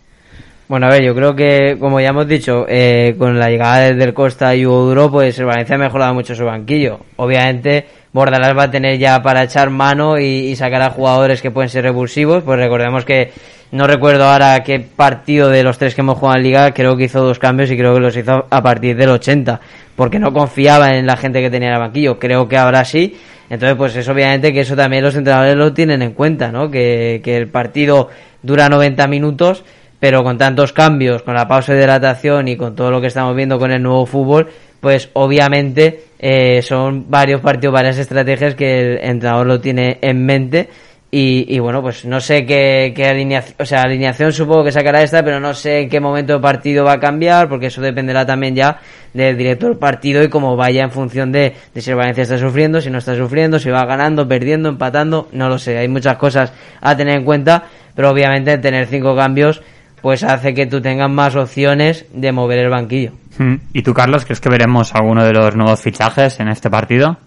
Bueno, 0.69 0.85
a 0.85 0.89
ver, 0.89 1.01
yo 1.01 1.15
creo 1.15 1.35
que, 1.35 1.77
como 1.79 1.99
ya 1.99 2.09
hemos 2.09 2.27
dicho, 2.27 2.67
eh, 2.69 3.15
con 3.17 3.39
la 3.39 3.49
llegada 3.49 3.91
del 3.91 4.13
Costa 4.13 4.55
y 4.55 4.67
Hugo 4.67 4.85
Duro, 4.85 5.09
pues 5.09 5.39
el 5.39 5.45
Valencia 5.45 5.77
ha 5.77 5.79
mejorado 5.79 6.13
mucho 6.13 6.35
su 6.35 6.45
banquillo. 6.45 6.99
Obviamente, 7.15 7.87
Bordalás 8.13 8.55
va 8.55 8.65
a 8.65 8.69
tener 8.69 8.99
ya 8.99 9.19
para 9.23 9.41
echar 9.41 9.71
mano 9.71 10.19
y, 10.19 10.55
sacar 10.55 10.83
a 10.83 10.91
jugadores 10.91 11.41
que 11.41 11.49
pueden 11.49 11.69
ser 11.71 11.85
revulsivos. 11.85 12.43
Pues 12.43 12.59
recordemos 12.59 13.03
que 13.03 13.31
no 13.71 13.87
recuerdo 13.87 14.25
ahora 14.25 14.63
qué 14.63 14.79
partido 14.79 15.49
de 15.49 15.63
los 15.63 15.79
tres 15.79 15.95
que 15.95 16.01
hemos 16.01 16.19
jugado 16.19 16.37
en 16.37 16.43
Liga, 16.43 16.71
creo 16.71 16.95
que 16.95 17.05
hizo 17.05 17.23
dos 17.23 17.39
cambios 17.39 17.71
y 17.71 17.75
creo 17.75 17.95
que 17.95 18.01
los 18.01 18.15
hizo 18.15 18.45
a 18.47 18.61
partir 18.61 18.95
del 18.95 19.09
80, 19.09 19.59
porque 19.95 20.19
no 20.19 20.31
confiaba 20.31 20.95
en 20.95 21.07
la 21.07 21.17
gente 21.17 21.41
que 21.41 21.49
tenía 21.49 21.69
en 21.69 21.73
el 21.73 21.81
banquillo. 21.81 22.19
Creo 22.19 22.47
que 22.47 22.57
ahora 22.57 22.85
sí. 22.85 23.17
Entonces, 23.49 23.75
pues 23.75 23.95
es 23.95 24.07
obviamente 24.07 24.53
que 24.53 24.59
eso 24.59 24.75
también 24.75 25.03
los 25.03 25.15
entrenadores 25.15 25.55
lo 25.55 25.73
tienen 25.73 26.03
en 26.03 26.11
cuenta, 26.11 26.51
¿no? 26.51 26.69
Que, 26.69 27.21
que 27.23 27.37
el 27.37 27.47
partido 27.47 28.09
dura 28.43 28.69
90 28.69 29.07
minutos 29.07 29.63
pero 29.99 30.23
con 30.23 30.37
tantos 30.37 30.73
cambios, 30.73 31.23
con 31.23 31.33
la 31.33 31.47
pausa 31.47 31.73
de 31.73 31.79
hidratación 31.79 32.47
y 32.47 32.55
con 32.55 32.75
todo 32.75 32.91
lo 32.91 33.01
que 33.01 33.07
estamos 33.07 33.35
viendo 33.35 33.59
con 33.59 33.71
el 33.71 33.83
nuevo 33.83 34.05
fútbol, 34.05 34.49
pues 34.79 35.09
obviamente 35.13 36.05
eh, 36.19 36.61
son 36.61 37.09
varios 37.09 37.41
partidos, 37.41 37.73
varias 37.73 37.97
estrategias 37.97 38.55
que 38.55 38.79
el 38.79 38.97
entrenador 39.01 39.47
lo 39.47 39.59
tiene 39.59 39.97
en 40.01 40.25
mente. 40.25 40.69
Y, 41.11 41.57
bueno, 41.57 41.81
pues 41.81 42.05
no 42.05 42.21
sé 42.21 42.45
qué, 42.45 42.93
alineación, 43.09 43.55
o 43.59 43.65
sea, 43.65 43.81
alineación 43.81 44.31
supongo 44.31 44.65
que 44.65 44.71
sacará 44.71 45.01
esta, 45.01 45.23
pero 45.23 45.39
no 45.39 45.55
sé 45.55 45.79
en 45.79 45.89
qué 45.89 45.99
momento 45.99 46.33
del 46.33 46.41
partido 46.41 46.85
va 46.85 46.93
a 46.93 46.99
cambiar, 46.99 47.49
porque 47.49 47.65
eso 47.65 47.81
dependerá 47.81 48.27
también 48.27 48.55
ya 48.55 48.77
del 49.11 49.35
director 49.35 49.79
partido 49.79 50.21
y 50.21 50.29
cómo 50.29 50.55
vaya 50.55 50.83
en 50.83 50.91
función 50.91 51.31
de, 51.31 51.55
de 51.73 51.81
si 51.81 51.89
el 51.89 51.95
Valencia 51.95 52.21
está 52.21 52.37
sufriendo, 52.37 52.79
si 52.79 52.91
no 52.91 52.99
está 52.99 53.15
sufriendo, 53.15 53.57
si 53.57 53.71
va 53.71 53.85
ganando, 53.85 54.27
perdiendo, 54.27 54.69
empatando, 54.69 55.29
no 55.31 55.49
lo 55.49 55.57
sé, 55.57 55.79
hay 55.79 55.87
muchas 55.87 56.15
cosas 56.17 56.53
a 56.79 56.95
tener 56.95 57.17
en 57.17 57.25
cuenta, 57.25 57.63
pero 57.95 58.11
obviamente 58.11 58.59
tener 58.59 58.85
cinco 58.85 59.15
cambios 59.15 59.63
pues 60.01 60.23
hace 60.23 60.53
que 60.53 60.65
tú 60.65 60.81
tengas 60.81 61.09
más 61.09 61.35
opciones 61.35 62.05
de 62.13 62.31
mover 62.31 62.59
el 62.59 62.69
banquillo. 62.69 63.11
Hmm. 63.37 63.55
¿Y 63.73 63.83
tú, 63.83 63.93
Carlos, 63.93 64.25
crees 64.25 64.41
que 64.41 64.49
veremos 64.49 64.93
alguno 64.95 65.23
de 65.23 65.33
los 65.33 65.55
nuevos 65.55 65.81
fichajes 65.81 66.39
en 66.39 66.49
este 66.49 66.69
partido? 66.69 67.17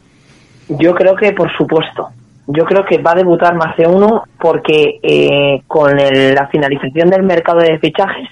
Yo 0.68 0.94
creo 0.94 1.14
que, 1.16 1.32
por 1.32 1.50
supuesto. 1.56 2.08
Yo 2.46 2.64
creo 2.64 2.84
que 2.84 2.98
va 2.98 3.12
a 3.12 3.16
debutar 3.16 3.54
más 3.54 3.76
de 3.76 3.86
uno 3.86 4.24
porque 4.40 4.98
eh, 5.02 5.62
con 5.66 5.96
la 5.96 6.48
finalización 6.48 7.08
del 7.08 7.22
mercado 7.22 7.60
de 7.60 7.78
fichajes, 7.78 8.28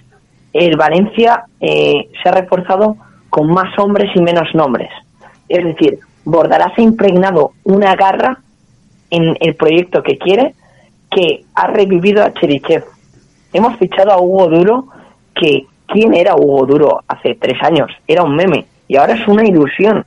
el 0.52 0.76
Valencia 0.76 1.44
eh, 1.60 2.08
se 2.20 2.28
ha 2.28 2.32
reforzado 2.32 2.96
con 3.28 3.48
más 3.52 3.78
hombres 3.78 4.10
y 4.14 4.20
menos 4.20 4.48
nombres. 4.54 4.90
Es 5.48 5.64
decir, 5.64 6.00
Bordalás 6.24 6.72
ha 6.76 6.82
impregnado 6.82 7.52
una 7.64 7.94
garra 7.94 8.38
en 9.10 9.36
el 9.40 9.54
proyecto 9.54 10.02
que 10.02 10.18
quiere 10.18 10.54
que 11.10 11.44
ha 11.54 11.66
revivido 11.68 12.22
a 12.22 12.32
Cherichev 12.32 12.84
hemos 13.52 13.76
fichado 13.78 14.12
a 14.12 14.20
Hugo 14.20 14.48
Duro, 14.48 14.86
que 15.34 15.66
¿quién 15.86 16.14
era 16.14 16.36
Hugo 16.36 16.66
Duro 16.66 17.00
hace 17.08 17.34
tres 17.34 17.62
años? 17.62 17.90
Era 18.06 18.22
un 18.22 18.34
meme 18.34 18.66
y 18.88 18.96
ahora 18.96 19.14
es 19.14 19.26
una 19.28 19.44
ilusión. 19.44 20.04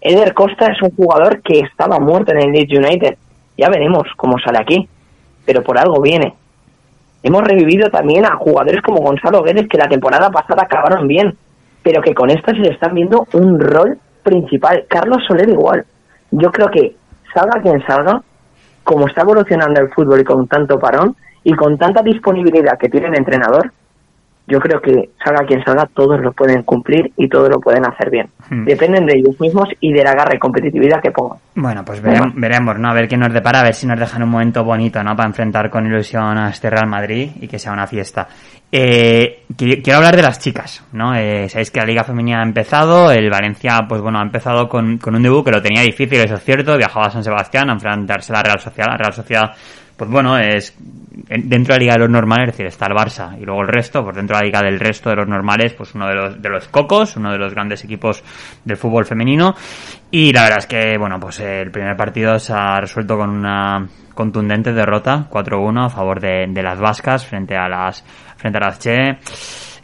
Eder 0.00 0.34
Costa 0.34 0.66
es 0.66 0.82
un 0.82 0.90
jugador 0.90 1.42
que 1.42 1.60
estaba 1.60 1.98
muerto 1.98 2.32
en 2.32 2.38
el 2.38 2.52
Leeds 2.52 2.78
United. 2.78 3.16
Ya 3.56 3.68
veremos 3.68 4.04
cómo 4.16 4.38
sale 4.38 4.58
aquí, 4.58 4.88
pero 5.44 5.62
por 5.62 5.78
algo 5.78 6.00
viene. 6.00 6.34
Hemos 7.22 7.42
revivido 7.42 7.88
también 7.90 8.24
a 8.24 8.36
jugadores 8.36 8.82
como 8.82 9.00
Gonzalo 9.00 9.42
Guedes 9.42 9.68
que 9.68 9.78
la 9.78 9.88
temporada 9.88 10.30
pasada 10.30 10.64
acabaron 10.64 11.06
bien, 11.06 11.36
pero 11.82 12.02
que 12.02 12.14
con 12.14 12.30
esta 12.30 12.52
se 12.52 12.58
le 12.58 12.70
están 12.70 12.94
viendo 12.94 13.26
un 13.32 13.60
rol 13.60 13.98
principal. 14.24 14.84
Carlos 14.88 15.22
Soler 15.26 15.48
igual. 15.48 15.84
Yo 16.32 16.50
creo 16.50 16.68
que 16.68 16.96
salga 17.32 17.60
quien 17.62 17.84
salga, 17.86 18.22
como 18.82 19.06
está 19.06 19.22
evolucionando 19.22 19.80
el 19.80 19.90
fútbol 19.90 20.20
y 20.20 20.24
con 20.24 20.48
tanto 20.48 20.80
parón, 20.80 21.14
y 21.44 21.52
con 21.54 21.76
tanta 21.78 22.02
disponibilidad 22.02 22.78
que 22.78 22.88
tiene 22.88 23.08
el 23.08 23.18
entrenador, 23.18 23.72
yo 24.46 24.58
creo 24.58 24.80
que 24.80 25.10
salga 25.24 25.46
quien 25.46 25.62
salga, 25.64 25.86
todos 25.94 26.20
lo 26.20 26.32
pueden 26.32 26.62
cumplir 26.64 27.12
y 27.16 27.28
todos 27.28 27.48
lo 27.48 27.60
pueden 27.60 27.86
hacer 27.86 28.10
bien. 28.10 28.26
Hmm. 28.50 28.64
Dependen 28.64 29.06
de 29.06 29.18
ellos 29.18 29.40
mismos 29.40 29.68
y 29.80 29.92
de 29.92 30.02
la 30.02 30.14
garra 30.14 30.34
y 30.34 30.38
competitividad 30.38 31.00
que 31.00 31.12
pongan. 31.12 31.38
Bueno, 31.54 31.84
pues 31.84 32.02
veremos, 32.02 32.78
¿no? 32.78 32.88
A 32.88 32.94
ver 32.94 33.06
qué 33.06 33.16
nos 33.16 33.32
depara, 33.32 33.60
a 33.60 33.64
ver 33.64 33.74
si 33.74 33.86
nos 33.86 33.98
dejan 33.98 34.22
un 34.22 34.30
momento 34.30 34.64
bonito, 34.64 35.02
¿no? 35.02 35.14
Para 35.14 35.28
enfrentar 35.28 35.70
con 35.70 35.86
ilusión 35.86 36.36
a 36.38 36.48
este 36.48 36.68
Real 36.70 36.88
Madrid 36.88 37.30
y 37.40 37.46
que 37.46 37.58
sea 37.58 37.72
una 37.72 37.86
fiesta. 37.86 38.26
Eh, 38.70 39.44
quiero 39.56 39.98
hablar 39.98 40.16
de 40.16 40.22
las 40.22 40.38
chicas, 40.40 40.84
¿no? 40.92 41.14
Eh, 41.14 41.48
sabéis 41.48 41.70
que 41.70 41.80
la 41.80 41.86
Liga 41.86 42.04
Femenina 42.04 42.40
ha 42.40 42.42
empezado, 42.42 43.12
el 43.12 43.30
Valencia, 43.30 43.80
pues 43.88 44.00
bueno, 44.00 44.18
ha 44.18 44.22
empezado 44.22 44.68
con, 44.68 44.98
con 44.98 45.14
un 45.14 45.22
debut 45.22 45.44
que 45.44 45.52
lo 45.52 45.62
tenía 45.62 45.82
difícil, 45.82 46.18
eso 46.18 46.36
es 46.36 46.42
cierto, 46.42 46.76
viajaba 46.76 47.06
a 47.06 47.10
San 47.10 47.22
Sebastián 47.22 47.68
a 47.68 47.74
enfrentarse 47.74 48.32
a 48.32 48.36
la 48.36 48.42
Real 48.42 48.60
Sociedad, 48.60 48.88
la 48.90 48.96
Real 48.96 49.12
Sociedad 49.12 49.50
pues 49.96 50.10
bueno, 50.10 50.38
es 50.38 50.74
dentro 50.78 51.74
de 51.74 51.78
la 51.78 51.78
liga 51.78 51.92
de 51.94 51.98
los 52.00 52.10
normales, 52.10 52.48
es 52.48 52.52
decir, 52.54 52.66
está 52.66 52.86
el 52.86 52.94
Barça 52.94 53.38
y 53.40 53.44
luego 53.44 53.62
el 53.62 53.68
resto, 53.68 54.02
pues 54.02 54.16
dentro 54.16 54.36
de 54.36 54.42
la 54.42 54.46
liga 54.46 54.62
del 54.62 54.80
resto 54.80 55.10
de 55.10 55.16
los 55.16 55.28
normales, 55.28 55.72
pues 55.74 55.94
uno 55.94 56.08
de 56.08 56.14
los, 56.14 56.42
de 56.42 56.48
los 56.48 56.68
cocos, 56.68 57.16
uno 57.16 57.32
de 57.32 57.38
los 57.38 57.52
grandes 57.54 57.84
equipos 57.84 58.22
del 58.64 58.76
fútbol 58.76 59.04
femenino. 59.04 59.54
Y 60.10 60.32
la 60.32 60.42
verdad 60.42 60.58
es 60.58 60.66
que, 60.66 60.98
bueno, 60.98 61.18
pues 61.20 61.40
el 61.40 61.70
primer 61.70 61.96
partido 61.96 62.38
se 62.38 62.52
ha 62.52 62.80
resuelto 62.80 63.16
con 63.16 63.30
una 63.30 63.86
contundente 64.14 64.72
derrota, 64.72 65.26
4-1 65.30 65.86
a 65.86 65.88
favor 65.88 66.20
de, 66.20 66.46
de, 66.48 66.62
las 66.62 66.78
vascas 66.78 67.26
frente 67.26 67.56
a 67.56 67.68
las, 67.68 68.04
frente 68.36 68.58
a 68.58 68.60
las 68.60 68.78
Che. 68.78 69.18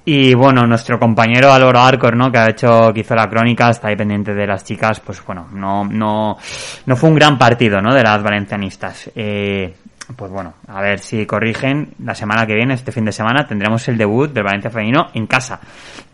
Y 0.04 0.32
bueno, 0.32 0.66
nuestro 0.66 0.98
compañero 0.98 1.52
Álvaro 1.52 1.80
Arcor, 1.80 2.16
¿no? 2.16 2.32
Que 2.32 2.38
ha 2.38 2.48
hecho, 2.48 2.92
que 2.94 3.00
hizo 3.00 3.14
la 3.14 3.28
crónica, 3.28 3.68
está 3.68 3.88
ahí 3.88 3.96
pendiente 3.96 4.32
de 4.32 4.46
las 4.46 4.64
chicas, 4.64 5.00
pues 5.00 5.22
bueno, 5.24 5.48
no, 5.52 5.84
no, 5.84 6.38
no 6.86 6.96
fue 6.96 7.10
un 7.10 7.14
gran 7.14 7.36
partido, 7.36 7.82
¿no? 7.82 7.92
De 7.92 8.02
las 8.02 8.22
valencianistas. 8.22 9.10
Eh, 9.14 9.74
pues 10.16 10.30
bueno, 10.30 10.54
a 10.66 10.80
ver 10.80 11.00
si 11.00 11.26
corrigen. 11.26 11.90
La 12.02 12.14
semana 12.14 12.46
que 12.46 12.54
viene, 12.54 12.74
este 12.74 12.92
fin 12.92 13.04
de 13.04 13.12
semana, 13.12 13.46
tendremos 13.46 13.86
el 13.88 13.98
debut 13.98 14.32
del 14.32 14.44
Valencia 14.44 14.70
Femenino 14.70 15.08
en 15.14 15.26
casa. 15.26 15.60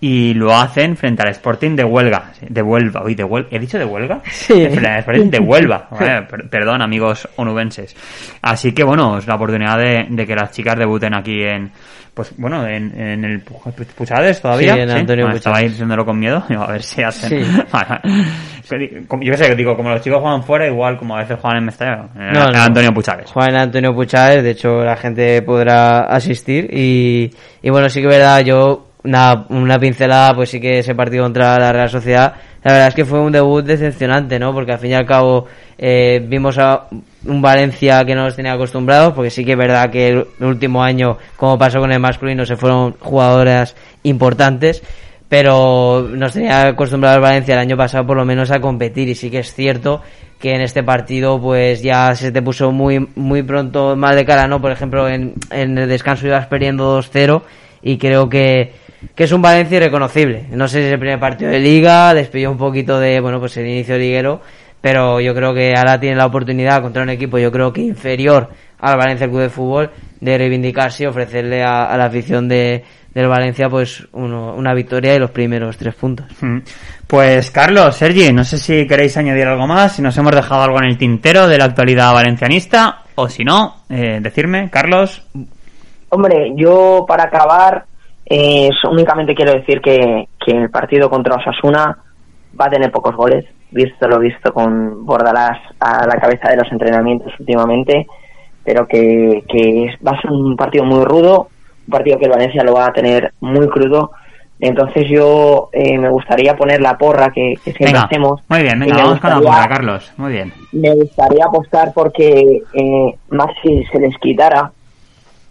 Y 0.00 0.34
lo 0.34 0.54
hacen 0.54 0.96
frente 0.96 1.22
al 1.22 1.28
Sporting 1.28 1.76
de 1.76 1.84
Huelga. 1.84 2.32
De 2.40 2.60
Huelva. 2.60 3.02
Uy, 3.04 3.14
de 3.14 3.24
Huelga. 3.24 3.48
¿He 3.52 3.58
dicho 3.58 3.78
de 3.78 3.84
Huelga? 3.84 4.20
Sí. 4.30 4.64
Sporting 4.64 5.30
de 5.30 5.38
Huelva. 5.38 5.88
perdón, 6.50 6.82
amigos 6.82 7.28
onubenses. 7.36 7.96
Así 8.42 8.72
que 8.72 8.84
bueno, 8.84 9.18
es 9.18 9.26
la 9.26 9.36
oportunidad 9.36 9.78
de, 9.78 10.06
de 10.10 10.26
que 10.26 10.34
las 10.34 10.50
chicas 10.50 10.76
debuten 10.76 11.14
aquí 11.14 11.42
en, 11.42 11.70
pues 12.14 12.32
bueno, 12.36 12.64
en, 12.66 12.98
en 12.98 13.24
el 13.24 13.40
Puchades 13.40 14.40
todavía. 14.40 14.74
Sí, 14.74 14.80
en 14.80 14.90
Antonio 14.90 15.30
¿sí? 15.30 15.36
Estaba 15.36 15.58
diciéndolo 15.58 16.04
con 16.04 16.18
miedo. 16.18 16.44
a 16.58 16.72
ver 16.72 16.82
si 16.82 17.02
hacen. 17.02 17.44
Yo 18.64 19.32
qué 19.32 19.36
sé, 19.36 19.54
digo, 19.56 19.76
como 19.76 19.90
los 19.90 20.00
chicos 20.00 20.20
juegan 20.20 20.42
fuera, 20.42 20.66
igual 20.66 20.96
como 20.96 21.16
a 21.16 21.20
veces 21.20 21.38
juegan 21.40 21.58
en 21.58 21.64
Mestalla. 21.66 22.08
En, 22.14 22.36
Antonio 22.36 22.94
Puchades. 22.94 23.30
Juegan 23.30 23.54
en 23.56 23.60
Antonio 23.60 23.94
Puchades, 23.94 24.42
de 24.42 24.50
hecho 24.50 24.84
la 24.84 24.96
gente 24.96 25.42
podrá 25.42 26.04
asistir. 26.04 26.68
Y, 26.72 27.30
y 27.60 27.70
bueno, 27.70 27.88
sí 27.88 28.00
que 28.00 28.06
es 28.06 28.14
verdad, 28.14 28.40
yo 28.40 28.86
una, 29.02 29.46
una 29.50 29.78
pincelada, 29.78 30.34
pues 30.34 30.50
sí 30.50 30.60
que 30.60 30.78
ese 30.78 30.94
partido 30.94 31.24
contra 31.24 31.58
la 31.58 31.72
Real 31.72 31.90
Sociedad, 31.90 32.34
la 32.64 32.72
verdad 32.72 32.88
es 32.88 32.94
que 32.94 33.04
fue 33.04 33.20
un 33.20 33.30
debut 33.30 33.62
decepcionante, 33.62 34.38
¿no? 34.38 34.54
Porque 34.54 34.72
al 34.72 34.78
fin 34.78 34.92
y 34.92 34.94
al 34.94 35.04
cabo 35.04 35.46
eh, 35.76 36.24
vimos 36.26 36.56
a 36.56 36.86
un 37.26 37.42
Valencia 37.42 38.02
que 38.06 38.14
no 38.14 38.24
nos 38.24 38.36
tenía 38.36 38.54
acostumbrados, 38.54 39.12
porque 39.12 39.28
sí 39.28 39.44
que 39.44 39.52
es 39.52 39.58
verdad 39.58 39.90
que 39.90 40.08
el, 40.08 40.26
último 40.40 40.82
año, 40.82 41.18
como 41.36 41.58
pasó 41.58 41.78
con 41.78 41.92
el 41.92 42.00
masculino, 42.00 42.46
se 42.46 42.56
fueron 42.56 42.94
jugadoras 42.98 43.76
importantes, 44.02 44.82
pero 45.28 46.08
nos 46.10 46.32
tenía 46.32 46.68
acostumbrados 46.68 47.20
Valencia 47.20 47.52
el 47.52 47.60
año 47.60 47.76
pasado 47.76 48.06
por 48.06 48.16
lo 48.16 48.24
menos 48.24 48.50
a 48.50 48.60
competir 48.60 49.10
y 49.10 49.14
sí 49.14 49.30
que 49.30 49.40
es 49.40 49.52
cierto 49.52 50.00
que 50.38 50.54
en 50.54 50.62
este 50.62 50.82
partido 50.82 51.40
pues 51.40 51.82
ya 51.82 52.14
se 52.14 52.32
te 52.32 52.40
puso 52.40 52.72
muy 52.72 53.08
muy 53.14 53.42
pronto 53.42 53.94
más 53.94 54.16
de 54.16 54.24
cara, 54.24 54.46
¿no? 54.46 54.62
Por 54.62 54.72
ejemplo, 54.72 55.06
en, 55.06 55.34
en 55.50 55.76
el 55.76 55.88
descanso 55.88 56.26
ibas 56.26 56.46
perdiendo 56.46 56.98
2-0 56.98 57.42
y 57.82 57.98
creo 57.98 58.30
que 58.30 58.72
que 59.14 59.24
es 59.24 59.32
un 59.32 59.42
Valencia 59.42 59.76
irreconocible. 59.76 60.46
No 60.50 60.68
sé 60.68 60.80
si 60.80 60.86
es 60.86 60.92
el 60.92 60.98
primer 60.98 61.18
partido 61.18 61.50
de 61.50 61.60
liga, 61.60 62.14
despidió 62.14 62.50
un 62.50 62.58
poquito 62.58 62.98
de, 62.98 63.20
bueno, 63.20 63.40
pues 63.40 63.56
el 63.56 63.66
inicio 63.66 63.96
liguero, 63.98 64.40
pero 64.80 65.20
yo 65.20 65.34
creo 65.34 65.54
que 65.54 65.74
ahora 65.76 65.98
tiene 65.98 66.16
la 66.16 66.26
oportunidad 66.26 66.82
contra 66.82 67.02
un 67.02 67.10
equipo, 67.10 67.38
yo 67.38 67.50
creo 67.50 67.72
que 67.72 67.80
inferior 67.80 68.50
al 68.80 68.98
Valencia 68.98 69.28
Club 69.28 69.40
de 69.40 69.48
Fútbol, 69.48 69.90
de 70.20 70.36
reivindicarse 70.36 71.04
y 71.04 71.06
ofrecerle 71.06 71.62
a, 71.62 71.96
la 71.96 72.04
afición 72.04 72.48
de, 72.48 72.84
del 73.14 73.28
Valencia 73.28 73.68
pues 73.70 74.06
una 74.12 74.74
victoria 74.74 75.14
y 75.14 75.18
los 75.18 75.30
primeros 75.30 75.76
tres 75.78 75.94
puntos. 75.94 76.26
Mm. 76.40 76.58
Pues 77.06 77.50
Carlos, 77.50 77.96
Sergi, 77.96 78.32
no 78.32 78.44
sé 78.44 78.58
si 78.58 78.86
queréis 78.86 79.16
añadir 79.16 79.46
algo 79.46 79.66
más, 79.66 79.96
si 79.96 80.02
nos 80.02 80.16
hemos 80.18 80.34
dejado 80.34 80.62
algo 80.62 80.78
en 80.78 80.86
el 80.86 80.98
tintero 80.98 81.48
de 81.48 81.58
la 81.58 81.66
actualidad 81.66 82.12
valencianista, 82.12 83.02
o 83.14 83.28
si 83.28 83.44
no, 83.44 83.84
eh, 83.88 84.18
decirme, 84.20 84.68
Carlos. 84.70 85.22
Hombre, 86.10 86.52
yo 86.56 87.04
para 87.08 87.24
acabar 87.24 87.86
eh, 88.26 88.70
únicamente 88.90 89.34
quiero 89.34 89.52
decir 89.52 89.80
que, 89.80 90.28
el 90.46 90.70
partido 90.70 91.08
contra 91.08 91.36
Osasuna 91.36 91.96
va 92.58 92.66
a 92.66 92.70
tener 92.70 92.90
pocos 92.90 93.16
goles, 93.16 93.46
visto 93.70 94.06
lo 94.06 94.18
visto 94.18 94.52
con 94.52 95.06
Bordalás 95.06 95.58
a 95.80 96.06
la 96.06 96.16
cabeza 96.20 96.50
de 96.50 96.58
los 96.58 96.70
entrenamientos 96.70 97.32
últimamente, 97.38 98.06
pero 98.62 98.86
que, 98.86 99.42
va 100.06 100.12
a 100.12 100.20
ser 100.20 100.30
un 100.30 100.56
partido 100.56 100.84
muy 100.84 101.04
rudo, 101.04 101.48
un 101.86 101.90
partido 101.90 102.18
que 102.18 102.26
el 102.26 102.30
Valencia 102.30 102.62
lo 102.62 102.74
va 102.74 102.86
a 102.86 102.92
tener 102.92 103.32
muy 103.40 103.68
crudo. 103.68 104.12
Entonces 104.60 105.08
yo 105.10 105.68
eh, 105.72 105.98
me 105.98 106.08
gustaría 106.08 106.54
poner 106.56 106.80
la 106.80 106.96
porra 106.96 107.30
que, 107.30 107.54
siempre 107.64 107.98
hacemos. 107.98 108.40
Muy 108.48 108.62
bien, 108.62 108.78
venga, 108.78 108.96
vamos 108.96 109.20
con 109.20 109.30
la 109.30 109.40
porra, 109.40 109.68
Carlos. 109.68 110.12
Muy 110.16 110.32
bien. 110.32 110.52
Me 110.72 110.94
gustaría 110.94 111.44
apostar 111.44 111.92
porque 111.92 112.62
eh, 112.72 113.18
Maxi 113.30 113.84
se 113.90 113.98
les 113.98 114.16
quitara 114.18 114.70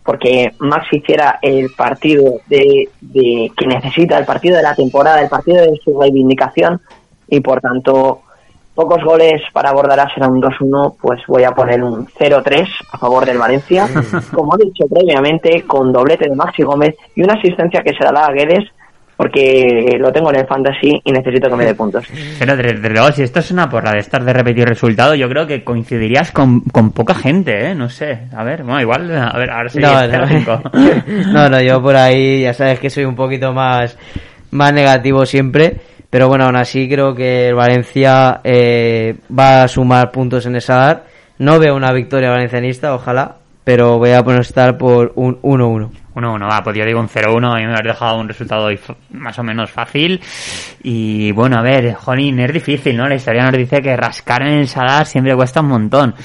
porque 0.03 0.53
Max 0.59 0.87
hiciera 0.91 1.39
el 1.41 1.71
partido 1.71 2.41
de, 2.47 2.89
que 3.56 3.67
necesita, 3.67 4.17
el 4.17 4.25
partido 4.25 4.58
de 4.58 4.63
la 4.63 4.75
temporada, 4.75 5.21
el 5.21 5.29
partido 5.29 5.62
de 5.62 5.79
su 5.83 5.99
reivindicación 5.99 6.81
y 7.27 7.39
por 7.39 7.62
tanto 7.62 8.21
pocos 8.75 9.04
goles 9.04 9.41
para 9.54 9.71
Bordalás 9.71 10.13
será 10.13 10.27
un 10.27 10.41
2-1, 10.41 10.95
pues 10.99 11.21
voy 11.27 11.43
a 11.43 11.51
poner 11.51 11.83
un 11.83 12.08
0-3 12.08 12.67
a 12.91 12.97
favor 12.97 13.25
del 13.25 13.37
Valencia, 13.37 13.87
como 14.33 14.56
he 14.58 14.65
dicho 14.65 14.85
previamente, 14.87 15.63
con 15.63 15.93
doblete 15.93 16.29
de 16.29 16.35
Maxi 16.35 16.63
Gómez 16.63 16.95
y 17.15 17.23
una 17.23 17.35
asistencia 17.35 17.83
que 17.83 17.93
se 17.93 18.04
dará 18.04 18.25
a 18.25 18.31
Guedes 18.31 18.65
porque 19.15 19.97
lo 19.99 20.11
tengo 20.11 20.29
en 20.31 20.39
el 20.39 20.47
fantasy 20.47 21.01
y 21.03 21.11
necesito 21.11 21.49
que 21.49 21.55
me 21.55 21.65
dé 21.65 21.75
puntos. 21.75 22.05
Pero 22.39 22.55
desde 22.55 22.89
luego, 22.89 23.11
si 23.11 23.23
esto 23.23 23.39
es 23.39 23.51
una 23.51 23.69
porra 23.69 23.91
de 23.91 23.99
estar 23.99 24.23
de 24.23 24.33
repetir 24.33 24.67
resultado, 24.67 25.15
yo 25.15 25.29
creo 25.29 25.45
que 25.45 25.63
coincidirías 25.63 26.31
con, 26.31 26.61
con 26.61 26.91
poca 26.91 27.13
gente, 27.13 27.69
¿eh? 27.69 27.75
No 27.75 27.89
sé. 27.89 28.27
A 28.35 28.43
ver, 28.43 28.63
bueno, 28.63 28.81
igual, 28.81 29.15
a 29.15 29.37
ver, 29.37 29.51
ahora 29.51 29.69
sería 29.69 30.07
No, 30.07 30.17
no. 30.19 30.27
0-5. 30.27 31.25
no, 31.33 31.49
no, 31.49 31.61
yo 31.61 31.81
por 31.81 31.95
ahí 31.95 32.41
ya 32.41 32.53
sabes 32.53 32.79
que 32.79 32.89
soy 32.89 33.05
un 33.05 33.15
poquito 33.15 33.53
más, 33.53 33.97
más 34.51 34.73
negativo 34.73 35.25
siempre. 35.25 35.77
Pero 36.09 36.27
bueno, 36.27 36.45
aún 36.45 36.57
así 36.57 36.87
creo 36.87 37.15
que 37.15 37.47
el 37.47 37.55
Valencia 37.55 38.39
eh, 38.43 39.15
va 39.35 39.63
a 39.63 39.67
sumar 39.67 40.11
puntos 40.11 40.45
en 40.45 40.55
esa 40.55 40.75
edad. 40.75 41.03
No 41.39 41.57
veo 41.57 41.75
una 41.75 41.91
victoria 41.91 42.29
valencianista, 42.29 42.93
ojalá, 42.93 43.37
pero 43.63 43.97
voy 43.97 44.11
a 44.11 44.19
apostar 44.19 44.77
por 44.77 45.11
un 45.15 45.41
1-1. 45.41 46.02
1-1, 46.15 46.49
va, 46.49 46.63
pues 46.63 46.77
yo 46.77 46.85
digo 46.85 46.99
un 46.99 47.09
0-1, 47.09 47.53
a 47.53 47.59
mí 47.59 47.65
me 47.65 47.73
has 47.73 47.83
dejado 47.83 48.19
un 48.19 48.27
resultado 48.27 48.69
más 49.11 49.37
o 49.39 49.43
menos 49.43 49.71
fácil. 49.71 50.21
Y 50.83 51.31
bueno, 51.31 51.57
a 51.57 51.61
ver, 51.61 51.93
Jolín, 51.93 52.39
es 52.39 52.53
difícil, 52.53 52.95
¿no? 52.97 53.07
La 53.07 53.15
historia 53.15 53.43
nos 53.43 53.57
dice 53.57 53.81
que 53.81 53.95
rascar 53.95 54.41
en 54.43 54.59
el 54.59 54.67
Sadar 54.67 55.05
siempre 55.05 55.35
cuesta 55.35 55.61
un 55.61 55.67
montón. 55.67 56.15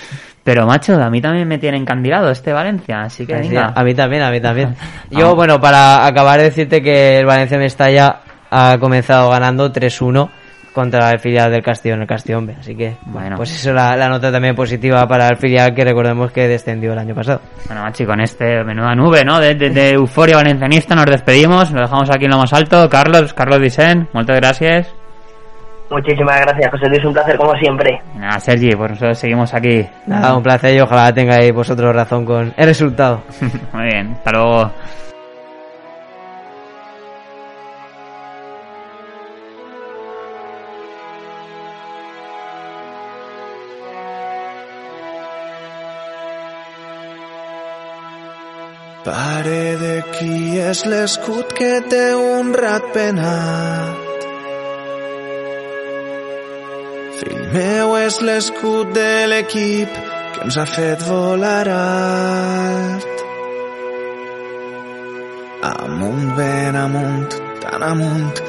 Pero 0.45 0.67
macho, 0.67 0.95
a 0.95 1.11
mí 1.11 1.21
también 1.21 1.47
me 1.47 1.59
tiene 1.59 1.77
encandilado 1.77 2.31
este 2.31 2.53
Valencia, 2.53 3.03
así 3.03 3.27
que 3.27 3.35
Así, 3.35 3.49
venga. 3.49 3.73
a 3.75 3.85
mí 3.85 3.95
también, 3.95 4.23
a 4.23 4.31
mí 4.31 4.41
también. 4.41 4.75
Yo, 5.11 5.35
bueno, 5.35 5.61
para 5.61 6.07
acabar 6.07 6.39
de 6.39 6.45
decirte 6.45 6.81
que 6.81 7.19
el 7.19 7.27
Valencia 7.27 7.59
Mestalla 7.59 8.21
ha 8.51 8.79
comenzado 8.79 9.29
ganando 9.31 9.71
3-1 9.71 10.31
contra 10.73 11.11
el 11.11 11.19
filial 11.19 11.51
del 11.51 11.63
Castellón, 11.63 12.03
el 12.03 12.07
Castellón 12.07 12.47
B. 12.47 12.55
Así 12.59 12.75
que, 12.75 12.97
Bueno. 13.07 13.37
pues 13.37 13.51
eso 13.53 13.73
la, 13.73 13.97
la 13.97 14.09
nota 14.09 14.31
también 14.31 14.55
positiva 14.55 15.07
para 15.07 15.29
el 15.29 15.37
filial 15.37 15.75
que 15.75 15.85
recordemos 15.85 16.31
que 16.33 16.47
descendió 16.49 16.93
el 16.93 16.99
año 16.99 17.15
pasado. 17.15 17.41
Bueno, 17.67 17.83
machi, 17.83 18.05
con 18.05 18.21
este 18.21 18.63
menuda 18.65 18.95
nube, 18.95 19.25
¿no? 19.25 19.41
De, 19.41 19.55
de, 19.55 19.71
de 19.71 19.91
euforia 19.93 20.37
valencianista 20.37 20.95
nos 20.95 21.07
despedimos, 21.07 21.71
lo 21.73 21.81
dejamos 21.83 22.09
aquí 22.11 22.27
en 22.27 22.31
lo 22.31 22.39
más 22.39 22.53
alto. 22.53 22.89
Carlos, 22.89 23.35
Carlos 23.35 23.61
Dicen, 23.61 24.09
muchas 24.13 24.37
gracias. 24.37 24.95
Muchísimas 25.91 26.39
gracias, 26.43 26.71
José 26.71 26.87
Luis, 26.91 27.05
un 27.07 27.15
placer 27.15 27.37
como 27.39 27.55
siempre. 27.55 27.99
Nada, 28.15 28.39
Sergi, 28.41 28.73
pues 28.77 28.91
nosotros 28.91 29.19
seguimos 29.19 29.55
aquí. 29.55 29.87
Nada, 30.07 30.37
un 30.37 30.43
placer 30.43 30.75
y 30.77 30.81
ojalá 30.81 31.15
tengáis 31.15 31.51
vosotros 31.55 31.95
razón 31.97 32.27
con 32.27 32.53
el 32.55 32.67
resultado. 32.67 33.23
Muy 33.73 33.85
bien, 33.85 34.13
hasta 34.13 34.31
luego. 34.33 34.71
Pare 49.09 49.77
de 49.81 49.93
qui 50.13 50.59
és 50.61 50.83
l'escut 50.85 51.53
que 51.57 51.69
té 51.89 52.01
un 52.13 52.51
rat 52.61 52.91
penat. 52.93 54.27
Fill 57.21 57.47
meu 57.55 57.95
és 58.03 58.19
l'escut 58.29 58.93
de 58.99 59.13
l'equip 59.33 59.97
que 60.35 60.45
ens 60.45 60.59
ha 60.61 60.67
fet 60.75 61.07
volar 61.09 61.65
alt. 61.77 63.25
Amunt, 65.73 66.29
ben 66.43 66.77
amunt, 66.85 67.41
tan 67.65 67.89
amunt, 67.89 68.37